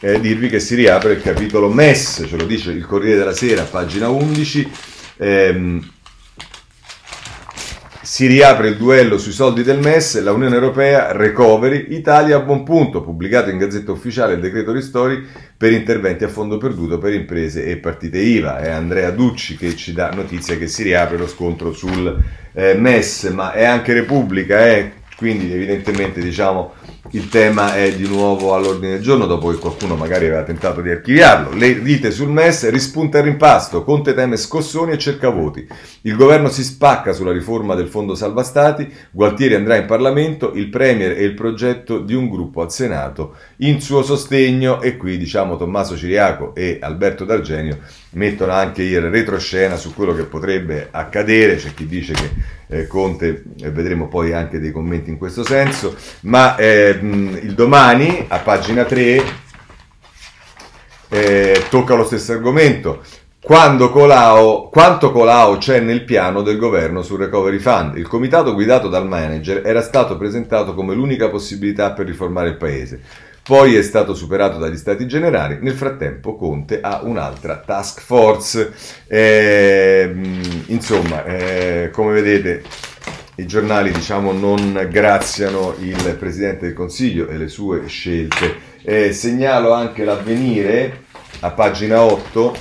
eh, 0.00 0.20
dirvi 0.20 0.48
che 0.48 0.60
si 0.60 0.74
riapre 0.74 1.14
il 1.14 1.22
capitolo 1.22 1.68
MES, 1.68 2.26
ce 2.28 2.36
lo 2.36 2.44
dice 2.44 2.70
il 2.70 2.86
Corriere 2.86 3.18
della 3.18 3.32
Sera, 3.32 3.64
pagina 3.64 4.08
11. 4.08 4.70
Ehm, 5.16 5.96
si 8.18 8.26
riapre 8.26 8.70
il 8.70 8.76
duello 8.76 9.16
sui 9.16 9.30
soldi 9.30 9.62
del 9.62 9.78
MES, 9.78 10.20
la 10.20 10.32
Unione 10.32 10.56
Europea 10.56 11.12
recovery, 11.12 11.94
Italia 11.94 12.34
a 12.34 12.40
buon 12.40 12.64
punto, 12.64 13.00
pubblicato 13.00 13.48
in 13.48 13.58
Gazzetta 13.58 13.92
Ufficiale 13.92 14.34
il 14.34 14.40
decreto 14.40 14.72
ristori 14.72 15.24
per 15.56 15.70
interventi 15.70 16.24
a 16.24 16.28
fondo 16.28 16.58
perduto 16.58 16.98
per 16.98 17.12
imprese 17.12 17.66
e 17.66 17.76
partite 17.76 18.18
IVA. 18.18 18.58
È 18.58 18.70
Andrea 18.70 19.12
Ducci 19.12 19.56
che 19.56 19.76
ci 19.76 19.92
dà 19.92 20.10
notizia 20.10 20.56
che 20.56 20.66
si 20.66 20.82
riapre 20.82 21.16
lo 21.16 21.28
scontro 21.28 21.72
sul 21.72 22.20
eh, 22.54 22.74
MES, 22.74 23.30
ma 23.32 23.52
è 23.52 23.62
anche 23.62 23.92
Repubblica, 23.92 24.66
eh? 24.66 24.94
quindi 25.16 25.52
evidentemente 25.52 26.20
diciamo 26.20 26.74
il 27.12 27.28
tema 27.28 27.74
è 27.74 27.94
di 27.94 28.06
nuovo 28.06 28.54
all'ordine 28.54 28.92
del 28.92 29.02
giorno 29.02 29.26
dopo 29.26 29.50
che 29.50 29.56
qualcuno 29.56 29.96
magari 29.96 30.26
aveva 30.26 30.42
tentato 30.42 30.82
di 30.82 30.90
archiviarlo. 30.90 31.56
Le 31.56 31.80
dite 31.80 32.10
sul 32.10 32.28
MES 32.28 32.68
rispunta 32.70 33.18
il 33.18 33.24
rimpasto, 33.24 33.82
Conte 33.82 34.12
teme 34.12 34.36
scossoni 34.36 34.92
e 34.92 34.98
cerca 34.98 35.30
voti. 35.30 35.66
Il 36.02 36.16
governo 36.16 36.48
si 36.48 36.62
spacca 36.62 37.12
sulla 37.12 37.32
riforma 37.32 37.74
del 37.74 37.88
fondo 37.88 38.14
salva 38.14 38.42
stati, 38.42 38.92
Gualtieri 39.10 39.54
andrà 39.54 39.76
in 39.76 39.86
Parlamento, 39.86 40.52
il 40.52 40.68
Premier 40.68 41.12
e 41.12 41.24
il 41.24 41.34
progetto 41.34 41.98
di 41.98 42.14
un 42.14 42.28
gruppo 42.28 42.60
al 42.60 42.72
Senato 42.72 43.36
in 43.58 43.80
suo 43.80 44.02
sostegno 44.02 44.82
e 44.82 44.96
qui 44.96 45.16
diciamo 45.16 45.56
Tommaso 45.56 45.96
Ciriaco 45.96 46.54
e 46.54 46.78
Alberto 46.80 47.24
D'Argenio 47.24 47.78
mettono 48.10 48.52
anche 48.52 48.82
il 48.82 49.00
retroscena 49.00 49.76
su 49.76 49.94
quello 49.94 50.14
che 50.14 50.24
potrebbe 50.24 50.88
accadere, 50.90 51.56
c'è 51.56 51.74
chi 51.74 51.86
dice 51.86 52.12
che 52.14 52.30
eh, 52.68 52.86
Conte, 52.86 53.44
eh, 53.60 53.70
vedremo 53.70 54.08
poi 54.08 54.32
anche 54.32 54.58
dei 54.58 54.72
commenti 54.72 55.10
in 55.10 55.18
questo 55.18 55.44
senso, 55.44 55.96
ma 56.20 56.56
eh, 56.56 56.97
il 57.00 57.54
domani 57.54 58.24
a 58.28 58.38
pagina 58.38 58.84
3 58.84 59.24
eh, 61.08 61.64
tocca 61.70 61.94
lo 61.94 62.04
stesso 62.04 62.32
argomento. 62.32 63.02
Colao, 63.40 64.68
quanto 64.68 65.10
Colau 65.10 65.56
c'è 65.56 65.80
nel 65.80 66.04
piano 66.04 66.42
del 66.42 66.58
governo 66.58 67.02
sul 67.02 67.20
recovery 67.20 67.58
fund? 67.58 67.96
Il 67.96 68.06
comitato 68.06 68.52
guidato 68.52 68.88
dal 68.88 69.08
manager 69.08 69.62
era 69.64 69.80
stato 69.80 70.18
presentato 70.18 70.74
come 70.74 70.94
l'unica 70.94 71.30
possibilità 71.30 71.92
per 71.92 72.06
riformare 72.06 72.50
il 72.50 72.56
paese 72.56 73.00
poi 73.48 73.76
è 73.76 73.82
stato 73.82 74.14
superato 74.14 74.58
dagli 74.58 74.76
stati 74.76 75.06
generali, 75.08 75.56
nel 75.62 75.72
frattempo 75.72 76.36
Conte 76.36 76.82
ha 76.82 77.00
un'altra 77.02 77.56
task 77.56 78.02
force. 78.02 78.74
Eh, 79.06 80.14
insomma, 80.66 81.24
eh, 81.24 81.88
come 81.90 82.12
vedete, 82.12 82.62
i 83.38 83.46
giornali 83.46 83.92
diciamo, 83.92 84.32
non 84.32 84.88
graziano 84.90 85.74
il 85.78 86.16
Presidente 86.18 86.66
del 86.66 86.74
Consiglio 86.74 87.28
e 87.28 87.36
le 87.36 87.46
sue 87.46 87.86
scelte. 87.86 88.66
Eh, 88.82 89.12
segnalo 89.12 89.72
anche 89.72 90.04
l'avvenire 90.04 91.04
a 91.40 91.50
pagina 91.52 92.02
8. 92.02 92.56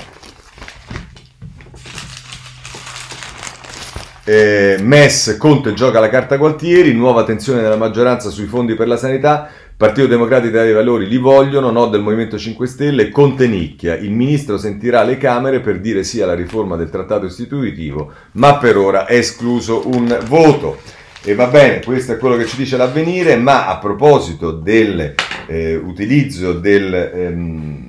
Eh, 4.23 4.77
MES 4.79 5.37
Conte 5.39 5.73
gioca 5.73 5.99
la 5.99 6.09
carta 6.09 6.37
Gualtieri, 6.37 6.93
nuova 6.93 7.23
tensione 7.23 7.61
della 7.61 7.75
maggioranza 7.75 8.29
sui 8.29 8.45
fondi 8.45 8.75
per 8.75 8.87
la 8.87 8.97
sanità. 8.97 9.49
Partito 9.77 10.07
Democratico 10.07 10.57
dei 10.57 10.73
Valori 10.73 11.07
li 11.07 11.19
vogliono, 11.19 11.69
no 11.69 11.85
del 11.85 12.01
Movimento 12.01 12.35
5 12.35 12.65
Stelle, 12.65 13.09
Conte 13.09 13.47
nicchia. 13.47 13.95
Il 13.95 14.09
ministro 14.09 14.57
sentirà 14.57 15.03
le 15.03 15.19
Camere 15.19 15.59
per 15.59 15.79
dire 15.79 16.03
sì 16.03 16.19
alla 16.19 16.33
riforma 16.33 16.75
del 16.75 16.89
trattato 16.89 17.27
istitutivo, 17.27 18.11
ma 18.31 18.57
per 18.57 18.75
ora 18.75 19.05
è 19.05 19.17
escluso 19.17 19.87
un 19.87 20.17
voto. 20.25 20.79
E 21.21 21.35
va 21.35 21.45
bene, 21.45 21.83
questo 21.83 22.13
è 22.13 22.17
quello 22.17 22.37
che 22.37 22.47
ci 22.47 22.57
dice 22.57 22.75
l'avvenire, 22.75 23.35
ma 23.35 23.67
a 23.67 23.77
proposito 23.77 24.49
dell'utilizzo 24.49 26.49
eh, 26.49 26.59
del... 26.59 27.11
Ehm, 27.13 27.86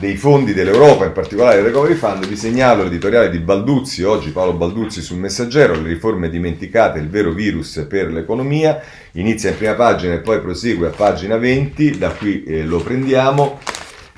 dei 0.00 0.16
fondi 0.16 0.54
dell'Europa, 0.54 1.04
in 1.04 1.12
particolare 1.12 1.58
il 1.58 1.64
Recovery 1.66 1.92
Fund, 1.92 2.26
vi 2.26 2.34
segnalo 2.34 2.84
l'editoriale 2.84 3.28
di 3.28 3.38
Balduzzi, 3.38 4.02
oggi 4.02 4.30
Paolo 4.30 4.54
Balduzzi 4.54 5.02
sul 5.02 5.18
Messaggero, 5.18 5.74
le 5.74 5.88
riforme 5.88 6.30
dimenticate, 6.30 6.98
il 6.98 7.10
vero 7.10 7.32
virus 7.32 7.84
per 7.86 8.10
l'economia, 8.10 8.80
inizia 9.12 9.50
in 9.50 9.58
prima 9.58 9.74
pagina 9.74 10.14
e 10.14 10.20
poi 10.20 10.40
prosegue 10.40 10.86
a 10.86 10.90
pagina 10.90 11.36
20, 11.36 11.98
da 11.98 12.12
qui 12.12 12.42
eh, 12.44 12.64
lo 12.64 12.78
prendiamo. 12.78 13.58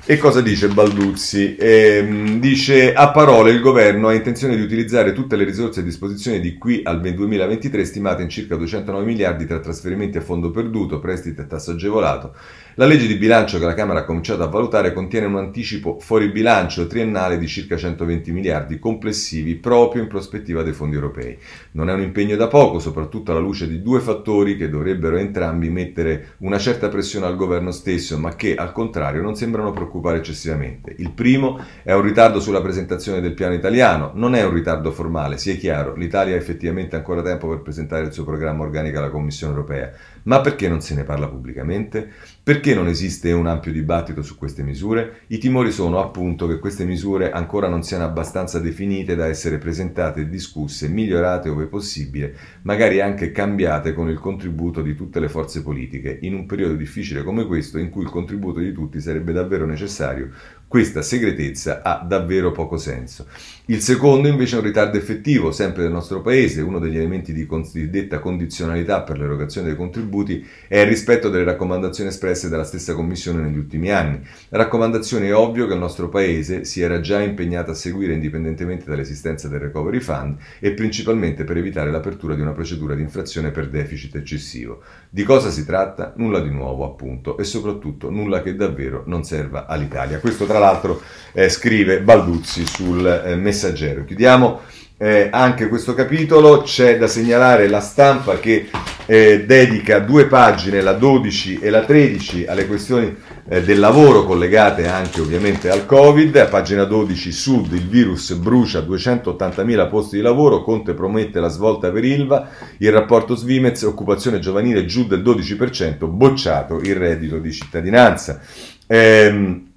E 0.05 0.17
cosa 0.17 0.39
dice 0.39 0.69
Balduzzi? 0.69 1.57
Eh, 1.57 2.37
dice 2.39 2.93
a 2.93 3.11
parole 3.11 3.51
il 3.51 3.59
governo 3.59 4.07
ha 4.07 4.13
intenzione 4.13 4.55
di 4.55 4.61
utilizzare 4.61 5.11
tutte 5.11 5.35
le 5.35 5.43
risorse 5.43 5.81
a 5.81 5.83
disposizione 5.83 6.39
di 6.39 6.57
qui 6.57 6.81
al 6.83 7.01
2023 7.01 7.83
stimate 7.83 8.21
in 8.21 8.29
circa 8.29 8.55
209 8.55 9.03
miliardi 9.03 9.45
tra 9.45 9.59
trasferimenti 9.59 10.17
a 10.17 10.21
fondo 10.21 10.49
perduto, 10.49 10.99
prestiti 10.99 11.41
e 11.41 11.47
tasso 11.47 11.71
agevolato 11.71 12.33
la 12.75 12.85
legge 12.85 13.05
di 13.05 13.15
bilancio 13.15 13.59
che 13.59 13.65
la 13.65 13.75
Camera 13.75 13.99
ha 13.99 14.03
cominciato 14.03 14.41
a 14.41 14.47
valutare 14.47 14.93
contiene 14.93 15.27
un 15.27 15.37
anticipo 15.37 15.99
fuori 15.99 16.29
bilancio 16.29 16.87
triennale 16.87 17.37
di 17.37 17.47
circa 17.47 17.77
120 17.77 18.31
miliardi 18.31 18.79
complessivi 18.79 19.55
proprio 19.55 20.01
in 20.01 20.07
prospettiva 20.07 20.63
dei 20.63 20.73
fondi 20.73 20.95
europei. 20.95 21.37
Non 21.73 21.89
è 21.89 21.93
un 21.93 22.01
impegno 22.01 22.35
da 22.35 22.47
poco, 22.47 22.79
soprattutto 22.79 23.29
alla 23.29 23.39
luce 23.39 23.67
di 23.67 23.83
due 23.83 23.99
fattori 23.99 24.57
che 24.57 24.69
dovrebbero 24.69 25.17
entrambi 25.17 25.69
mettere 25.69 26.33
una 26.39 26.57
certa 26.57 26.89
pressione 26.89 27.27
al 27.27 27.35
governo 27.35 27.71
stesso, 27.71 28.17
ma 28.17 28.35
che 28.35 28.55
al 28.55 28.71
contrario 28.71 29.21
non 29.21 29.35
sembrano 29.35 29.71
preoccupare 29.71 30.17
eccessivamente. 30.17 30.95
Il 30.97 31.11
primo 31.11 31.63
è 31.83 31.93
un 31.93 32.01
ritardo 32.01 32.39
sulla 32.39 32.61
presentazione 32.61 33.21
del 33.21 33.33
piano 33.33 33.53
italiano, 33.53 34.11
non 34.15 34.33
è 34.33 34.43
un 34.43 34.53
ritardo 34.53 34.91
formale, 34.91 35.37
sia 35.37 35.55
chiaro, 35.55 35.95
l'Italia 35.95 36.33
ha 36.33 36.37
effettivamente 36.37 36.95
ancora 36.95 37.21
tempo 37.21 37.47
per 37.47 37.61
presentare 37.61 38.05
il 38.05 38.13
suo 38.13 38.23
programma 38.23 38.63
organico 38.63 38.97
alla 38.97 39.09
Commissione 39.09 39.53
europea, 39.53 39.91
ma 40.23 40.41
perché 40.41 40.67
non 40.67 40.81
se 40.81 40.95
ne 40.95 41.03
parla 41.03 41.27
pubblicamente? 41.27 42.09
Perché 42.43 42.73
non 42.75 42.87
esiste 42.87 43.31
un 43.31 43.47
ampio 43.47 43.71
dibattito 43.71 44.21
su 44.21 44.37
queste 44.37 44.63
misure? 44.63 45.21
I 45.27 45.37
timori 45.37 45.71
sono 45.71 45.99
appunto 45.99 46.47
che 46.47 46.59
queste 46.59 46.85
misure 46.85 47.31
ancora 47.31 47.67
non 47.67 47.83
siano 47.83 48.03
abbastanza 48.03 48.59
definite 48.59 49.15
da 49.15 49.27
essere 49.27 49.57
presentate 49.57 50.27
discusse, 50.27 50.87
migliorate 50.87 51.49
ove 51.49 51.65
possibile, 51.65 52.35
magari 52.63 53.01
anche 53.01 53.31
cambiate 53.31 53.93
con 53.93 54.09
il 54.09 54.19
contributo 54.19 54.81
di 54.81 54.95
tutte 54.95 55.19
le 55.19 55.29
forze 55.29 55.61
politiche, 55.61 56.19
in 56.21 56.33
un 56.33 56.45
periodo 56.45 56.75
difficile 56.75 57.23
come 57.23 57.45
questo 57.45 57.77
in 57.77 57.89
cui 57.89 58.03
il 58.03 58.09
contributo 58.09 58.59
di 58.59 58.71
tutti 58.71 58.99
sarebbe 58.99 59.31
davvero 59.31 59.65
necessario 59.65 60.31
questa 60.73 61.03
segretezza 61.03 61.83
ha 61.83 62.03
davvero 62.03 62.51
poco 62.51 62.77
senso. 62.77 63.27
Il 63.65 63.79
secondo 63.79 64.27
invece 64.27 64.55
è 64.55 64.57
un 64.57 64.65
ritardo 64.65 64.97
effettivo, 64.97 65.51
sempre 65.51 65.83
del 65.83 65.91
nostro 65.91 66.23
Paese, 66.23 66.61
uno 66.61 66.79
degli 66.79 66.97
elementi 66.97 67.31
di 67.31 67.45
cosiddetta 67.45 68.17
condizionalità 68.17 69.03
per 69.03 69.19
l'erogazione 69.19 69.67
dei 69.67 69.75
contributi 69.75 70.43
è 70.67 70.79
il 70.79 70.87
rispetto 70.87 71.29
delle 71.29 71.43
raccomandazioni 71.43 72.09
espresse 72.09 72.49
dalla 72.49 72.63
stessa 72.63 72.95
Commissione 72.95 73.43
negli 73.43 73.59
ultimi 73.59 73.91
anni. 73.91 74.19
Raccomandazione 74.49 75.27
è 75.27 75.35
ovvio 75.35 75.67
che 75.67 75.73
il 75.73 75.79
nostro 75.79 76.09
Paese 76.09 76.65
si 76.65 76.81
era 76.81 76.99
già 77.01 77.21
impegnato 77.21 77.69
a 77.69 77.75
seguire 77.75 78.13
indipendentemente 78.13 78.85
dall'esistenza 78.89 79.47
del 79.47 79.59
Recovery 79.59 79.99
Fund 79.99 80.37
e 80.59 80.71
principalmente 80.71 81.43
per 81.43 81.57
evitare 81.57 81.91
l'apertura 81.91 82.33
di 82.33 82.41
una 82.41 82.53
procedura 82.53 82.95
di 82.95 83.03
infrazione 83.03 83.51
per 83.51 83.69
deficit 83.69 84.15
eccessivo. 84.15 84.81
Di 85.15 85.21
cosa 85.25 85.51
si 85.51 85.63
tratta? 85.63 86.13
Nulla 86.15 86.39
di 86.39 86.49
nuovo, 86.49 86.85
appunto, 86.85 87.37
e 87.37 87.43
soprattutto 87.43 88.09
nulla 88.09 88.41
che 88.41 88.55
davvero 88.55 89.03
non 89.05 89.23
serva 89.23 89.67
all'Italia. 89.67 90.19
Questo 90.19 90.47
tra 90.47 90.57
l'altro 90.57 90.99
eh, 91.33 91.49
scrive 91.49 92.01
Balduzzi 92.01 92.65
sul 92.65 93.05
eh, 93.05 93.35
messaggero. 93.35 94.05
Chiudiamo 94.05 94.61
eh, 94.97 95.29
anche 95.31 95.67
questo 95.67 95.93
capitolo. 95.93 96.61
C'è 96.61 96.97
da 96.97 97.07
segnalare 97.07 97.67
la 97.67 97.81
stampa 97.81 98.39
che 98.39 98.69
eh, 99.05 99.43
dedica 99.45 99.99
due 99.99 100.27
pagine, 100.27 100.81
la 100.81 100.93
12 100.93 101.59
e 101.59 101.69
la 101.69 101.83
13, 101.83 102.45
alle 102.45 102.67
questioni 102.67 103.15
eh, 103.49 103.61
del 103.61 103.79
lavoro 103.79 104.23
collegate 104.23 104.87
anche 104.87 105.19
ovviamente 105.21 105.69
al 105.69 105.85
Covid. 105.85 106.35
A 106.37 106.45
pagina 106.45 106.85
12 106.85 107.31
Sud 107.31 107.73
il 107.73 107.87
virus 107.87 108.33
brucia 108.33 108.79
280.000 108.79 109.89
posti 109.89 110.15
di 110.17 110.21
lavoro, 110.21 110.63
Conte 110.63 110.93
promette 110.93 111.39
la 111.39 111.49
svolta 111.49 111.91
per 111.91 112.05
Ilva, 112.05 112.49
il 112.77 112.91
rapporto 112.91 113.35
Svimez, 113.35 113.81
occupazione 113.83 114.39
giovanile 114.39 114.85
giù 114.85 115.05
del 115.05 115.21
12%, 115.21 116.07
bocciato 116.07 116.79
il 116.79 116.95
reddito 116.95 117.39
di 117.39 117.51
cittadinanza. 117.51 118.39
Ehm, 118.87 119.71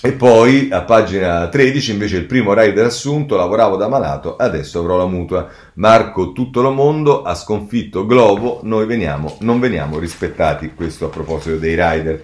e 0.00 0.12
poi 0.12 0.68
a 0.70 0.82
pagina 0.82 1.48
13 1.48 1.90
invece 1.90 2.18
il 2.18 2.26
primo 2.26 2.54
rider 2.54 2.84
assunto, 2.84 3.34
lavoravo 3.34 3.74
da 3.76 3.88
malato, 3.88 4.36
adesso 4.36 4.78
avrò 4.78 4.96
la 4.96 5.06
mutua. 5.06 5.48
Marco 5.74 6.30
tutto 6.30 6.60
lo 6.60 6.70
mondo 6.70 7.22
ha 7.22 7.34
sconfitto 7.34 8.06
Globo, 8.06 8.60
noi 8.62 8.86
veniamo, 8.86 9.38
non 9.40 9.58
veniamo 9.58 9.98
rispettati. 9.98 10.72
Questo 10.72 11.06
a 11.06 11.08
proposito 11.08 11.56
dei 11.56 11.74
rider. 11.74 12.22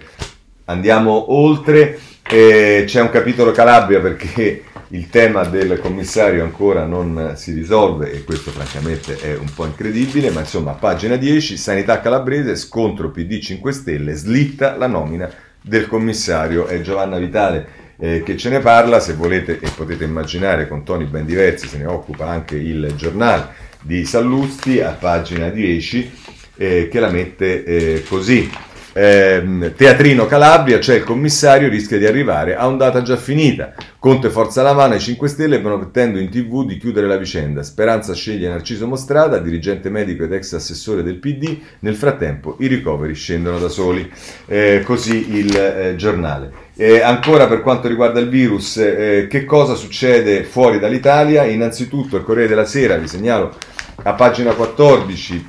Andiamo 0.66 1.34
oltre, 1.34 1.98
eh, 2.22 2.84
c'è 2.86 3.00
un 3.00 3.10
capitolo 3.10 3.50
Calabria 3.50 3.98
perché 4.00 4.62
il 4.88 5.10
tema 5.10 5.44
del 5.44 5.80
commissario 5.80 6.44
ancora 6.44 6.84
non 6.84 7.32
si 7.34 7.52
risolve 7.52 8.12
e 8.12 8.22
questo 8.22 8.52
francamente 8.52 9.18
è 9.18 9.36
un 9.36 9.52
po' 9.52 9.66
incredibile, 9.66 10.30
ma 10.30 10.40
insomma 10.40 10.70
a 10.70 10.74
pagina 10.74 11.16
10, 11.16 11.56
Sanità 11.56 12.00
Calabrese, 12.00 12.54
scontro 12.54 13.10
PD 13.10 13.40
5 13.40 13.72
Stelle, 13.72 14.14
slitta 14.14 14.76
la 14.76 14.86
nomina 14.86 15.28
del 15.66 15.86
commissario. 15.86 16.66
È 16.66 16.80
Giovanna 16.82 17.18
Vitale 17.18 17.66
eh, 17.98 18.22
che 18.22 18.36
ce 18.36 18.50
ne 18.50 18.60
parla, 18.60 19.00
se 19.00 19.14
volete 19.14 19.58
e 19.60 19.70
potete 19.74 20.04
immaginare 20.04 20.68
con 20.68 20.84
toni 20.84 21.04
ben 21.04 21.24
diversi, 21.24 21.66
se 21.66 21.78
ne 21.78 21.86
occupa 21.86 22.28
anche 22.28 22.56
il 22.56 22.92
giornale 22.96 23.48
di 23.80 24.04
Sallusti 24.04 24.80
a 24.80 24.90
pagina 24.90 25.48
10 25.48 26.12
eh, 26.56 26.88
che 26.90 27.00
la 27.00 27.10
mette 27.10 27.64
eh, 27.64 28.04
così. 28.06 28.50
Eh, 28.96 29.72
Teatrino 29.76 30.26
Calabria, 30.26 30.78
c'è 30.78 30.94
il 30.94 31.02
commissario, 31.02 31.68
rischia 31.68 31.98
di 31.98 32.06
arrivare 32.06 32.54
a 32.54 32.68
ondata 32.68 33.02
già 33.02 33.16
finita. 33.16 33.74
Conte 33.98 34.30
forza 34.30 34.62
la 34.62 34.72
mano 34.72 34.94
ai 34.94 35.00
5 35.00 35.26
Stelle 35.26 35.58
promettendo 35.58 36.20
in 36.20 36.30
tv 36.30 36.64
di 36.64 36.78
chiudere 36.78 37.08
la 37.08 37.16
vicenda. 37.16 37.64
Speranza 37.64 38.14
sceglie 38.14 38.48
Narciso 38.48 38.86
Mostrada, 38.86 39.38
dirigente 39.38 39.90
medico 39.90 40.22
ed 40.22 40.32
ex 40.32 40.52
assessore 40.52 41.02
del 41.02 41.16
PD. 41.16 41.58
Nel 41.80 41.96
frattempo 41.96 42.56
i 42.60 42.68
ricoveri 42.68 43.14
scendono 43.14 43.58
da 43.58 43.68
soli. 43.68 44.08
Eh, 44.46 44.82
così 44.84 45.34
il 45.38 45.56
eh, 45.56 45.96
giornale. 45.96 46.52
Eh, 46.76 47.00
ancora 47.00 47.48
per 47.48 47.62
quanto 47.62 47.88
riguarda 47.88 48.20
il 48.20 48.28
virus, 48.28 48.76
eh, 48.76 49.26
che 49.28 49.44
cosa 49.44 49.74
succede 49.74 50.44
fuori 50.44 50.78
dall'Italia? 50.78 51.42
Innanzitutto 51.44 52.16
il 52.16 52.22
Corriere 52.22 52.48
della 52.48 52.64
Sera, 52.64 52.96
vi 52.96 53.08
segnalo 53.08 53.56
a 54.04 54.12
pagina 54.12 54.52
14. 54.52 55.48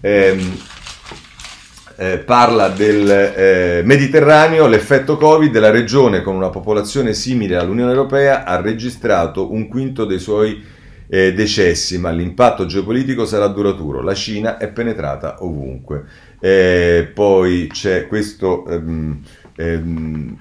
Ehm, 0.00 0.58
eh, 1.96 2.18
parla 2.18 2.68
del 2.68 3.10
eh, 3.10 3.82
Mediterraneo, 3.84 4.66
l'effetto 4.66 5.16
Covid, 5.16 5.56
la 5.58 5.70
regione 5.70 6.20
con 6.22 6.34
una 6.34 6.50
popolazione 6.50 7.14
simile 7.14 7.56
all'Unione 7.56 7.90
Europea 7.90 8.44
ha 8.44 8.60
registrato 8.60 9.52
un 9.52 9.66
quinto 9.68 10.04
dei 10.04 10.18
suoi 10.18 10.62
eh, 11.08 11.32
decessi, 11.32 11.98
ma 11.98 12.10
l'impatto 12.10 12.66
geopolitico 12.66 13.24
sarà 13.24 13.46
duraturo. 13.48 14.02
La 14.02 14.14
Cina 14.14 14.58
è 14.58 14.68
penetrata 14.68 15.36
ovunque. 15.40 16.04
Eh, 16.38 17.10
poi 17.12 17.68
c'è 17.72 18.06
questo... 18.06 18.66
Ehm, 18.66 19.20
ehm, 19.56 20.36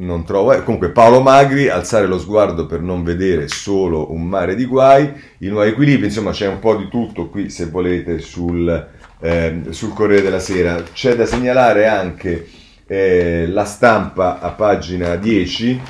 non 0.00 0.24
trovo, 0.24 0.52
eh, 0.52 0.62
comunque 0.62 0.90
Paolo 0.90 1.20
Magri, 1.20 1.68
alzare 1.68 2.06
lo 2.06 2.18
sguardo 2.18 2.66
per 2.66 2.80
non 2.80 3.02
vedere 3.02 3.48
solo 3.48 4.12
un 4.12 4.22
mare 4.22 4.54
di 4.54 4.64
guai, 4.64 5.12
il 5.38 5.50
nuovo 5.50 5.64
equilibrio, 5.64 6.06
insomma 6.06 6.30
c'è 6.32 6.46
un 6.46 6.58
po' 6.58 6.76
di 6.76 6.88
tutto 6.88 7.28
qui 7.28 7.50
se 7.50 7.66
volete 7.66 8.18
sul, 8.18 8.88
eh, 9.20 9.60
sul 9.70 9.92
Corriere 9.92 10.22
della 10.22 10.38
Sera. 10.38 10.82
C'è 10.82 11.14
da 11.14 11.26
segnalare 11.26 11.86
anche 11.86 12.48
eh, 12.86 13.46
la 13.48 13.64
stampa 13.64 14.40
a 14.40 14.50
pagina 14.50 15.16
10, 15.16 15.80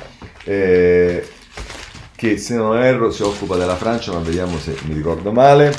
eh, 0.43 1.27
che 2.15 2.37
se 2.37 2.55
non 2.55 2.77
erro 2.77 3.11
si 3.11 3.23
occupa 3.23 3.55
della 3.55 3.75
Francia, 3.75 4.11
ma 4.11 4.19
vediamo 4.19 4.57
se 4.57 4.75
mi 4.87 4.93
ricordo 4.93 5.31
male. 5.31 5.73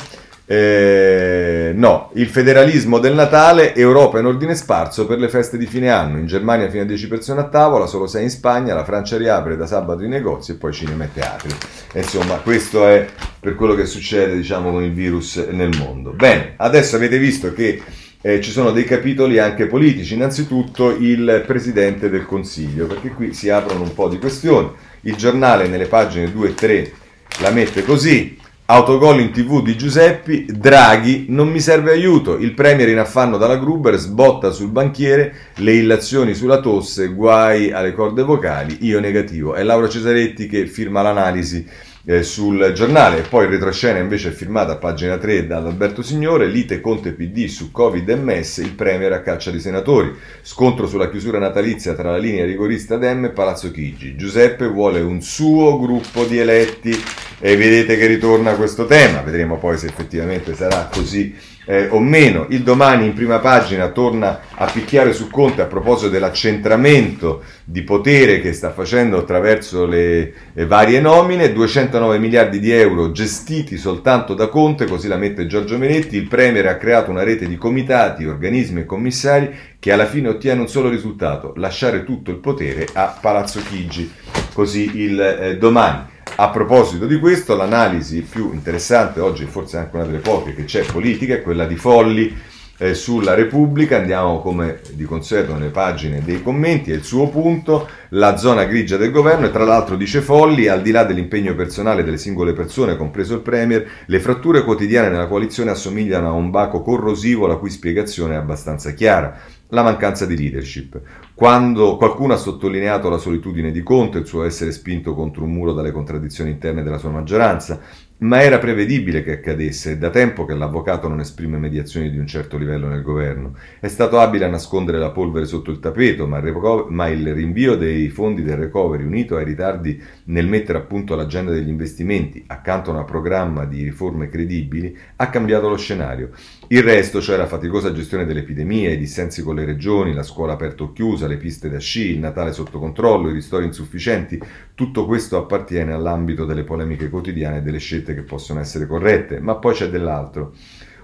Eh, 0.45 1.71
no, 1.73 2.11
il 2.15 2.27
federalismo 2.27 2.99
del 2.99 3.13
Natale, 3.13 3.73
Europa 3.73 4.19
in 4.19 4.25
ordine 4.25 4.55
sparso 4.55 5.05
per 5.05 5.17
le 5.17 5.29
feste 5.29 5.57
di 5.57 5.65
fine 5.65 5.89
anno. 5.89 6.17
In 6.17 6.25
Germania 6.25 6.69
fino 6.69 6.83
a 6.83 6.85
10 6.85 7.07
persone 7.07 7.39
a 7.41 7.45
tavola, 7.45 7.85
solo 7.85 8.07
6 8.07 8.23
in 8.23 8.29
Spagna, 8.29 8.73
la 8.73 8.83
Francia 8.83 9.17
riapre 9.17 9.55
da 9.55 9.65
sabato 9.65 10.03
i 10.03 10.09
negozi 10.09 10.51
e 10.51 10.55
poi 10.55 10.73
cinema 10.73 11.05
e 11.05 11.09
teatri. 11.13 11.55
insomma, 11.93 12.35
questo 12.35 12.85
è 12.85 13.07
per 13.39 13.55
quello 13.55 13.75
che 13.75 13.85
succede 13.85 14.35
diciamo, 14.35 14.71
con 14.71 14.83
il 14.83 14.93
virus 14.93 15.37
nel 15.51 15.75
mondo. 15.77 16.11
Bene, 16.11 16.53
adesso 16.57 16.97
avete 16.97 17.17
visto 17.17 17.53
che 17.53 17.81
eh, 18.21 18.39
ci 18.39 18.51
sono 18.51 18.71
dei 18.71 18.85
capitoli 18.85 19.39
anche 19.39 19.67
politici. 19.67 20.13
Innanzitutto 20.13 20.91
il 20.91 21.43
Presidente 21.45 22.09
del 22.09 22.25
Consiglio, 22.25 22.85
perché 22.87 23.09
qui 23.09 23.33
si 23.33 23.49
aprono 23.49 23.83
un 23.83 23.93
po' 23.93 24.09
di 24.09 24.17
questioni. 24.17 24.71
Il 25.01 25.15
giornale 25.15 25.67
nelle 25.67 25.87
pagine 25.87 26.31
2 26.31 26.47
e 26.49 26.53
3 26.53 26.93
la 27.39 27.51
mette 27.51 27.83
così. 27.83 28.39
Autogol 28.65 29.19
in 29.19 29.31
tv 29.31 29.61
di 29.61 29.75
Giuseppi, 29.75 30.45
Draghi, 30.47 31.25
non 31.27 31.49
mi 31.49 31.59
serve 31.59 31.91
aiuto, 31.91 32.37
il 32.37 32.53
premier 32.53 32.87
in 32.87 32.97
affanno 32.97 33.37
dalla 33.37 33.57
Gruber 33.57 33.97
sbotta 33.97 34.51
sul 34.51 34.69
banchiere, 34.69 35.35
le 35.55 35.73
illazioni 35.73 36.33
sulla 36.33 36.61
tosse, 36.61 37.09
guai 37.09 37.73
alle 37.73 37.91
corde 37.91 38.23
vocali, 38.23 38.77
io 38.85 39.01
negativo. 39.01 39.53
È 39.53 39.63
Laura 39.63 39.89
Cesaretti 39.89 40.47
che 40.47 40.65
firma 40.67 41.01
l'analisi 41.01 41.67
eh, 42.05 42.23
sul 42.23 42.71
giornale. 42.73 43.23
Poi 43.27 43.47
retroscena 43.47 43.99
invece 43.99 44.29
è 44.29 44.31
firmata 44.31 44.71
a 44.71 44.77
pagina 44.77 45.17
3 45.17 45.45
dall'Alberto 45.45 46.01
Signore, 46.01 46.47
lite 46.47 46.79
Conte 46.79 47.11
PD 47.11 47.47
su 47.47 47.69
Covid 47.69 48.07
e 48.07 48.15
MES, 48.15 48.57
il 48.59 48.75
Premier 48.75 49.11
a 49.11 49.21
caccia 49.21 49.51
di 49.51 49.59
senatori, 49.59 50.15
scontro 50.41 50.87
sulla 50.87 51.09
chiusura 51.09 51.37
natalizia 51.37 51.95
tra 51.95 52.11
la 52.11 52.17
linea 52.17 52.45
rigorista 52.45 52.95
Dem 52.95 53.25
e 53.25 53.31
Palazzo 53.31 53.71
Chigi. 53.71 54.15
Giuseppe 54.15 54.67
vuole 54.67 55.01
un 55.01 55.21
suo 55.21 55.77
gruppo 55.77 56.23
di 56.23 56.37
eletti 56.37 56.97
e 57.45 57.57
vedete 57.57 57.97
che 57.97 58.05
ritorna 58.05 58.53
questo 58.53 58.85
tema, 58.85 59.19
vedremo 59.19 59.57
poi 59.57 59.77
se 59.77 59.87
effettivamente 59.87 60.55
sarà 60.55 60.89
così 60.89 61.35
eh, 61.65 61.87
o 61.89 61.99
meno. 61.99 62.45
Il 62.51 62.63
domani 62.63 63.05
in 63.05 63.11
prima 63.11 63.39
pagina 63.39 63.89
torna 63.89 64.39
a 64.55 64.71
picchiare 64.71 65.11
su 65.11 65.29
Conte 65.29 65.61
a 65.61 65.65
proposito 65.65 66.09
dell'accentramento 66.09 67.43
di 67.65 67.81
potere 67.81 68.39
che 68.39 68.53
sta 68.53 68.71
facendo 68.71 69.17
attraverso 69.17 69.85
le 69.85 70.33
eh, 70.53 70.65
varie 70.65 71.01
nomine, 71.01 71.51
209 71.51 72.17
miliardi 72.17 72.61
di 72.61 72.71
euro 72.71 73.11
gestiti 73.11 73.75
soltanto 73.75 74.35
da 74.35 74.47
Conte, 74.47 74.85
così 74.85 75.09
la 75.09 75.17
mette 75.17 75.45
Giorgio 75.45 75.77
Menetti, 75.77 76.15
il 76.15 76.29
Premier 76.29 76.65
ha 76.67 76.77
creato 76.77 77.11
una 77.11 77.23
rete 77.23 77.45
di 77.45 77.57
comitati, 77.57 78.23
organismi 78.23 78.79
e 78.79 78.85
commissari 78.85 79.53
che 79.79 79.91
alla 79.91 80.05
fine 80.05 80.29
ottiene 80.29 80.61
un 80.61 80.69
solo 80.69 80.87
risultato, 80.87 81.51
lasciare 81.57 82.05
tutto 82.05 82.31
il 82.31 82.37
potere 82.37 82.87
a 82.93 83.17
Palazzo 83.19 83.61
Chigi, 83.61 84.09
così 84.53 85.01
il 85.01 85.19
eh, 85.19 85.57
domani. 85.57 86.11
A 86.35 86.49
proposito 86.49 87.05
di 87.05 87.19
questo, 87.19 87.55
l'analisi 87.55 88.21
più 88.21 88.53
interessante, 88.53 89.19
oggi 89.19 89.45
forse 89.45 89.77
anche 89.77 89.95
una 89.95 90.05
delle 90.05 90.19
poche 90.19 90.55
che 90.55 90.63
c'è 90.63 90.83
politica, 90.83 91.35
è 91.35 91.41
quella 91.43 91.65
di 91.65 91.75
Folli 91.75 92.35
eh, 92.77 92.95
sulla 92.95 93.35
Repubblica. 93.35 93.97
Andiamo 93.97 94.39
come 94.41 94.79
di 94.93 95.03
consueto 95.03 95.53
nelle 95.53 95.69
pagine 95.69 96.23
dei 96.23 96.41
commenti, 96.41 96.91
è 96.91 96.95
il 96.95 97.03
suo 97.03 97.29
punto, 97.29 97.87
la 98.09 98.37
zona 98.37 98.63
grigia 98.63 98.97
del 98.97 99.11
governo 99.11 99.45
e 99.45 99.51
tra 99.51 99.63
l'altro 99.63 99.95
dice 99.95 100.21
Folli, 100.21 100.67
al 100.67 100.81
di 100.81 100.91
là 100.91 101.03
dell'impegno 101.03 101.53
personale 101.53 102.03
delle 102.03 102.17
singole 102.17 102.53
persone, 102.53 102.97
compreso 102.97 103.35
il 103.35 103.41
Premier, 103.41 103.85
le 104.05 104.19
fratture 104.19 104.63
quotidiane 104.63 105.09
nella 105.09 105.27
coalizione 105.27 105.71
assomigliano 105.71 106.27
a 106.27 106.31
un 106.31 106.49
baco 106.49 106.81
corrosivo 106.81 107.45
la 107.45 107.57
cui 107.57 107.69
spiegazione 107.69 108.33
è 108.33 108.37
abbastanza 108.37 108.91
chiara 108.91 109.39
la 109.73 109.81
mancanza 109.83 110.25
di 110.25 110.37
leadership. 110.37 111.01
Quando 111.33 111.97
qualcuno 111.97 112.33
ha 112.33 112.37
sottolineato 112.37 113.09
la 113.09 113.17
solitudine 113.17 113.71
di 113.71 113.81
Conte, 113.81 114.19
il 114.19 114.27
suo 114.27 114.43
essere 114.43 114.71
spinto 114.71 115.15
contro 115.15 115.43
un 115.43 115.51
muro 115.51 115.73
dalle 115.73 115.91
contraddizioni 115.91 116.51
interne 116.51 116.83
della 116.83 116.99
sua 116.99 117.09
maggioranza, 117.09 117.79
ma 118.19 118.41
era 118.41 118.59
prevedibile 118.59 119.23
che 119.23 119.33
accadesse, 119.33 119.93
è 119.93 119.97
da 119.97 120.09
tempo 120.11 120.45
che 120.45 120.53
l'avvocato 120.53 121.07
non 121.07 121.19
esprime 121.19 121.57
mediazioni 121.57 122.09
di 122.09 122.19
un 122.19 122.27
certo 122.27 122.57
livello 122.57 122.87
nel 122.87 123.01
governo. 123.01 123.55
È 123.79 123.87
stato 123.87 124.19
abile 124.19 124.45
a 124.45 124.49
nascondere 124.49 124.99
la 124.99 125.09
polvere 125.09 125.45
sotto 125.45 125.71
il 125.71 125.79
tappeto, 125.79 126.27
ma 126.27 127.07
il, 127.09 127.33
rinvio 127.33 127.75
dei 127.75 128.09
fondi 128.09 128.43
del 128.43 128.57
recovery, 128.57 129.03
unito 129.03 129.35
ai 129.35 129.43
ritardi 129.43 130.01
nel 130.25 130.47
mettere 130.47 130.77
a 130.77 130.81
punto 130.81 131.15
l'agenda 131.15 131.51
degli 131.51 131.67
investimenti, 131.67 132.43
accanto 132.47 132.91
a 132.91 132.97
un 132.97 133.05
programma 133.05 133.65
di 133.65 133.83
riforme 133.83 134.29
credibili, 134.29 134.97
ha 135.17 135.29
cambiato 135.29 135.69
lo 135.69 135.77
scenario. 135.77 136.29
Il 136.67 136.83
resto, 136.83 137.21
cioè 137.21 137.37
la 137.37 137.47
faticosa 137.47 137.91
gestione 137.91 138.25
dell'epidemia, 138.25 138.91
i 138.91 138.97
dissensi 138.97 139.43
con 139.43 139.55
le 139.55 139.65
regioni, 139.65 140.13
la 140.13 140.23
scuola 140.23 140.53
aperta 140.53 140.83
o 140.83 140.93
chiusa, 140.93 141.27
le 141.27 141.37
piste 141.37 141.69
da 141.69 141.79
sci, 141.79 142.11
il 142.11 142.19
Natale 142.19 142.53
sotto 142.53 142.79
controllo, 142.79 143.29
i 143.29 143.33
ristori 143.33 143.65
insufficienti, 143.65 144.41
tutto 144.75 145.05
questo 145.05 145.37
appartiene 145.37 145.93
all'ambito 145.93 146.45
delle 146.45 146.63
polemiche 146.63 147.09
quotidiane 147.09 147.57
e 147.57 147.61
delle 147.61 147.79
scelte 147.79 148.13
che 148.13 148.21
possono 148.21 148.59
essere 148.59 148.87
corrette, 148.87 149.39
ma 149.39 149.55
poi 149.55 149.73
c'è 149.73 149.89
dell'altro. 149.89 150.53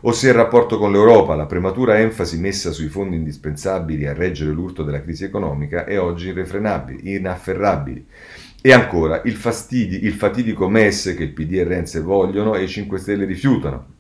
Ossia 0.02 0.30
il 0.30 0.36
rapporto 0.36 0.78
con 0.78 0.94
l'Europa, 0.94 1.36
la 1.36 1.46
prematura 1.46 2.00
enfasi 2.00 2.40
messa 2.40 2.72
sui 2.72 2.88
fondi 2.88 3.18
indispensabili 3.18 4.08
a 4.08 4.14
reggere 4.14 4.52
l'urto 4.52 4.84
della 4.84 5.02
crisi 5.02 5.26
economica 5.26 5.84
è 5.84 6.00
oggi 6.00 6.30
irrefrenabile, 6.30 7.02
inafferrabili. 7.04 8.06
E 8.62 8.74
ancora, 8.74 9.22
il, 9.24 9.36
fastidi, 9.36 10.04
il 10.04 10.14
fatidico 10.14 10.68
MES 10.68 11.14
che 11.16 11.24
il 11.24 11.32
PD 11.32 11.54
e 11.54 11.64
Renzi 11.64 12.02
vogliono 12.02 12.56
e 12.56 12.64
i 12.64 12.68
5 12.68 12.98
Stelle 12.98 13.24
rifiutano. 13.24 13.98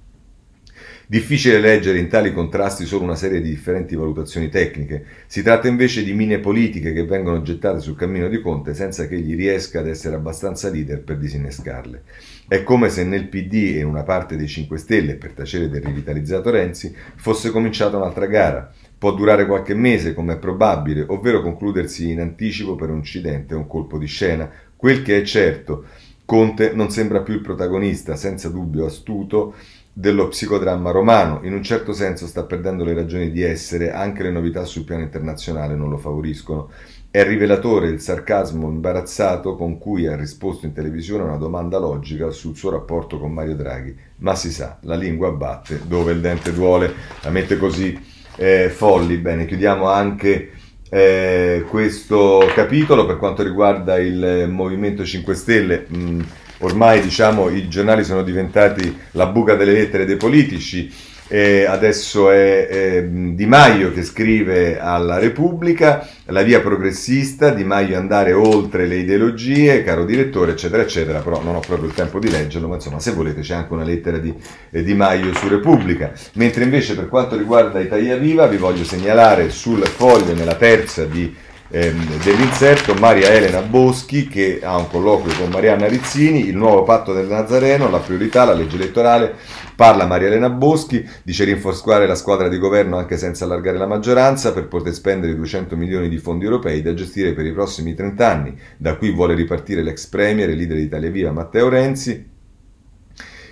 Difficile 1.07 1.59
leggere 1.59 1.97
in 1.97 2.09
tali 2.09 2.33
contrasti 2.33 2.85
solo 2.85 3.05
una 3.05 3.15
serie 3.15 3.41
di 3.41 3.49
differenti 3.49 3.95
valutazioni 3.95 4.49
tecniche. 4.49 5.05
Si 5.27 5.41
tratta 5.41 5.69
invece 5.69 6.03
di 6.03 6.13
mine 6.13 6.39
politiche 6.39 6.91
che 6.91 7.05
vengono 7.05 7.41
gettate 7.41 7.79
sul 7.79 7.95
cammino 7.95 8.27
di 8.27 8.41
Conte 8.41 8.73
senza 8.73 9.07
che 9.07 9.15
egli 9.15 9.35
riesca 9.35 9.79
ad 9.79 9.87
essere 9.87 10.15
abbastanza 10.17 10.69
leader 10.69 11.01
per 11.01 11.17
disinnescarle. 11.17 12.03
È 12.47 12.61
come 12.61 12.89
se 12.89 13.05
nel 13.05 13.27
PD 13.27 13.75
e 13.75 13.79
in 13.79 13.87
una 13.87 14.03
parte 14.03 14.35
dei 14.35 14.47
5 14.47 14.77
Stelle, 14.77 15.15
per 15.15 15.31
tacere 15.31 15.69
del 15.69 15.81
rivitalizzato 15.81 16.51
Renzi, 16.51 16.93
fosse 17.15 17.49
cominciata 17.49 17.95
un'altra 17.95 18.25
gara. 18.27 18.71
Può 18.99 19.13
durare 19.13 19.45
qualche 19.45 19.73
mese, 19.73 20.13
come 20.13 20.33
è 20.33 20.37
probabile, 20.37 21.05
ovvero 21.07 21.41
concludersi 21.41 22.11
in 22.11 22.19
anticipo 22.19 22.75
per 22.75 22.89
un 22.89 22.97
incidente 22.97 23.55
o 23.55 23.59
un 23.59 23.65
colpo 23.65 23.97
di 23.97 24.07
scena. 24.07 24.51
Quel 24.75 25.03
che 25.03 25.19
è 25.19 25.23
certo, 25.23 25.85
Conte 26.25 26.73
non 26.73 26.91
sembra 26.91 27.21
più 27.21 27.33
il 27.33 27.39
protagonista, 27.39 28.17
senza 28.17 28.49
dubbio 28.49 28.85
astuto, 28.85 29.55
dello 29.93 30.27
psicodramma 30.27 30.91
romano. 30.91 31.39
In 31.43 31.53
un 31.53 31.63
certo 31.63 31.93
senso 31.93 32.27
sta 32.27 32.43
perdendo 32.43 32.83
le 32.83 32.93
ragioni 32.93 33.31
di 33.31 33.41
essere, 33.41 33.93
anche 33.93 34.21
le 34.21 34.31
novità 34.31 34.65
sul 34.65 34.83
piano 34.83 35.01
internazionale 35.01 35.75
non 35.75 35.89
lo 35.89 35.97
favoriscono. 35.97 36.69
È 37.09 37.23
rivelatore 37.23 37.87
il 37.87 38.01
sarcasmo 38.01 38.67
imbarazzato 38.67 39.55
con 39.55 39.77
cui 39.77 40.07
ha 40.07 40.15
risposto 40.17 40.65
in 40.65 40.73
televisione 40.73 41.23
a 41.23 41.27
una 41.27 41.37
domanda 41.37 41.79
logica 41.79 42.31
sul 42.31 42.57
suo 42.57 42.69
rapporto 42.69 43.17
con 43.17 43.31
Mario 43.31 43.55
Draghi. 43.55 43.97
Ma 44.17 44.35
si 44.35 44.51
sa, 44.51 44.77
la 44.81 44.95
lingua 44.95 45.31
batte 45.31 45.81
dove 45.87 46.11
il 46.11 46.19
dente 46.19 46.51
duole, 46.51 46.93
la 47.23 47.29
mette 47.29 47.57
così 47.57 48.17
eh, 48.39 48.69
folli. 48.69 49.17
Bene, 49.17 49.45
chiudiamo 49.45 49.89
anche 49.89 50.51
eh, 50.89 51.65
questo 51.67 52.49
capitolo 52.55 53.05
per 53.05 53.17
quanto 53.17 53.43
riguarda 53.43 53.99
il 53.99 54.47
Movimento 54.49 55.05
5 55.05 55.35
Stelle. 55.35 55.85
Mh, 55.87 55.97
mm, 55.97 56.21
ormai 56.59 57.01
diciamo, 57.01 57.49
i 57.49 57.67
giornali 57.67 58.03
sono 58.03 58.23
diventati 58.23 58.97
la 59.11 59.27
buca 59.27 59.55
delle 59.55 59.73
lettere 59.73 60.05
dei 60.05 60.17
politici. 60.17 60.91
E 61.31 61.65
adesso 61.65 62.31
è, 62.31 62.67
è, 62.67 63.03
Di 63.03 63.45
Maio 63.45 63.93
che 63.93 64.01
scrive 64.01 64.79
alla 64.79 65.19
Repubblica, 65.19 66.07
la 66.25 66.41
via 66.41 66.59
progressista, 66.59 67.51
Di 67.51 67.63
Maio 67.63 67.97
andare 67.97 68.33
oltre 68.33 68.87
le 68.87 68.95
ideologie, 68.95 69.83
caro 69.83 70.05
direttore, 70.05 70.53
eccetera, 70.53 70.81
eccetera, 70.81 71.19
però 71.19 71.43
non 71.43 71.53
ho 71.53 71.59
proprio 71.59 71.87
il 71.87 71.93
tempo 71.93 72.17
di 72.17 72.31
leggerlo, 72.31 72.67
ma 72.67 72.75
insomma 72.75 72.99
se 72.99 73.11
volete 73.11 73.41
c'è 73.41 73.53
anche 73.53 73.73
una 73.73 73.83
lettera 73.83 74.17
di 74.17 74.33
eh, 74.71 74.83
Di 74.83 74.95
Maio 74.95 75.31
su 75.35 75.47
Repubblica. 75.47 76.11
Mentre 76.33 76.63
invece 76.63 76.95
per 76.95 77.07
quanto 77.07 77.37
riguarda 77.37 77.79
Italia 77.79 78.17
Viva 78.17 78.47
vi 78.47 78.57
voglio 78.57 78.83
segnalare 78.83 79.51
sul 79.51 79.85
foglio 79.85 80.33
nella 80.33 80.55
terza 80.55 81.05
di 81.05 81.31
ehm, 81.69 82.21
dell'inserto 82.23 82.93
Maria 82.95 83.29
Elena 83.29 83.61
Boschi 83.61 84.27
che 84.27 84.59
ha 84.61 84.77
un 84.77 84.87
colloquio 84.87 85.35
con 85.37 85.49
Marianna 85.49 85.87
Rizzini, 85.87 86.47
il 86.47 86.55
nuovo 86.55 86.83
patto 86.83 87.13
del 87.13 87.27
Nazareno, 87.27 87.89
la 87.89 87.99
priorità, 87.99 88.45
la 88.45 88.53
legge 88.53 88.75
elettorale, 88.75 89.35
parla 89.75 90.05
Maria 90.05 90.27
Elena 90.27 90.49
Boschi, 90.49 91.07
dice 91.23 91.43
rinforzare 91.45 92.07
la 92.07 92.15
squadra 92.15 92.47
di 92.47 92.57
governo 92.57 92.97
anche 92.97 93.17
senza 93.17 93.45
allargare 93.45 93.77
la 93.77 93.87
maggioranza 93.87 94.51
per 94.51 94.67
poter 94.67 94.93
spendere 94.93 95.35
200 95.35 95.75
milioni 95.75 96.09
di 96.09 96.17
fondi 96.17 96.45
europei 96.45 96.81
da 96.81 96.93
gestire 96.93 97.33
per 97.33 97.45
i 97.45 97.53
prossimi 97.53 97.93
30 97.93 98.27
anni, 98.27 98.59
da 98.77 98.95
qui 98.95 99.11
vuole 99.11 99.35
ripartire 99.35 99.83
l'ex 99.83 100.07
premier 100.07 100.49
e 100.49 100.55
leader 100.55 100.77
di 100.77 100.83
Italia 100.83 101.09
Viva 101.09 101.31
Matteo 101.31 101.69
Renzi, 101.69 102.37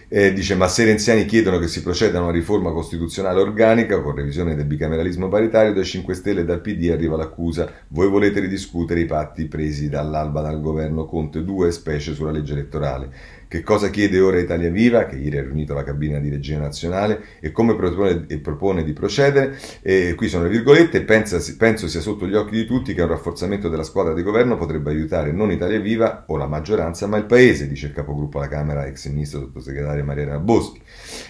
eh, 0.10 0.32
dice, 0.32 0.56
ma 0.56 0.68
se 0.68 0.84
i 0.84 0.86
renziani 0.86 1.26
chiedono 1.26 1.60
che 1.60 1.68
si 1.68 1.82
proceda 1.82 2.20
a 2.20 2.22
una 2.22 2.32
riforma 2.32 2.72
costituzionale 2.72 3.42
organica 3.42 4.02
con 4.02 4.16
revisione 4.16 4.56
del 4.56 4.66
bicameralismo 4.66 5.28
paritario, 5.28 5.74
dai 5.74 5.84
5 5.84 6.14
Stelle 6.14 6.42
e 6.42 6.46
dal 6.46 6.62
PD 6.62 6.90
arriva 6.92 7.18
l'accusa. 7.18 7.70
Voi 7.90 8.08
volete 8.08 8.40
ridiscutere 8.40 9.02
i 9.02 9.06
patti 9.06 9.48
presi 9.48 9.90
dall'alba 9.90 10.42
dal 10.42 10.62
governo 10.62 11.06
Conte 11.06 11.44
2, 11.44 11.72
specie 11.72 12.14
sulla 12.14 12.32
legge 12.32 12.54
elettorale. 12.54 13.10
Che 13.50 13.64
cosa 13.64 13.90
chiede 13.90 14.20
ora 14.20 14.42
Italia 14.42 14.70
Viva, 14.70 15.06
che 15.06 15.16
ieri 15.16 15.38
ha 15.38 15.42
riunito 15.42 15.74
la 15.74 15.84
cabina 15.84 16.20
di 16.20 16.30
regia 16.30 16.60
nazionale, 16.60 17.38
e 17.40 17.54
come 17.54 17.78
propone, 17.78 18.26
e 18.28 18.40
propone 18.40 18.84
di 18.84 18.92
procedere? 18.92 19.58
E 19.82 20.16
qui 20.18 20.28
sono 20.28 20.44
le 20.44 20.50
virgolette, 20.50 21.04
pensa, 21.04 21.40
penso 21.58 21.88
sia 21.88 22.02
sotto 22.02 22.28
gli 22.28 22.36
occhi 22.36 22.58
di 22.58 22.66
tutti 22.66 22.94
che 22.94 23.02
un 23.02 23.08
rafforzamento 23.08 23.70
della 23.70 23.84
squadra 23.84 24.14
di 24.14 24.22
governo 24.22 24.58
potrebbe 24.58 24.90
aiutare 24.90 25.32
non 25.32 25.50
Italia 25.50 25.80
Viva 25.80 26.26
o 26.28 26.36
la 26.36 26.46
maggioranza, 26.46 27.08
ma 27.08 27.16
il 27.16 27.24
Paese, 27.24 27.70
dice 27.70 27.86
il 27.86 27.94
capogruppo 27.94 28.40
alla 28.40 28.50
Camera, 28.50 28.86
ex 28.86 29.08
ministro 29.08 29.40
sottosegretario 29.40 30.04
Mariana 30.04 30.40
Boschi. 30.40 30.82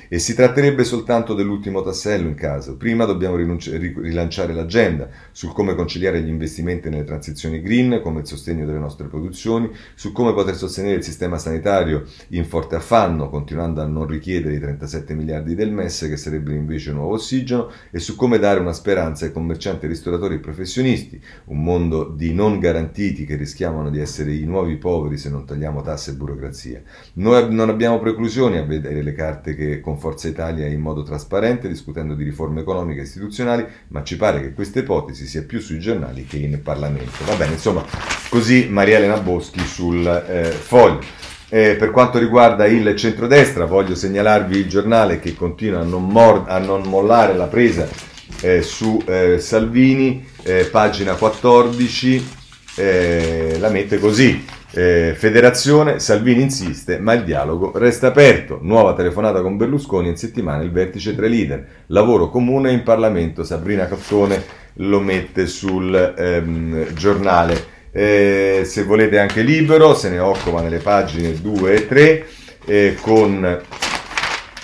E 0.10 0.18
si 0.18 0.34
tratterebbe 0.34 0.84
soltanto 0.84 1.36
dell'ultimo 1.36 1.84
tassello 1.84 2.28
in 2.28 2.36
caso. 2.36 2.78
Prima 2.78 3.06
dobbiamo 3.06 3.36
rilanciare 3.36 4.54
l'agenda 4.54 5.08
sul 5.32 5.54
come 5.54 5.76
conciliare 5.76 6.22
gli 6.22 6.30
investimenti 6.30 6.90
nelle 6.90 7.04
transizioni 7.04 7.62
green, 7.62 8.00
come 8.02 8.22
il 8.22 8.26
sostegno 8.26 8.66
delle 8.66 8.80
nostre 8.80 9.06
produzioni, 9.06 9.70
su 9.94 10.12
come 10.14 10.34
poter 10.34 10.56
sostenere 10.56 10.96
il 10.96 11.04
sistema 11.04 11.38
sanitario 11.38 12.06
in 12.30 12.46
forte 12.46 12.76
affanno, 12.76 13.30
continuando 13.30 13.82
a 13.82 13.86
non 13.86 14.06
richiedere 14.08 14.56
i 14.56 14.60
37 14.60 15.14
miliardi 15.14 15.56
del 15.56 15.72
MES, 15.72 16.08
che 16.10 16.18
sarebbero 16.18 16.56
invece 16.56 16.92
nuovo 16.92 17.14
ossigeno, 17.14 17.72
e 17.92 18.00
su 18.00 18.16
come 18.16 18.40
dare 18.40 18.60
una 18.60 18.74
speranza 18.74 19.26
ai 19.26 19.32
commercianti, 19.32 19.88
ristoratori 19.88 20.36
e 20.36 20.40
professionisti, 20.40 21.22
un 21.46 21.64
mondo 21.64 22.04
di 22.06 22.34
non 22.34 22.60
garantiti 22.60 23.26
che 23.26 23.36
rischiamo 23.36 23.90
di 23.90 24.00
essere 24.00 24.34
i 24.34 24.44
nuovi 24.44 24.76
poveri 24.76 25.18
se 25.18 25.30
non 25.30 25.46
tagliamo 25.46 25.82
tasse 25.82 26.12
e 26.12 26.14
burocrazia. 26.16 26.82
Noi 27.14 27.54
non 27.54 27.70
abbiamo 27.70 28.00
preclusioni 28.00 28.58
a 28.58 28.64
vedere 28.64 29.02
le 29.02 29.14
carte 29.14 29.56
che 29.56 29.80
con 29.80 29.98
Forza 29.98 30.28
Italia 30.28 30.66
in 30.68 30.82
modo 30.82 31.04
trasparente, 31.04 31.68
discutendo 31.68 32.14
di 32.14 32.24
riforme 32.24 32.62
economiche 32.62 33.02
e 33.02 33.04
istituzionali, 33.04 33.66
ma 33.90 34.04
ci 34.04 34.18
pare 34.18 34.42
che 34.42 34.54
questa 34.54 34.80
ipotesi 34.80 35.26
sia 35.26 35.44
più 35.44 35.60
sui 35.60 35.80
giornali 35.80 36.26
che 36.26 36.38
in 36.38 36.62
Parlamento. 36.62 37.24
Va 37.26 37.36
bene, 37.36 37.54
insomma, 37.54 37.86
così 38.30 38.68
Maria 38.70 38.98
Elena 38.98 39.20
Boschi 39.20 39.60
sul 39.60 40.06
eh, 40.06 40.52
foglio. 40.52 41.00
Eh, 41.50 41.76
per 41.76 41.92
quanto 41.92 42.18
riguarda 42.18 42.66
il 42.66 42.94
centrodestra, 42.96 43.66
voglio 43.66 43.96
segnalarvi 43.96 44.58
il 44.58 44.68
giornale 44.68 45.20
che 45.20 45.34
continua 45.34 45.80
a 45.80 45.84
non, 45.84 46.06
mor- 46.06 46.44
a 46.48 46.58
non 46.58 46.82
mollare 46.84 47.36
la 47.36 47.46
presa 47.46 47.88
eh, 48.42 48.62
su 48.62 49.02
eh, 49.06 49.40
Salvini, 49.40 50.28
eh, 50.44 50.66
pagina 50.66 51.14
14, 51.16 52.28
eh, 52.76 53.58
la 53.60 53.70
mette 53.70 53.98
così. 53.98 54.46
Eh, 54.72 55.16
federazione, 55.18 56.00
Salvini 56.00 56.42
insiste, 56.42 57.00
ma 57.00 57.14
il 57.14 57.24
dialogo 57.24 57.72
resta 57.76 58.08
aperto. 58.08 58.60
Nuova 58.62 58.94
telefonata 58.94 59.42
con 59.42 59.56
Berlusconi 59.56 60.10
in 60.10 60.18
settimana 60.18 60.64
il 60.64 60.72
vertice 60.72 61.16
tra 61.16 61.28
leader. 61.28 61.66
Lavoro 61.88 62.30
comune 62.30 62.72
in 62.74 62.84
Parlamento. 62.84 63.44
Sabrina 63.44 63.88
Cattone 63.88 64.44
lo 64.74 65.00
mette 65.00 65.48
sul 65.48 66.14
ehm, 66.18 66.94
giornale. 66.94 67.76
Eh, 68.00 68.62
se 68.64 68.84
volete 68.84 69.18
anche 69.18 69.42
libero, 69.42 69.96
se 69.96 70.10
ne 70.10 70.20
occupa 70.20 70.62
nelle 70.62 70.78
pagine 70.78 71.42
2 71.42 71.74
e 71.74 71.88
3 71.88 72.26
eh, 72.66 72.98
con 73.02 73.44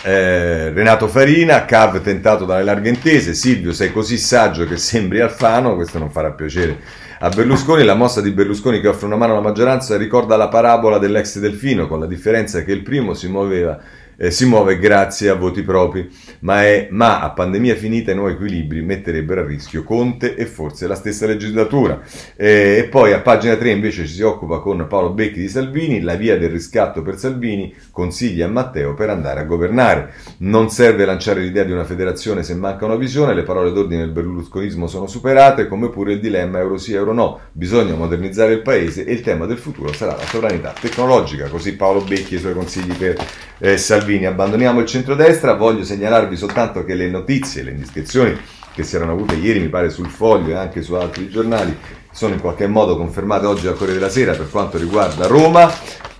eh, 0.03 0.69
Renato 0.69 1.07
Farina, 1.07 1.65
Cav 1.65 1.99
tentato 2.03 2.45
dalle 2.45 2.63
larghe 2.63 2.89
intese, 2.89 3.33
Silvio 3.33 3.73
sei 3.73 3.91
così 3.91 4.19
saggio 4.19 4.67
che 4.67 4.77
sembri 4.77 5.19
Alfano, 5.19 5.73
questo 5.73 5.97
non 5.97 6.11
farà 6.11 6.29
piacere 6.33 6.77
a 7.21 7.29
Berlusconi, 7.29 7.83
la 7.83 7.95
mossa 7.95 8.21
di 8.21 8.29
Berlusconi 8.29 8.79
che 8.79 8.89
offre 8.89 9.07
una 9.07 9.15
mano 9.15 9.31
alla 9.31 9.41
maggioranza 9.41 9.97
ricorda 9.97 10.37
la 10.37 10.49
parabola 10.49 10.99
dell'ex 10.99 11.39
Delfino, 11.39 11.87
con 11.87 11.99
la 11.99 12.05
differenza 12.05 12.63
che 12.63 12.71
il 12.71 12.83
primo 12.83 13.15
si 13.15 13.27
muoveva 13.29 13.79
eh, 14.17 14.31
si 14.31 14.45
muove 14.45 14.77
grazie 14.77 15.29
a 15.29 15.35
voti 15.35 15.61
propri, 15.63 16.09
ma, 16.39 16.63
è, 16.63 16.87
ma, 16.91 17.21
a 17.21 17.31
pandemia 17.31 17.75
finita 17.75 18.11
i 18.11 18.15
nuovi 18.15 18.33
equilibri 18.33 18.81
metterebbero 18.81 19.41
a 19.41 19.45
rischio 19.45 19.83
Conte 19.83 20.35
e 20.35 20.45
forse 20.45 20.87
la 20.87 20.95
stessa 20.95 21.25
legislatura. 21.25 22.01
Eh, 22.35 22.77
e 22.77 22.83
poi 22.85 23.13
a 23.13 23.19
pagina 23.19 23.55
3 23.55 23.71
invece 23.71 24.05
ci 24.05 24.13
si 24.13 24.21
occupa 24.21 24.59
con 24.59 24.85
Paolo 24.87 25.11
Becchi 25.11 25.39
di 25.39 25.49
Salvini, 25.49 26.01
la 26.01 26.15
via 26.15 26.37
del 26.37 26.49
riscatto 26.49 27.01
per 27.01 27.17
Salvini 27.17 27.73
consiglia 27.91 28.45
a 28.45 28.49
Matteo 28.49 28.93
per 28.93 29.09
andare 29.09 29.41
a 29.41 29.43
governare. 29.43 30.13
Non 30.39 30.69
serve 30.69 31.05
lanciare 31.05 31.41
l'idea 31.41 31.63
di 31.63 31.71
una 31.71 31.85
federazione 31.85 32.43
se 32.43 32.55
manca 32.55 32.85
una 32.85 32.95
visione, 32.95 33.33
le 33.33 33.43
parole 33.43 33.71
d'ordine 33.71 34.01
del 34.01 34.11
berlusconismo 34.11 34.87
sono 34.87 35.07
superate, 35.07 35.67
come 35.67 35.89
pure 35.89 36.13
il 36.13 36.19
dilemma 36.19 36.59
euro 36.59 36.77
sì, 36.77 36.93
euro 36.93 37.13
no. 37.13 37.39
Bisogna 37.51 37.95
modernizzare 37.95 38.53
il 38.53 38.61
paese 38.61 39.05
e 39.05 39.13
il 39.13 39.21
tema 39.21 39.45
del 39.45 39.57
futuro 39.57 39.91
sarà 39.93 40.15
la 40.15 40.25
sovranità 40.25 40.73
tecnologica. 40.79 41.47
Così 41.47 41.75
Paolo 41.75 42.01
Becchi 42.01 42.35
e 42.35 42.37
i 42.37 42.39
suoi 42.39 42.53
consigli 42.53 42.93
per 42.95 43.15
eh, 43.59 43.77
Salvini. 43.77 44.02
Abbandoniamo 44.03 44.81
il 44.81 44.85
centrodestra, 44.85 45.53
voglio 45.53 45.85
segnalarvi 45.85 46.35
soltanto 46.35 46.83
che 46.83 46.93
le 46.93 47.07
notizie, 47.07 47.63
le 47.63 47.71
indiscrezioni 47.71 48.37
che 48.73 48.83
si 48.83 48.97
erano 48.97 49.13
avute 49.13 49.35
ieri, 49.35 49.59
mi 49.59 49.69
pare, 49.69 49.89
sul 49.89 50.09
foglio 50.09 50.49
e 50.49 50.55
anche 50.55 50.81
su 50.81 50.93
altri 50.95 51.29
giornali, 51.29 51.73
sono 52.11 52.33
in 52.33 52.41
qualche 52.41 52.67
modo 52.67 52.97
confermate 52.97 53.45
oggi 53.45 53.67
al 53.67 53.75
Corriere 53.75 53.99
della 53.99 54.11
Sera 54.11 54.33
per 54.33 54.49
quanto 54.49 54.77
riguarda 54.77 55.27
Roma. 55.27 55.71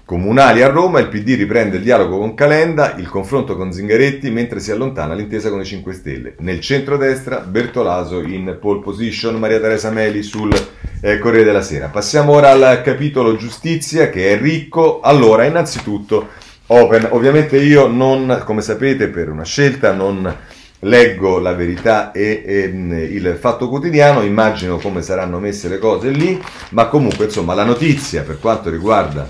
Comunali 0.05 0.61
a 0.61 0.67
Roma, 0.67 0.99
il 0.99 1.09
PD 1.09 1.35
riprende 1.35 1.77
il 1.77 1.83
dialogo 1.83 2.19
con 2.19 2.35
Calenda, 2.35 2.95
il 2.95 3.09
confronto 3.09 3.57
con 3.57 3.73
Zingaretti 3.73 4.29
mentre 4.29 4.59
si 4.59 4.71
allontana 4.71 5.13
l'intesa 5.13 5.49
con 5.49 5.59
i 5.59 5.65
5 5.65 5.93
Stelle. 5.93 6.35
Nel 6.39 6.61
centrodestra 6.61 7.39
Bertolaso 7.39 8.21
in 8.21 8.57
pole 8.61 8.81
position, 8.81 9.35
Maria 9.35 9.59
Teresa 9.59 9.89
Meli 9.89 10.23
sul 10.23 10.53
eh, 11.01 11.17
Corriere 11.19 11.45
della 11.45 11.61
Sera. 11.61 11.87
Passiamo 11.87 12.33
ora 12.33 12.51
al 12.51 12.81
capitolo 12.81 13.35
giustizia 13.35 14.09
che 14.09 14.31
è 14.31 14.37
ricco. 14.39 14.99
Allora, 15.01 15.45
innanzitutto 15.45 16.29
Open. 16.73 17.07
Ovviamente 17.11 17.57
io 17.57 17.87
non, 17.87 18.41
come 18.45 18.61
sapete, 18.61 19.07
per 19.07 19.29
una 19.29 19.43
scelta 19.43 19.93
non 19.93 20.35
leggo 20.79 21.39
la 21.39 21.53
verità 21.53 22.11
e, 22.11 22.43
e, 22.45 22.61
il 22.63 23.37
fatto 23.39 23.69
quotidiano, 23.69 24.21
immagino 24.21 24.77
come 24.77 25.01
saranno 25.01 25.39
messe 25.39 25.69
le 25.69 25.77
cose 25.77 26.09
lì, 26.09 26.41
ma 26.69 26.87
comunque 26.87 27.25
insomma 27.25 27.53
la 27.53 27.63
notizia 27.63 28.23
per 28.23 28.39
quanto 28.39 28.69
riguarda 28.69 29.27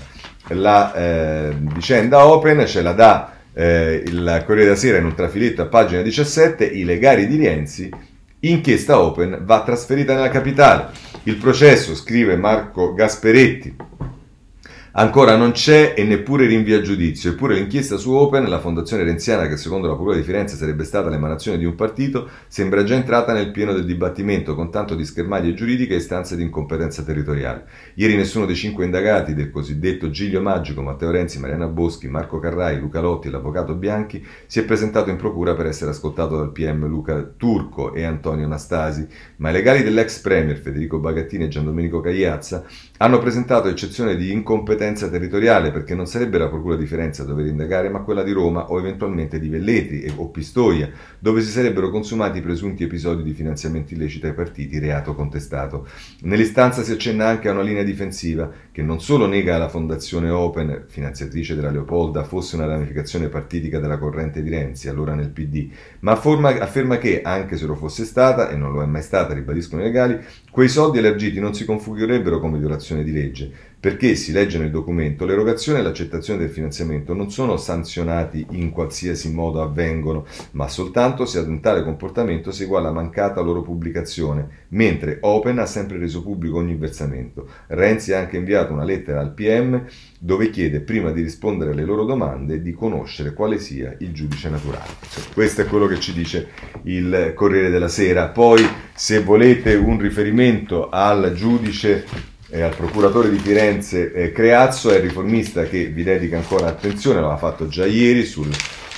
la 0.48 0.92
eh, 0.94 1.54
vicenda 1.56 2.26
Open 2.26 2.66
ce 2.66 2.82
la 2.82 2.92
dà 2.92 3.32
eh, 3.54 4.02
il 4.04 4.42
Corriere 4.44 4.68
della 4.68 4.76
Sera 4.76 4.98
in 4.98 5.04
un 5.04 5.14
trafiletto 5.14 5.62
a 5.62 5.66
pagina 5.66 6.02
17, 6.02 6.64
i 6.64 6.84
legali 6.84 7.26
di 7.26 7.36
Rienzi, 7.36 7.88
inchiesta 8.40 9.00
Open 9.00 9.42
va 9.42 9.62
trasferita 9.62 10.14
nella 10.14 10.28
capitale. 10.28 10.88
Il 11.24 11.36
processo, 11.36 11.94
scrive 11.94 12.36
Marco 12.36 12.92
Gasperetti, 12.92 13.74
Ancora 14.96 15.34
non 15.34 15.50
c'è 15.50 15.94
e 15.96 16.04
neppure 16.04 16.46
rinvio 16.46 16.78
a 16.78 16.80
giudizio, 16.80 17.30
eppure 17.30 17.56
l'inchiesta 17.56 17.96
su 17.96 18.12
Open, 18.12 18.48
la 18.48 18.60
fondazione 18.60 19.02
renziana 19.02 19.48
che 19.48 19.56
secondo 19.56 19.88
la 19.88 19.94
Procura 19.94 20.14
di 20.14 20.22
Firenze 20.22 20.54
sarebbe 20.54 20.84
stata 20.84 21.08
l'emanazione 21.08 21.58
di 21.58 21.64
un 21.64 21.74
partito, 21.74 22.28
sembra 22.46 22.84
già 22.84 22.94
entrata 22.94 23.32
nel 23.32 23.50
pieno 23.50 23.72
del 23.72 23.86
dibattimento 23.86 24.54
con 24.54 24.70
tanto 24.70 24.94
di 24.94 25.04
schermaglie 25.04 25.52
giuridiche 25.52 25.94
e 25.94 25.96
istanze 25.96 26.36
di 26.36 26.44
incompetenza 26.44 27.02
territoriale. 27.02 27.64
Ieri 27.94 28.14
nessuno 28.14 28.46
dei 28.46 28.54
cinque 28.54 28.84
indagati 28.84 29.34
del 29.34 29.50
cosiddetto 29.50 30.10
Giglio 30.10 30.40
Magico, 30.40 30.80
Matteo 30.80 31.10
Renzi, 31.10 31.40
Mariana 31.40 31.66
Boschi, 31.66 32.06
Marco 32.06 32.38
Carrai, 32.38 32.78
Luca 32.78 33.00
Lotti 33.00 33.26
e 33.26 33.30
l'avvocato 33.32 33.74
Bianchi 33.74 34.24
si 34.46 34.60
è 34.60 34.64
presentato 34.64 35.10
in 35.10 35.16
procura 35.16 35.56
per 35.56 35.66
essere 35.66 35.90
ascoltato 35.90 36.36
dal 36.36 36.52
PM 36.52 36.86
Luca 36.86 37.20
Turco 37.36 37.94
e 37.94 38.04
Antonio 38.04 38.46
Nastasi, 38.46 39.08
ma 39.38 39.50
i 39.50 39.54
legali 39.54 39.82
dell'ex 39.82 40.20
premier 40.20 40.56
Federico 40.56 41.00
Bagattini 41.00 41.42
e 41.42 41.48
Gian 41.48 41.64
Domenico 41.64 42.00
Cagliazza 42.00 42.64
hanno 42.98 43.18
presentato 43.18 43.68
eccezione 43.68 44.14
di 44.14 44.30
incompetenza 44.30 45.08
territoriale 45.08 45.72
perché 45.72 45.96
non 45.96 46.06
sarebbe 46.06 46.38
la 46.38 46.48
Procura 46.48 46.76
di 46.76 46.86
Firenze 46.86 47.22
a 47.22 47.24
dover 47.24 47.46
indagare, 47.46 47.88
ma 47.88 48.02
quella 48.02 48.22
di 48.22 48.30
Roma 48.30 48.70
o 48.70 48.78
eventualmente 48.78 49.40
di 49.40 49.48
Velletri 49.48 50.12
o 50.14 50.28
Pistoia, 50.28 50.88
dove 51.18 51.42
si 51.42 51.50
sarebbero 51.50 51.90
consumati 51.90 52.40
presunti 52.40 52.84
episodi 52.84 53.24
di 53.24 53.32
finanziamento 53.32 53.94
illecito 53.94 54.26
ai 54.26 54.34
partiti, 54.34 54.78
reato 54.78 55.14
contestato. 55.16 55.88
Nell'istanza 56.20 56.82
si 56.82 56.92
accenna 56.92 57.26
anche 57.26 57.48
a 57.48 57.52
una 57.52 57.62
linea 57.62 57.82
difensiva 57.82 58.48
che 58.74 58.82
non 58.82 59.00
solo 59.00 59.26
nega 59.26 59.56
la 59.56 59.68
Fondazione 59.68 60.30
Open, 60.30 60.86
finanziatrice 60.88 61.54
della 61.54 61.70
Leopolda, 61.70 62.24
fosse 62.24 62.56
una 62.56 62.66
ramificazione 62.66 63.28
partitica 63.28 63.78
della 63.78 63.98
corrente 63.98 64.42
di 64.42 64.50
Renzi, 64.50 64.88
allora 64.88 65.14
nel 65.14 65.30
PD, 65.30 65.70
ma 66.00 66.10
afferma, 66.10 66.48
afferma 66.58 66.98
che, 66.98 67.22
anche 67.22 67.56
se 67.56 67.66
lo 67.66 67.76
fosse 67.76 68.04
stata, 68.04 68.50
e 68.50 68.56
non 68.56 68.72
lo 68.72 68.82
è 68.82 68.86
mai 68.86 69.02
stata, 69.02 69.32
ribadiscono 69.32 69.80
i 69.80 69.84
legali, 69.84 70.18
quei 70.50 70.68
soldi 70.68 70.98
elargiti 70.98 71.38
non 71.38 71.54
si 71.54 71.64
configurerebbero 71.64 72.40
come 72.40 72.58
violazione 72.58 73.04
di 73.04 73.12
legge, 73.12 73.52
perché 73.84 74.14
si 74.14 74.32
legge 74.32 74.56
nel 74.56 74.70
documento 74.70 75.26
l'erogazione 75.26 75.80
e 75.80 75.82
l'accettazione 75.82 76.38
del 76.38 76.48
finanziamento 76.48 77.12
non 77.12 77.30
sono 77.30 77.58
sanzionati 77.58 78.46
in 78.52 78.70
qualsiasi 78.70 79.30
modo 79.30 79.60
avvengono, 79.60 80.24
ma 80.52 80.68
soltanto 80.68 81.26
se 81.26 81.38
ad 81.38 81.48
un 81.48 81.60
tale 81.60 81.82
comportamento 81.82 82.50
segua 82.50 82.80
la 82.80 82.92
mancata 82.92 83.42
loro 83.42 83.60
pubblicazione, 83.60 84.64
mentre 84.68 85.18
Open 85.20 85.58
ha 85.58 85.66
sempre 85.66 85.98
reso 85.98 86.22
pubblico 86.22 86.56
ogni 86.56 86.76
versamento. 86.76 87.46
Renzi 87.66 88.14
ha 88.14 88.20
anche 88.20 88.38
inviato 88.38 88.72
una 88.72 88.84
lettera 88.84 89.20
al 89.20 89.34
PM 89.34 89.84
dove 90.18 90.48
chiede 90.48 90.80
prima 90.80 91.10
di 91.10 91.20
rispondere 91.20 91.72
alle 91.72 91.84
loro 91.84 92.06
domande 92.06 92.62
di 92.62 92.72
conoscere 92.72 93.34
quale 93.34 93.58
sia 93.58 93.94
il 93.98 94.14
giudice 94.14 94.48
naturale. 94.48 94.92
Questo 95.34 95.60
è 95.60 95.66
quello 95.66 95.86
che 95.86 96.00
ci 96.00 96.14
dice 96.14 96.48
il 96.84 97.32
Corriere 97.34 97.68
della 97.68 97.88
Sera. 97.88 98.28
Poi 98.28 98.66
se 98.94 99.20
volete 99.20 99.74
un 99.74 99.98
riferimento 99.98 100.88
al 100.88 101.34
giudice 101.34 102.32
e 102.54 102.62
al 102.62 102.76
procuratore 102.76 103.30
di 103.30 103.38
Firenze 103.38 104.12
eh, 104.12 104.30
Creazzo, 104.30 104.90
è 104.90 104.94
il 104.94 105.02
riformista 105.02 105.64
che 105.64 105.86
vi 105.86 106.04
dedica 106.04 106.36
ancora 106.36 106.68
attenzione, 106.68 107.20
l'ha 107.20 107.36
fatto 107.36 107.66
già 107.66 107.84
ieri 107.84 108.24
sul 108.24 108.48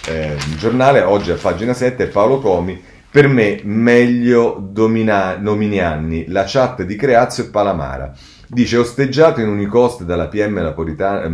eh, 0.09 0.37
giornale, 0.59 1.01
oggi 1.01 1.31
a 1.31 1.37
pagina 1.37 1.73
7 1.73 2.09
Paolo 2.09 2.39
Comi, 2.39 2.79
per 3.11 3.29
me 3.29 3.61
meglio 3.65 4.59
domina- 4.61 5.39
Nominianni, 5.39 6.27
la 6.29 6.45
chat 6.47 6.83
di 6.83 6.97
Creazzo 6.97 7.41
e 7.41 7.45
Palamara. 7.47 8.13
Dice 8.47 8.77
osteggiato 8.77 9.41
in 9.41 9.49
Unicost 9.49 10.03
dalla 10.03 10.29
PM 10.29 10.75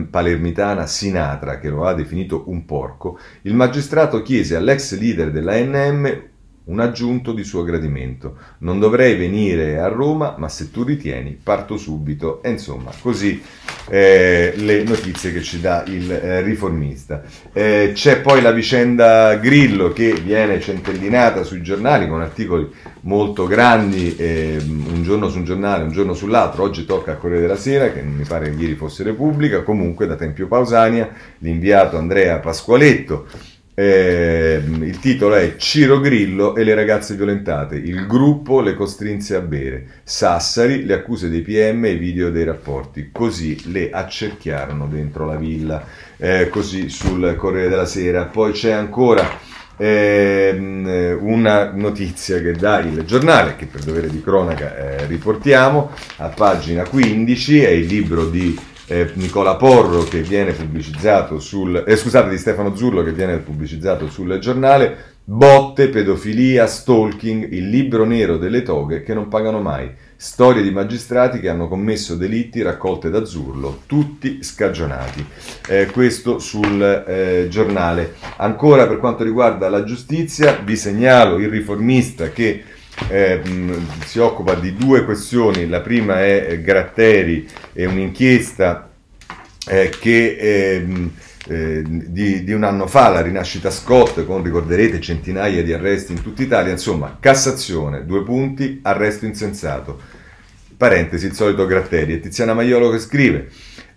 palermitana 0.08 0.86
Sinatra, 0.86 1.58
che 1.58 1.70
lo 1.70 1.86
ha 1.86 1.92
definito 1.92 2.44
un 2.46 2.64
porco, 2.64 3.18
il 3.42 3.54
magistrato 3.54 4.22
chiese 4.22 4.54
all'ex 4.54 4.96
leader 4.96 5.32
della 5.32 5.56
NM 5.56 6.30
un 6.64 6.80
aggiunto 6.80 7.32
di 7.32 7.42
suo 7.42 7.64
gradimento. 7.64 8.36
Non 8.58 8.78
dovrei 8.78 9.16
venire 9.16 9.78
a 9.78 9.88
Roma, 9.88 10.36
ma 10.38 10.48
se 10.48 10.70
tu 10.70 10.84
ritieni, 10.84 11.38
parto 11.42 11.76
subito. 11.76 12.42
E 12.42 12.50
insomma, 12.50 12.90
così 13.00 13.42
eh, 13.88 14.52
le 14.56 14.82
notizie 14.84 15.32
che 15.32 15.42
ci 15.42 15.60
dà 15.60 15.84
il 15.86 16.10
eh, 16.10 16.40
riformista. 16.42 17.22
Eh, 17.52 17.92
c'è 17.94 18.20
poi 18.20 18.40
la 18.40 18.52
vicenda 18.52 19.34
Grillo 19.36 19.92
che 19.92 20.12
viene 20.14 20.60
centellinata 20.60 21.42
sui 21.42 21.62
giornali 21.62 22.06
con 22.08 22.20
articoli 22.20 22.70
molto 23.02 23.46
grandi, 23.46 24.14
ehm, 24.16 24.86
un 24.92 25.02
giorno 25.02 25.28
su 25.28 25.38
un 25.38 25.44
giornale, 25.44 25.82
un 25.82 25.92
giorno 25.92 26.14
sull'altro. 26.14 26.62
Oggi 26.62 26.84
tocca 26.84 27.12
a 27.12 27.16
Corriere 27.16 27.42
della 27.42 27.56
Sera, 27.56 27.90
che 27.90 28.02
mi 28.02 28.24
pare 28.24 28.50
ieri 28.50 28.74
fosse 28.76 29.02
Repubblica, 29.02 29.62
comunque 29.62 30.06
da 30.06 30.14
Tempio 30.14 30.46
Pausania, 30.46 31.10
l'inviato 31.38 31.96
Andrea 31.96 32.38
Pasqualetto 32.38 33.26
eh, 33.74 34.62
il 34.64 34.98
titolo 34.98 35.34
è 35.34 35.56
Ciro 35.56 35.98
Grillo 36.00 36.54
e 36.54 36.62
le 36.62 36.74
ragazze 36.74 37.14
violentate. 37.14 37.76
Il 37.76 38.06
gruppo 38.06 38.60
le 38.60 38.74
costrinse 38.74 39.34
a 39.34 39.40
bere. 39.40 40.00
Sassari, 40.04 40.84
le 40.84 40.94
accuse 40.94 41.30
dei 41.30 41.40
PM 41.40 41.84
e 41.86 41.92
i 41.92 41.96
video 41.96 42.30
dei 42.30 42.44
rapporti. 42.44 43.08
Così 43.10 43.70
le 43.72 43.90
accerchiarono 43.90 44.86
dentro 44.86 45.24
la 45.24 45.36
villa. 45.36 45.84
Eh, 46.18 46.48
così 46.50 46.88
sul 46.90 47.34
Corriere 47.36 47.68
della 47.70 47.86
Sera. 47.86 48.24
Poi 48.26 48.52
c'è 48.52 48.72
ancora 48.72 49.26
eh, 49.78 51.16
una 51.18 51.72
notizia 51.72 52.40
che 52.40 52.52
dà 52.52 52.80
il 52.80 53.04
giornale, 53.04 53.56
che 53.56 53.66
per 53.66 53.82
dovere 53.82 54.08
di 54.08 54.20
cronaca 54.20 54.76
eh, 54.76 55.06
riportiamo, 55.06 55.90
a 56.18 56.28
pagina 56.28 56.84
15, 56.84 57.62
è 57.62 57.70
il 57.70 57.86
libro 57.86 58.26
di 58.26 58.56
eh, 58.92 59.10
Nicola 59.14 59.56
Porro 59.56 60.04
che 60.04 60.20
viene 60.20 60.52
pubblicizzato 60.52 61.40
sul 61.40 61.82
eh, 61.86 61.96
scusate 61.96 62.28
di 62.28 62.36
Stefano 62.36 62.76
Zurlo 62.76 63.02
che 63.02 63.12
viene 63.12 63.38
pubblicizzato 63.38 64.08
sul 64.08 64.38
giornale 64.38 65.10
Botte, 65.24 65.88
pedofilia, 65.88 66.66
stalking, 66.66 67.52
il 67.52 67.68
libro 67.68 68.04
nero 68.04 68.38
delle 68.38 68.62
toghe 68.62 69.04
che 69.04 69.14
non 69.14 69.28
pagano 69.28 69.60
mai. 69.60 69.88
Storie 70.16 70.62
di 70.62 70.72
magistrati 70.72 71.38
che 71.38 71.48
hanno 71.48 71.68
commesso 71.68 72.16
delitti 72.16 72.60
raccolte 72.60 73.08
da 73.08 73.24
Zurlo, 73.24 73.82
tutti 73.86 74.42
scagionati. 74.42 75.24
Eh, 75.68 75.86
questo 75.92 76.40
sul 76.40 76.82
eh, 76.82 77.46
giornale. 77.48 78.14
Ancora 78.38 78.88
per 78.88 78.98
quanto 78.98 79.22
riguarda 79.22 79.68
la 79.68 79.84
giustizia, 79.84 80.56
vi 80.56 80.74
segnalo 80.74 81.38
il 81.38 81.48
riformista 81.48 82.30
che 82.30 82.64
eh, 83.08 83.40
si 84.04 84.18
occupa 84.18 84.54
di 84.54 84.74
due 84.74 85.04
questioni. 85.04 85.68
La 85.68 85.80
prima 85.80 86.20
è 86.20 86.46
eh, 86.48 86.60
Gratteri, 86.60 87.48
è 87.72 87.84
un'inchiesta 87.84 88.90
eh, 89.68 89.90
che 89.90 90.36
ehm, 90.38 91.10
eh, 91.48 91.82
di, 91.84 92.44
di, 92.44 92.52
un 92.52 92.62
anno 92.62 92.86
fa, 92.86 93.08
la 93.08 93.20
rinascita 93.20 93.70
Scott, 93.70 94.24
con 94.24 94.42
ricorderete 94.42 95.00
centinaia 95.00 95.62
di 95.62 95.72
arresti 95.72 96.12
in 96.12 96.22
tutta 96.22 96.42
Italia. 96.42 96.72
Insomma, 96.72 97.16
Cassazione, 97.18 98.06
due 98.06 98.22
punti, 98.22 98.80
arresto 98.82 99.26
insensato. 99.26 100.00
Parentesi, 100.76 101.26
il 101.26 101.34
solito 101.34 101.66
Gratteri. 101.66 102.14
E 102.14 102.20
Tiziana 102.20 102.54
Maiolo 102.54 102.90
che 102.90 102.98
scrive. 102.98 103.48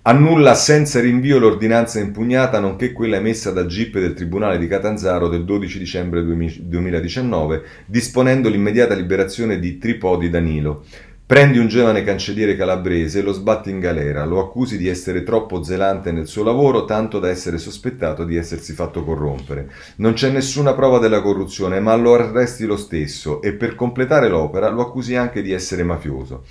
Annulla 0.08 0.54
senza 0.54 1.00
rinvio 1.00 1.40
l'ordinanza 1.40 2.00
impugnata 2.00 2.60
nonché 2.60 2.92
quella 2.92 3.16
emessa 3.16 3.50
da 3.50 3.66
GIP 3.66 3.98
del 3.98 4.14
Tribunale 4.14 4.60
di 4.60 4.68
Catanzaro 4.68 5.28
del 5.28 5.44
12 5.46 5.80
dicembre 5.80 6.24
2019, 6.24 7.64
disponendo 7.88 8.48
l'immediata 8.48 8.94
liberazione 8.94 9.58
di 9.58 9.80
Tripodi 9.80 10.30
Danilo. 10.30 10.84
Prendi 11.28 11.58
un 11.58 11.68
giovane 11.68 12.04
cancelliere 12.04 12.56
calabrese 12.56 13.18
e 13.18 13.22
lo 13.24 13.32
sbatti 13.32 13.72
in 13.72 13.80
galera, 13.80 14.26
lo 14.26 14.40
accusi 14.40 14.78
di 14.78 14.88
essere 14.88 15.24
troppo 15.24 15.64
zelante 15.64 16.12
nel 16.12 16.28
suo 16.28 16.44
lavoro, 16.44 16.86
tanto 16.86 17.18
da 17.18 17.30
essere 17.30 17.58
sospettato 17.58 18.26
di 18.26 18.36
essersi 18.36 18.74
fatto 18.74 19.04
corrompere. 19.04 19.72
Non 19.96 20.14
c'è 20.14 20.30
nessuna 20.30 20.76
prova 20.76 21.00
della 21.00 21.24
corruzione, 21.24 21.80
ma 21.80 21.96
lo 21.96 22.14
arresti 22.14 22.66
lo 22.66 22.78
stesso 22.78 23.42
e 23.42 23.54
per 23.54 23.74
completare 23.74 24.30
l'opera 24.30 24.70
lo 24.70 24.84
accusi 24.84 25.16
anche 25.16 25.42
di 25.42 25.52
essere 25.52 25.82
mafioso. 25.82 26.44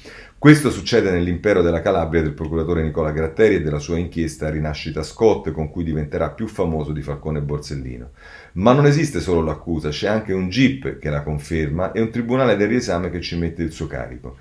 Questo 0.45 0.71
succede 0.71 1.11
nell'impero 1.11 1.63
della 1.63 1.81
Calabria 1.81 2.21
del 2.21 2.35
procuratore 2.35 2.83
Nicola 2.83 3.13
Gratteri 3.13 3.55
e 3.55 3.63
della 3.63 3.79
sua 3.79 3.97
inchiesta 3.97 4.51
Rinascita 4.51 5.03
Scott, 5.03 5.51
con 5.53 5.71
cui 5.71 5.85
diventerà 5.85 6.33
più 6.33 6.49
famoso 6.49 6.93
di 6.93 7.01
Falcone 7.01 7.41
Borsellino. 7.41 8.11
Ma 8.53 8.75
non 8.75 8.85
esiste 8.85 9.21
solo 9.21 9.41
l'accusa, 9.41 9.89
c'è 9.89 10.07
anche 10.07 10.35
un 10.35 10.51
GIP 10.51 10.99
che 10.99 11.09
la 11.09 11.23
conferma 11.23 11.93
e 11.93 12.03
un 12.03 12.11
tribunale 12.11 12.57
del 12.57 12.69
riesame 12.69 13.09
che 13.09 13.23
ci 13.23 13.39
mette 13.39 13.63
il 13.63 13.73
suo 13.73 13.87
carico. 13.87 14.37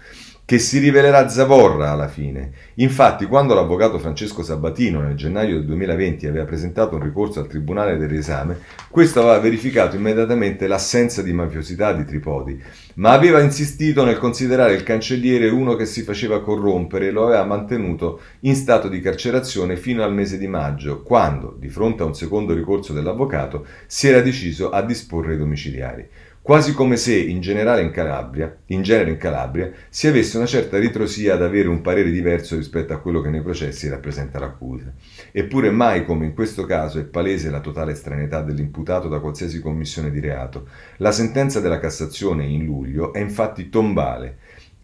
Che 0.45 0.59
si 0.59 0.79
rivelerà 0.79 1.29
zavorra 1.29 1.91
alla 1.91 2.09
fine. 2.09 2.51
Infatti, 2.75 3.25
quando 3.27 3.53
l'avvocato 3.53 3.97
Francesco 3.97 4.43
Sabatino 4.43 4.99
nel 4.99 5.15
gennaio 5.15 5.55
del 5.55 5.65
2020 5.65 6.27
aveva 6.27 6.43
presentato 6.43 6.95
un 6.95 7.01
ricorso 7.01 7.39
al 7.39 7.47
Tribunale 7.47 7.97
del 7.97 8.09
riesame, 8.09 8.59
questo 8.89 9.21
aveva 9.21 9.39
verificato 9.39 9.95
immediatamente 9.95 10.67
l'assenza 10.67 11.21
di 11.21 11.31
mafiosità 11.31 11.93
di 11.93 12.03
Tripodi, 12.03 12.61
ma 12.95 13.11
aveva 13.11 13.39
insistito 13.39 14.03
nel 14.03 14.17
considerare 14.17 14.73
il 14.73 14.83
cancelliere 14.83 15.47
uno 15.47 15.75
che 15.75 15.85
si 15.85 16.01
faceva 16.01 16.41
corrompere 16.41 17.07
e 17.07 17.11
lo 17.11 17.25
aveva 17.25 17.45
mantenuto 17.45 18.19
in 18.41 18.55
stato 18.55 18.89
di 18.89 18.99
carcerazione 18.99 19.77
fino 19.77 20.03
al 20.03 20.13
mese 20.13 20.37
di 20.37 20.47
maggio, 20.47 21.03
quando, 21.03 21.55
di 21.57 21.69
fronte 21.69 22.03
a 22.03 22.05
un 22.05 22.15
secondo 22.15 22.53
ricorso 22.53 22.91
dell'avvocato, 22.91 23.65
si 23.87 24.09
era 24.09 24.19
deciso 24.19 24.71
a 24.71 24.81
disporre 24.81 25.35
i 25.35 25.37
domiciliari 25.37 26.07
quasi 26.43 26.73
come 26.73 26.97
se 26.97 27.17
in 27.17 27.39
generale 27.39 27.81
in 27.81 27.91
Calabria, 27.91 28.53
in 28.65 28.81
genere 28.81 29.11
in 29.11 29.17
Calabria, 29.17 29.71
si 29.87 30.07
avesse 30.07 30.35
una 30.35 30.45
certa 30.45 30.77
ritrosia 30.77 31.35
ad 31.35 31.41
avere 31.41 31.69
un 31.69 31.79
parere 31.79 32.11
diverso 32.11 32.57
rispetto 32.57 32.91
a 32.91 32.99
quello 32.99 33.21
che 33.21 33.29
nei 33.29 33.41
processi 33.41 33.87
rappresenta 33.87 34.39
l'accusa. 34.39 34.93
Eppure 35.31 35.71
mai 35.71 36.03
come 36.03 36.25
in 36.25 36.33
questo 36.33 36.65
caso 36.65 36.99
è 36.99 37.05
palese 37.05 37.49
la 37.49 37.61
totale 37.61 37.93
estraneità 37.93 38.41
dell'imputato 38.41 39.07
da 39.07 39.19
qualsiasi 39.19 39.61
commissione 39.61 40.11
di 40.11 40.19
reato. 40.19 40.67
La 40.97 41.13
sentenza 41.13 41.61
della 41.61 41.79
Cassazione 41.79 42.43
in 42.43 42.65
luglio 42.65 43.13
è 43.13 43.19
infatti 43.19 43.69
tombale. 43.69 44.39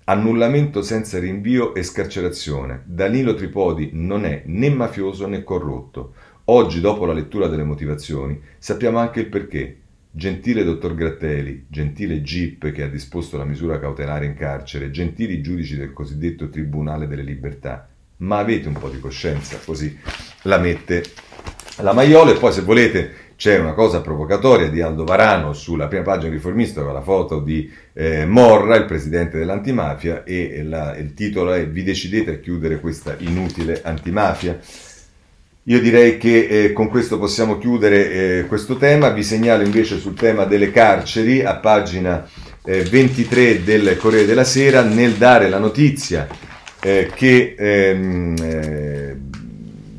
Annullamento 0.05 0.81
senza 0.81 1.19
rinvio 1.19 1.75
e 1.75 1.83
scarcerazione. 1.83 2.83
Danilo 2.85 3.33
Tripodi 3.33 3.89
non 3.93 4.23
è 4.23 4.43
né 4.45 4.69
mafioso 4.69 5.27
né 5.27 5.43
corrotto. 5.43 6.13
Oggi, 6.45 6.79
dopo 6.79 7.05
la 7.05 7.13
lettura 7.13 7.47
delle 7.47 7.65
motivazioni, 7.65 8.41
sappiamo 8.57 8.97
anche 8.97 9.19
il 9.19 9.27
perché. 9.27 9.77
Gentile 10.11 10.63
dottor 10.63 10.95
Gratteli, 10.95 11.65
gentile 11.67 12.23
GIP 12.23 12.71
che 12.71 12.81
ha 12.81 12.87
disposto 12.87 13.37
la 13.37 13.45
misura 13.45 13.79
cautelare 13.79 14.25
in 14.25 14.33
carcere, 14.33 14.89
gentili 14.89 15.39
giudici 15.41 15.77
del 15.77 15.93
cosiddetto 15.93 16.49
Tribunale 16.49 17.07
delle 17.07 17.21
Libertà, 17.21 17.87
ma 18.17 18.39
avete 18.39 18.67
un 18.67 18.73
po' 18.73 18.89
di 18.89 18.99
coscienza, 18.99 19.59
così 19.63 19.95
la 20.43 20.57
mette 20.57 21.03
la 21.81 21.93
Maiola 21.93 22.31
e 22.31 22.37
poi 22.37 22.51
se 22.51 22.61
volete 22.61 23.27
c'è 23.35 23.57
una 23.57 23.73
cosa 23.73 24.01
provocatoria 24.01 24.67
di 24.67 24.81
Aldo 24.81 25.05
Varano 25.05 25.53
sulla 25.53 25.87
prima 25.87 26.03
pagina 26.03 26.33
riformista 26.33 26.83
con 26.83 26.91
la 26.91 27.01
foto 27.01 27.39
di 27.39 27.71
eh, 27.93 28.25
Morra, 28.25 28.75
il 28.75 28.83
presidente 28.83 29.37
dell'antimafia, 29.37 30.25
e 30.25 30.61
la, 30.63 30.97
il 30.97 31.13
titolo 31.13 31.53
è 31.53 31.65
Vi 31.65 31.83
decidete 31.83 32.31
a 32.31 32.37
chiudere 32.39 32.81
questa 32.81 33.15
inutile 33.19 33.81
antimafia. 33.81 34.59
Io 35.69 35.79
direi 35.79 36.17
che 36.17 36.47
eh, 36.47 36.73
con 36.73 36.89
questo 36.89 37.19
possiamo 37.19 37.59
chiudere 37.59 38.11
eh, 38.39 38.45
questo 38.47 38.77
tema, 38.77 39.09
vi 39.09 39.21
segnalo 39.21 39.61
invece 39.61 39.99
sul 39.99 40.15
tema 40.15 40.45
delle 40.45 40.71
carceri 40.71 41.43
a 41.43 41.57
pagina 41.57 42.27
eh, 42.65 42.81
23 42.81 43.63
del 43.63 43.95
Corriere 43.97 44.25
della 44.25 44.43
Sera 44.43 44.81
nel 44.81 45.13
dare 45.13 45.47
la 45.47 45.59
notizia 45.59 46.27
eh, 46.81 47.11
che 47.13 47.53
ehm, 47.55 48.35
eh, 48.41 49.17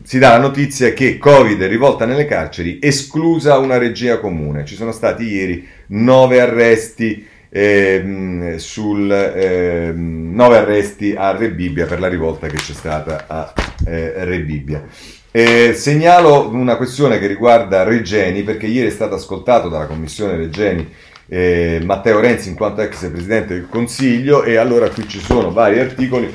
si 0.02 0.18
dà 0.18 0.30
la 0.30 0.40
notizia 0.40 0.92
che 0.92 1.18
Covid 1.18 1.62
rivolta 1.62 2.04
nelle 2.04 2.24
carceri, 2.24 2.80
esclusa 2.82 3.58
una 3.58 3.78
regia 3.78 4.18
comune. 4.18 4.64
Ci 4.64 4.74
sono 4.74 4.90
stati 4.90 5.22
ieri 5.22 5.64
nove 5.88 6.40
arresti. 6.40 7.28
Ehm, 7.52 8.56
sul 8.56 9.10
ehm, 9.10 10.30
nove 10.34 10.56
arresti 10.56 11.14
a 11.16 11.36
Rebibbia 11.36 11.86
per 11.86 11.98
la 11.98 12.06
rivolta 12.06 12.46
che 12.46 12.56
c'è 12.56 12.72
stata 12.72 13.24
a 13.28 13.52
eh, 13.86 14.24
Rebibbia. 14.24 14.84
Eh, 15.32 15.74
segnalo 15.74 16.48
una 16.48 16.76
questione 16.76 17.20
che 17.20 17.28
riguarda 17.28 17.84
Regeni, 17.84 18.42
perché 18.42 18.66
ieri 18.66 18.88
è 18.88 18.90
stato 18.90 19.14
ascoltato 19.14 19.68
dalla 19.68 19.86
commissione 19.86 20.36
Regeni 20.36 20.92
eh, 21.28 21.80
Matteo 21.84 22.18
Renzi 22.18 22.48
in 22.48 22.56
quanto 22.56 22.80
ex 22.80 23.08
presidente 23.08 23.54
del 23.54 23.68
Consiglio 23.68 24.42
e 24.42 24.56
allora 24.56 24.90
qui 24.90 25.08
ci 25.08 25.20
sono 25.20 25.52
vari 25.52 25.78
articoli, 25.78 26.32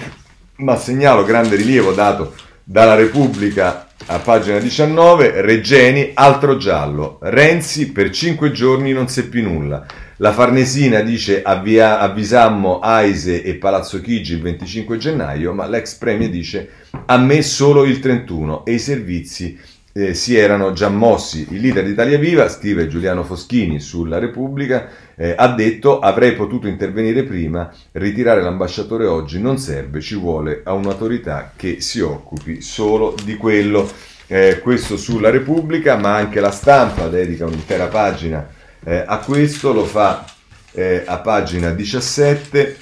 ma 0.57 0.77
segnalo 0.77 1.25
grande 1.25 1.57
rilievo 1.57 1.91
dato 1.91 2.33
dalla 2.63 2.95
Repubblica 2.95 3.87
a 4.07 4.19
pagina 4.19 4.59
19, 4.59 5.41
Regeni, 5.41 6.11
altro 6.13 6.55
giallo, 6.55 7.17
Renzi 7.21 7.91
per 7.91 8.09
cinque 8.11 8.51
giorni 8.51 8.93
non 8.93 9.09
seppi 9.09 9.41
nulla. 9.41 9.85
La 10.19 10.31
Farnesina 10.31 11.01
dice 11.01 11.41
avvia, 11.41 11.99
avvisammo 11.99 12.79
Aise 12.79 13.43
e 13.43 13.55
Palazzo 13.55 13.99
Chigi 13.99 14.35
il 14.35 14.41
25 14.41 14.95
gennaio, 14.95 15.51
ma 15.51 15.67
l'ex 15.67 15.95
premier 15.95 16.29
dice 16.29 16.69
a 17.07 17.17
me 17.17 17.41
solo 17.41 17.83
il 17.83 17.99
31 17.99 18.63
e 18.63 18.75
i 18.75 18.79
servizi 18.79 19.59
eh, 19.91 20.13
si 20.13 20.37
erano 20.37 20.71
già 20.71 20.87
mossi. 20.87 21.45
Il 21.49 21.59
leader 21.59 21.83
di 21.83 21.91
Italia 21.91 22.17
Viva, 22.17 22.47
scrive 22.47 22.87
Giuliano 22.87 23.25
Foschini 23.25 23.81
sulla 23.81 24.17
Repubblica, 24.17 24.87
eh, 25.17 25.35
ha 25.37 25.49
detto 25.49 25.99
avrei 25.99 26.33
potuto 26.33 26.67
intervenire 26.67 27.23
prima, 27.23 27.69
ritirare 27.91 28.41
l'ambasciatore 28.41 29.05
oggi 29.07 29.41
non 29.41 29.57
serve, 29.57 29.99
ci 29.99 30.15
vuole 30.15 30.61
a 30.63 30.71
un'autorità 30.71 31.51
che 31.57 31.81
si 31.81 31.99
occupi 31.99 32.61
solo 32.61 33.15
di 33.21 33.35
quello. 33.35 34.13
Eh, 34.27 34.59
questo 34.63 34.95
sulla 34.95 35.29
Repubblica, 35.29 35.97
ma 35.97 36.15
anche 36.15 36.39
la 36.39 36.49
stampa 36.49 37.07
dedica 37.09 37.45
un'intera 37.45 37.87
pagina 37.87 38.63
eh, 38.85 39.03
a 39.05 39.17
questo, 39.17 39.73
lo 39.73 39.83
fa 39.85 40.25
eh, 40.71 41.03
a 41.05 41.17
pagina 41.17 41.71
17. 41.71 42.77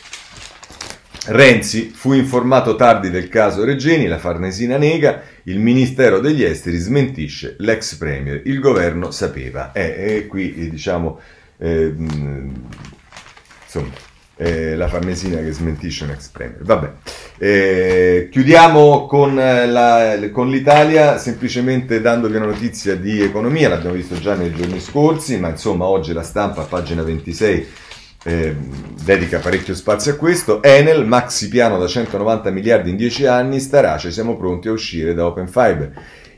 Renzi 1.26 1.89
fu 1.95 2.12
informato 2.12 2.76
tardi 2.76 3.10
del 3.10 3.30
caso 3.30 3.64
Regeni, 3.64 4.08
la 4.08 4.18
Farnesina 4.18 4.78
nega, 4.78 5.22
il 5.43 5.58
Ministero 5.58 6.20
degli 6.20 6.43
Esteri 6.43 6.76
smentisce 6.78 7.56
l'ex 7.60 7.95
Premier, 7.95 8.41
il 8.45 8.60
governo 8.60 9.10
sapeva. 9.10 9.72
Eh, 9.72 10.18
e 10.18 10.28
qui 10.28 10.70
diciamo, 10.70 11.20
eh, 11.60 11.95
insomma, 13.64 13.91
eh, 14.36 14.76
la 14.76 14.88
Farnesina 14.88 15.38
che 15.38 15.52
smentisce 15.52 16.06
un 16.06 16.12
ex 16.12 16.28
Premier. 16.30 16.62
Vabbè. 16.64 16.92
Eh, 17.38 18.30
chiudiamo 18.32 19.06
con, 19.06 19.36
la, 19.36 20.18
con, 20.32 20.50
l'Italia 20.50 21.18
semplicemente 21.18 22.02
dandovi 22.02 22.36
una 22.36 22.46
notizia 22.48 22.96
di 22.96 23.22
economia, 23.22 23.70
l'abbiamo 23.70 23.96
visto 23.96 24.20
già 24.20 24.36
nei 24.36 24.54
giorni 24.54 24.80
scorsi, 24.80 25.38
ma 25.40 25.50
insomma 25.50 25.86
oggi 25.86 26.14
la 26.14 26.24
stampa 26.24 26.62
a 26.62 26.66
pagina 26.66 27.04
26 27.04 27.68
eh, 28.24 28.56
dedica 29.04 29.40
parecchio 29.40 29.76
spazio 29.76 30.14
a 30.14 30.16
questo. 30.16 30.64
Enel, 30.64 31.06
maxi 31.06 31.50
piano 31.50 31.78
da 31.78 31.88
190 31.88 32.50
miliardi 32.52 32.90
in 32.90 32.96
10 32.96 33.26
anni, 33.26 33.60
Starace, 33.60 34.12
siamo 34.12 34.38
pronti 34.38 34.70
a 34.70 34.72
uscire 34.72 35.14
da 35.14 35.26
Open 35.26 35.48
Fiber. 35.48 35.92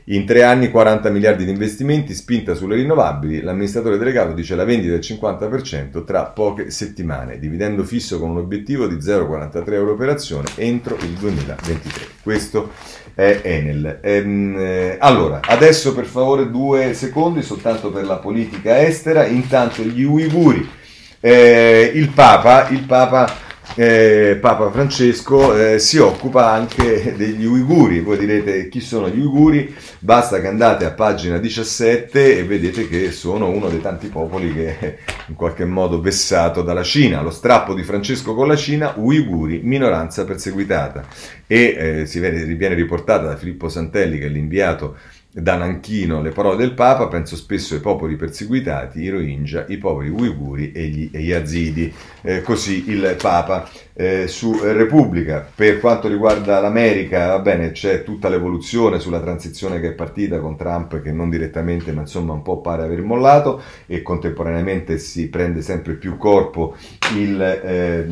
In 0.08 0.24
tre 0.24 0.44
anni 0.44 0.70
40 0.70 1.10
miliardi 1.10 1.44
di 1.44 1.50
investimenti, 1.50 2.14
spinta 2.14 2.54
sulle 2.54 2.76
rinnovabili, 2.76 3.40
l'amministratore 3.40 3.98
delegato 3.98 4.34
dice 4.34 4.54
la 4.54 4.62
vendita 4.62 4.92
del 4.92 5.00
50% 5.00 6.04
tra 6.04 6.26
poche 6.26 6.70
settimane, 6.70 7.40
dividendo 7.40 7.82
fisso 7.82 8.20
con 8.20 8.30
un 8.30 8.36
obiettivo 8.36 8.86
di 8.86 8.94
0,43 8.94 9.72
euro 9.72 9.96
per 9.96 10.10
azione 10.10 10.46
entro 10.54 10.96
il 11.00 11.08
2023. 11.08 12.06
Questo 12.22 12.70
è 13.16 13.40
Enel. 13.42 13.98
Ehm, 14.00 14.54
eh, 14.56 14.96
allora, 15.00 15.40
adesso 15.42 15.92
per 15.92 16.04
favore 16.04 16.52
due 16.52 16.94
secondi 16.94 17.42
soltanto 17.42 17.90
per 17.90 18.04
la 18.04 18.18
politica 18.18 18.80
estera, 18.86 19.26
intanto 19.26 19.82
gli 19.82 20.04
uiguri. 20.04 20.70
Eh, 21.18 21.90
il 21.92 22.10
Papa, 22.10 22.68
il 22.68 22.84
Papa 22.84 23.45
eh, 23.74 24.38
Papa 24.40 24.70
Francesco 24.70 25.54
eh, 25.54 25.78
si 25.78 25.98
occupa 25.98 26.50
anche 26.52 27.14
degli 27.16 27.44
uiguri. 27.44 28.00
Voi 28.00 28.16
direte 28.16 28.68
chi 28.68 28.80
sono 28.80 29.08
gli 29.08 29.18
uiguri? 29.18 29.74
Basta 29.98 30.40
che 30.40 30.46
andate 30.46 30.84
a 30.84 30.92
pagina 30.92 31.38
17 31.38 32.38
e 32.38 32.44
vedete 32.44 32.88
che 32.88 33.10
sono 33.10 33.48
uno 33.48 33.68
dei 33.68 33.80
tanti 33.80 34.06
popoli 34.08 34.52
che 34.52 34.78
è 34.78 34.98
in 35.26 35.34
qualche 35.34 35.64
modo 35.64 36.00
vessato 36.00 36.62
dalla 36.62 36.82
Cina. 36.82 37.20
Lo 37.20 37.30
strappo 37.30 37.74
di 37.74 37.82
Francesco 37.82 38.34
con 38.34 38.46
la 38.46 38.56
Cina, 38.56 38.94
uiguri, 38.96 39.60
minoranza 39.62 40.24
perseguitata. 40.24 41.04
E 41.46 41.76
eh, 41.78 42.06
si 42.06 42.20
viene, 42.20 42.44
viene 42.44 42.74
riportata 42.74 43.26
da 43.26 43.36
Filippo 43.36 43.68
Santelli, 43.68 44.18
che 44.18 44.26
è 44.26 44.30
l'inviato 44.30 44.96
da 45.38 45.56
Nanchino 45.56 46.22
le 46.22 46.30
parole 46.30 46.56
del 46.56 46.72
Papa, 46.72 47.08
penso 47.08 47.36
spesso 47.36 47.74
ai 47.74 47.80
popoli 47.80 48.16
perseguitati, 48.16 49.02
i 49.02 49.10
Rohingya, 49.10 49.66
i 49.68 49.76
poveri 49.76 50.08
uiguri 50.08 50.72
e 50.72 50.86
gli 50.86 51.10
Yazidi. 51.12 51.92
Eh, 52.22 52.40
così 52.40 52.88
il 52.88 53.16
Papa 53.20 53.68
eh, 53.92 54.28
su 54.28 54.58
Repubblica. 54.62 55.46
Per 55.54 55.78
quanto 55.78 56.08
riguarda 56.08 56.58
l'America, 56.60 57.26
va 57.28 57.38
bene, 57.40 57.72
c'è 57.72 58.02
tutta 58.02 58.30
l'evoluzione 58.30 58.98
sulla 58.98 59.20
transizione 59.20 59.78
che 59.78 59.88
è 59.88 59.92
partita 59.92 60.38
con 60.38 60.56
Trump 60.56 61.02
che 61.02 61.12
non 61.12 61.28
direttamente, 61.28 61.92
ma 61.92 62.00
insomma 62.00 62.32
un 62.32 62.42
po' 62.42 62.62
pare 62.62 62.84
aver 62.84 63.02
mollato 63.02 63.60
e 63.84 64.00
contemporaneamente 64.00 64.96
si 64.96 65.28
prende 65.28 65.60
sempre 65.60 65.94
più 65.94 66.16
corpo 66.16 66.76
il, 67.14 67.40
eh, 67.42 68.06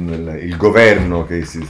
il 0.44 0.56
governo 0.58 1.24
che 1.24 1.46
si 1.46 1.66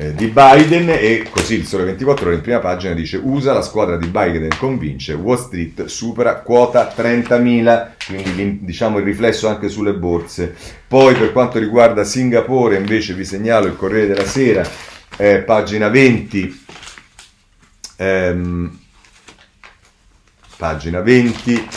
eh, 0.00 0.14
di 0.14 0.28
Biden 0.28 0.90
e 0.90 1.26
così 1.28 1.54
il 1.54 1.66
Sole 1.66 1.82
24 1.82 2.26
ore 2.26 2.36
in 2.36 2.40
prima 2.40 2.60
pagina 2.60 2.94
dice 2.94 3.20
USA 3.20 3.52
la 3.52 3.62
squadra 3.62 3.96
di 3.96 4.06
Biden 4.06 4.48
convince 4.56 5.12
Wall 5.14 5.38
Street 5.38 5.86
supera 5.86 6.36
quota 6.36 6.94
30.000 6.96 7.88
quindi 8.06 8.60
diciamo 8.62 8.98
il 8.98 9.04
riflesso 9.04 9.48
anche 9.48 9.68
sulle 9.68 9.94
borse. 9.94 10.54
Poi 10.86 11.16
per 11.16 11.32
quanto 11.32 11.58
riguarda 11.58 12.04
Singapore 12.04 12.76
invece 12.76 13.14
vi 13.14 13.24
segnalo 13.24 13.66
il 13.66 13.74
Corriere 13.74 14.06
della 14.06 14.24
Sera 14.24 14.64
eh, 15.16 15.38
pagina 15.38 15.88
20 15.88 16.64
ehm, 17.96 18.78
pagina 20.56 21.00
20 21.00 21.54
eh, 21.54 21.68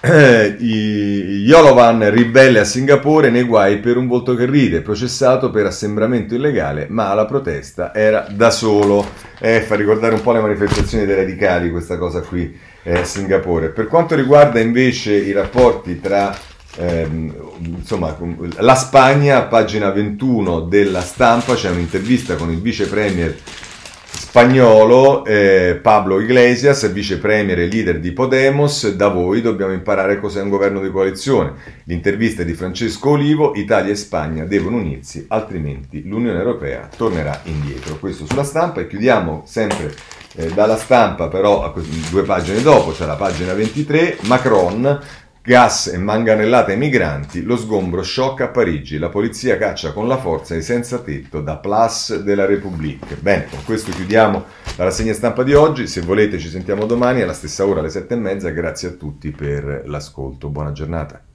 Yolovan 0.00 2.08
ribelle 2.10 2.60
a 2.60 2.64
Singapore 2.64 3.30
nei 3.30 3.42
guai 3.42 3.78
per 3.78 3.96
un 3.96 4.06
volto 4.06 4.36
che 4.36 4.46
ride, 4.46 4.80
processato 4.80 5.50
per 5.50 5.66
assembramento 5.66 6.36
illegale, 6.36 6.86
ma 6.88 7.12
la 7.14 7.24
protesta 7.24 7.92
era 7.92 8.26
da 8.30 8.50
solo. 8.50 9.04
Eh, 9.40 9.60
fa 9.62 9.74
ricordare 9.74 10.14
un 10.14 10.22
po' 10.22 10.32
le 10.32 10.40
manifestazioni 10.40 11.04
dei 11.04 11.16
radicali 11.16 11.70
questa 11.70 11.98
cosa 11.98 12.20
qui 12.20 12.56
eh, 12.84 13.00
a 13.00 13.04
Singapore. 13.04 13.70
Per 13.70 13.88
quanto 13.88 14.14
riguarda 14.14 14.60
invece 14.60 15.14
i 15.14 15.32
rapporti 15.32 16.00
tra 16.00 16.32
ehm, 16.76 17.34
insomma, 17.78 18.16
la 18.58 18.76
Spagna, 18.76 19.42
pagina 19.42 19.90
21 19.90 20.60
della 20.60 21.00
stampa, 21.00 21.54
c'è 21.54 21.70
un'intervista 21.70 22.36
con 22.36 22.52
il 22.52 22.60
vice 22.60 22.86
premier 22.86 23.36
spagnolo 24.38 25.24
eh, 25.24 25.80
Pablo 25.82 26.20
Iglesias, 26.20 26.88
vice 26.92 27.18
premier 27.18 27.58
e 27.58 27.66
leader 27.66 27.98
di 27.98 28.12
Podemos, 28.12 28.88
da 28.94 29.08
voi 29.08 29.40
dobbiamo 29.40 29.72
imparare 29.72 30.20
cos'è 30.20 30.40
un 30.40 30.48
governo 30.48 30.80
di 30.80 30.92
coalizione. 30.92 31.54
L'intervista 31.86 32.44
di 32.44 32.54
Francesco 32.54 33.10
Olivo, 33.10 33.54
Italia 33.56 33.90
e 33.90 33.96
Spagna 33.96 34.44
devono 34.44 34.76
unirsi, 34.76 35.24
altrimenti 35.26 36.06
l'Unione 36.06 36.38
Europea 36.38 36.88
tornerà 36.96 37.40
indietro. 37.46 37.96
Questo 37.96 38.26
sulla 38.26 38.44
stampa 38.44 38.80
e 38.80 38.86
chiudiamo 38.86 39.42
sempre 39.44 39.92
eh, 40.36 40.46
dalla 40.52 40.76
stampa, 40.76 41.26
però 41.26 41.74
due 42.08 42.22
pagine 42.22 42.62
dopo, 42.62 42.92
c'è 42.92 43.06
la 43.06 43.16
pagina 43.16 43.54
23, 43.54 44.18
Macron 44.26 45.00
Gas 45.48 45.86
e 45.86 45.96
manganellate 45.96 46.72
ai 46.72 46.76
migranti, 46.76 47.40
lo 47.40 47.56
sgombro 47.56 48.02
sciocca 48.02 48.44
a 48.44 48.48
Parigi, 48.48 48.98
la 48.98 49.08
polizia 49.08 49.56
caccia 49.56 49.94
con 49.94 50.06
la 50.06 50.18
forza 50.18 50.54
i 50.54 50.60
senza 50.60 50.98
tetto 50.98 51.40
da 51.40 51.56
Place 51.56 52.22
della 52.22 52.44
République. 52.44 53.16
Bene, 53.16 53.46
con 53.48 53.64
questo 53.64 53.90
chiudiamo 53.90 54.44
la 54.76 54.84
rassegna 54.84 55.14
stampa 55.14 55.44
di 55.44 55.54
oggi, 55.54 55.86
se 55.86 56.02
volete 56.02 56.38
ci 56.38 56.50
sentiamo 56.50 56.84
domani 56.84 57.22
alla 57.22 57.32
stessa 57.32 57.64
ora 57.64 57.80
alle 57.80 57.88
sette 57.88 58.12
e 58.12 58.18
mezza, 58.18 58.50
grazie 58.50 58.88
a 58.88 58.92
tutti 58.92 59.30
per 59.30 59.84
l'ascolto, 59.86 60.50
buona 60.50 60.72
giornata. 60.72 61.27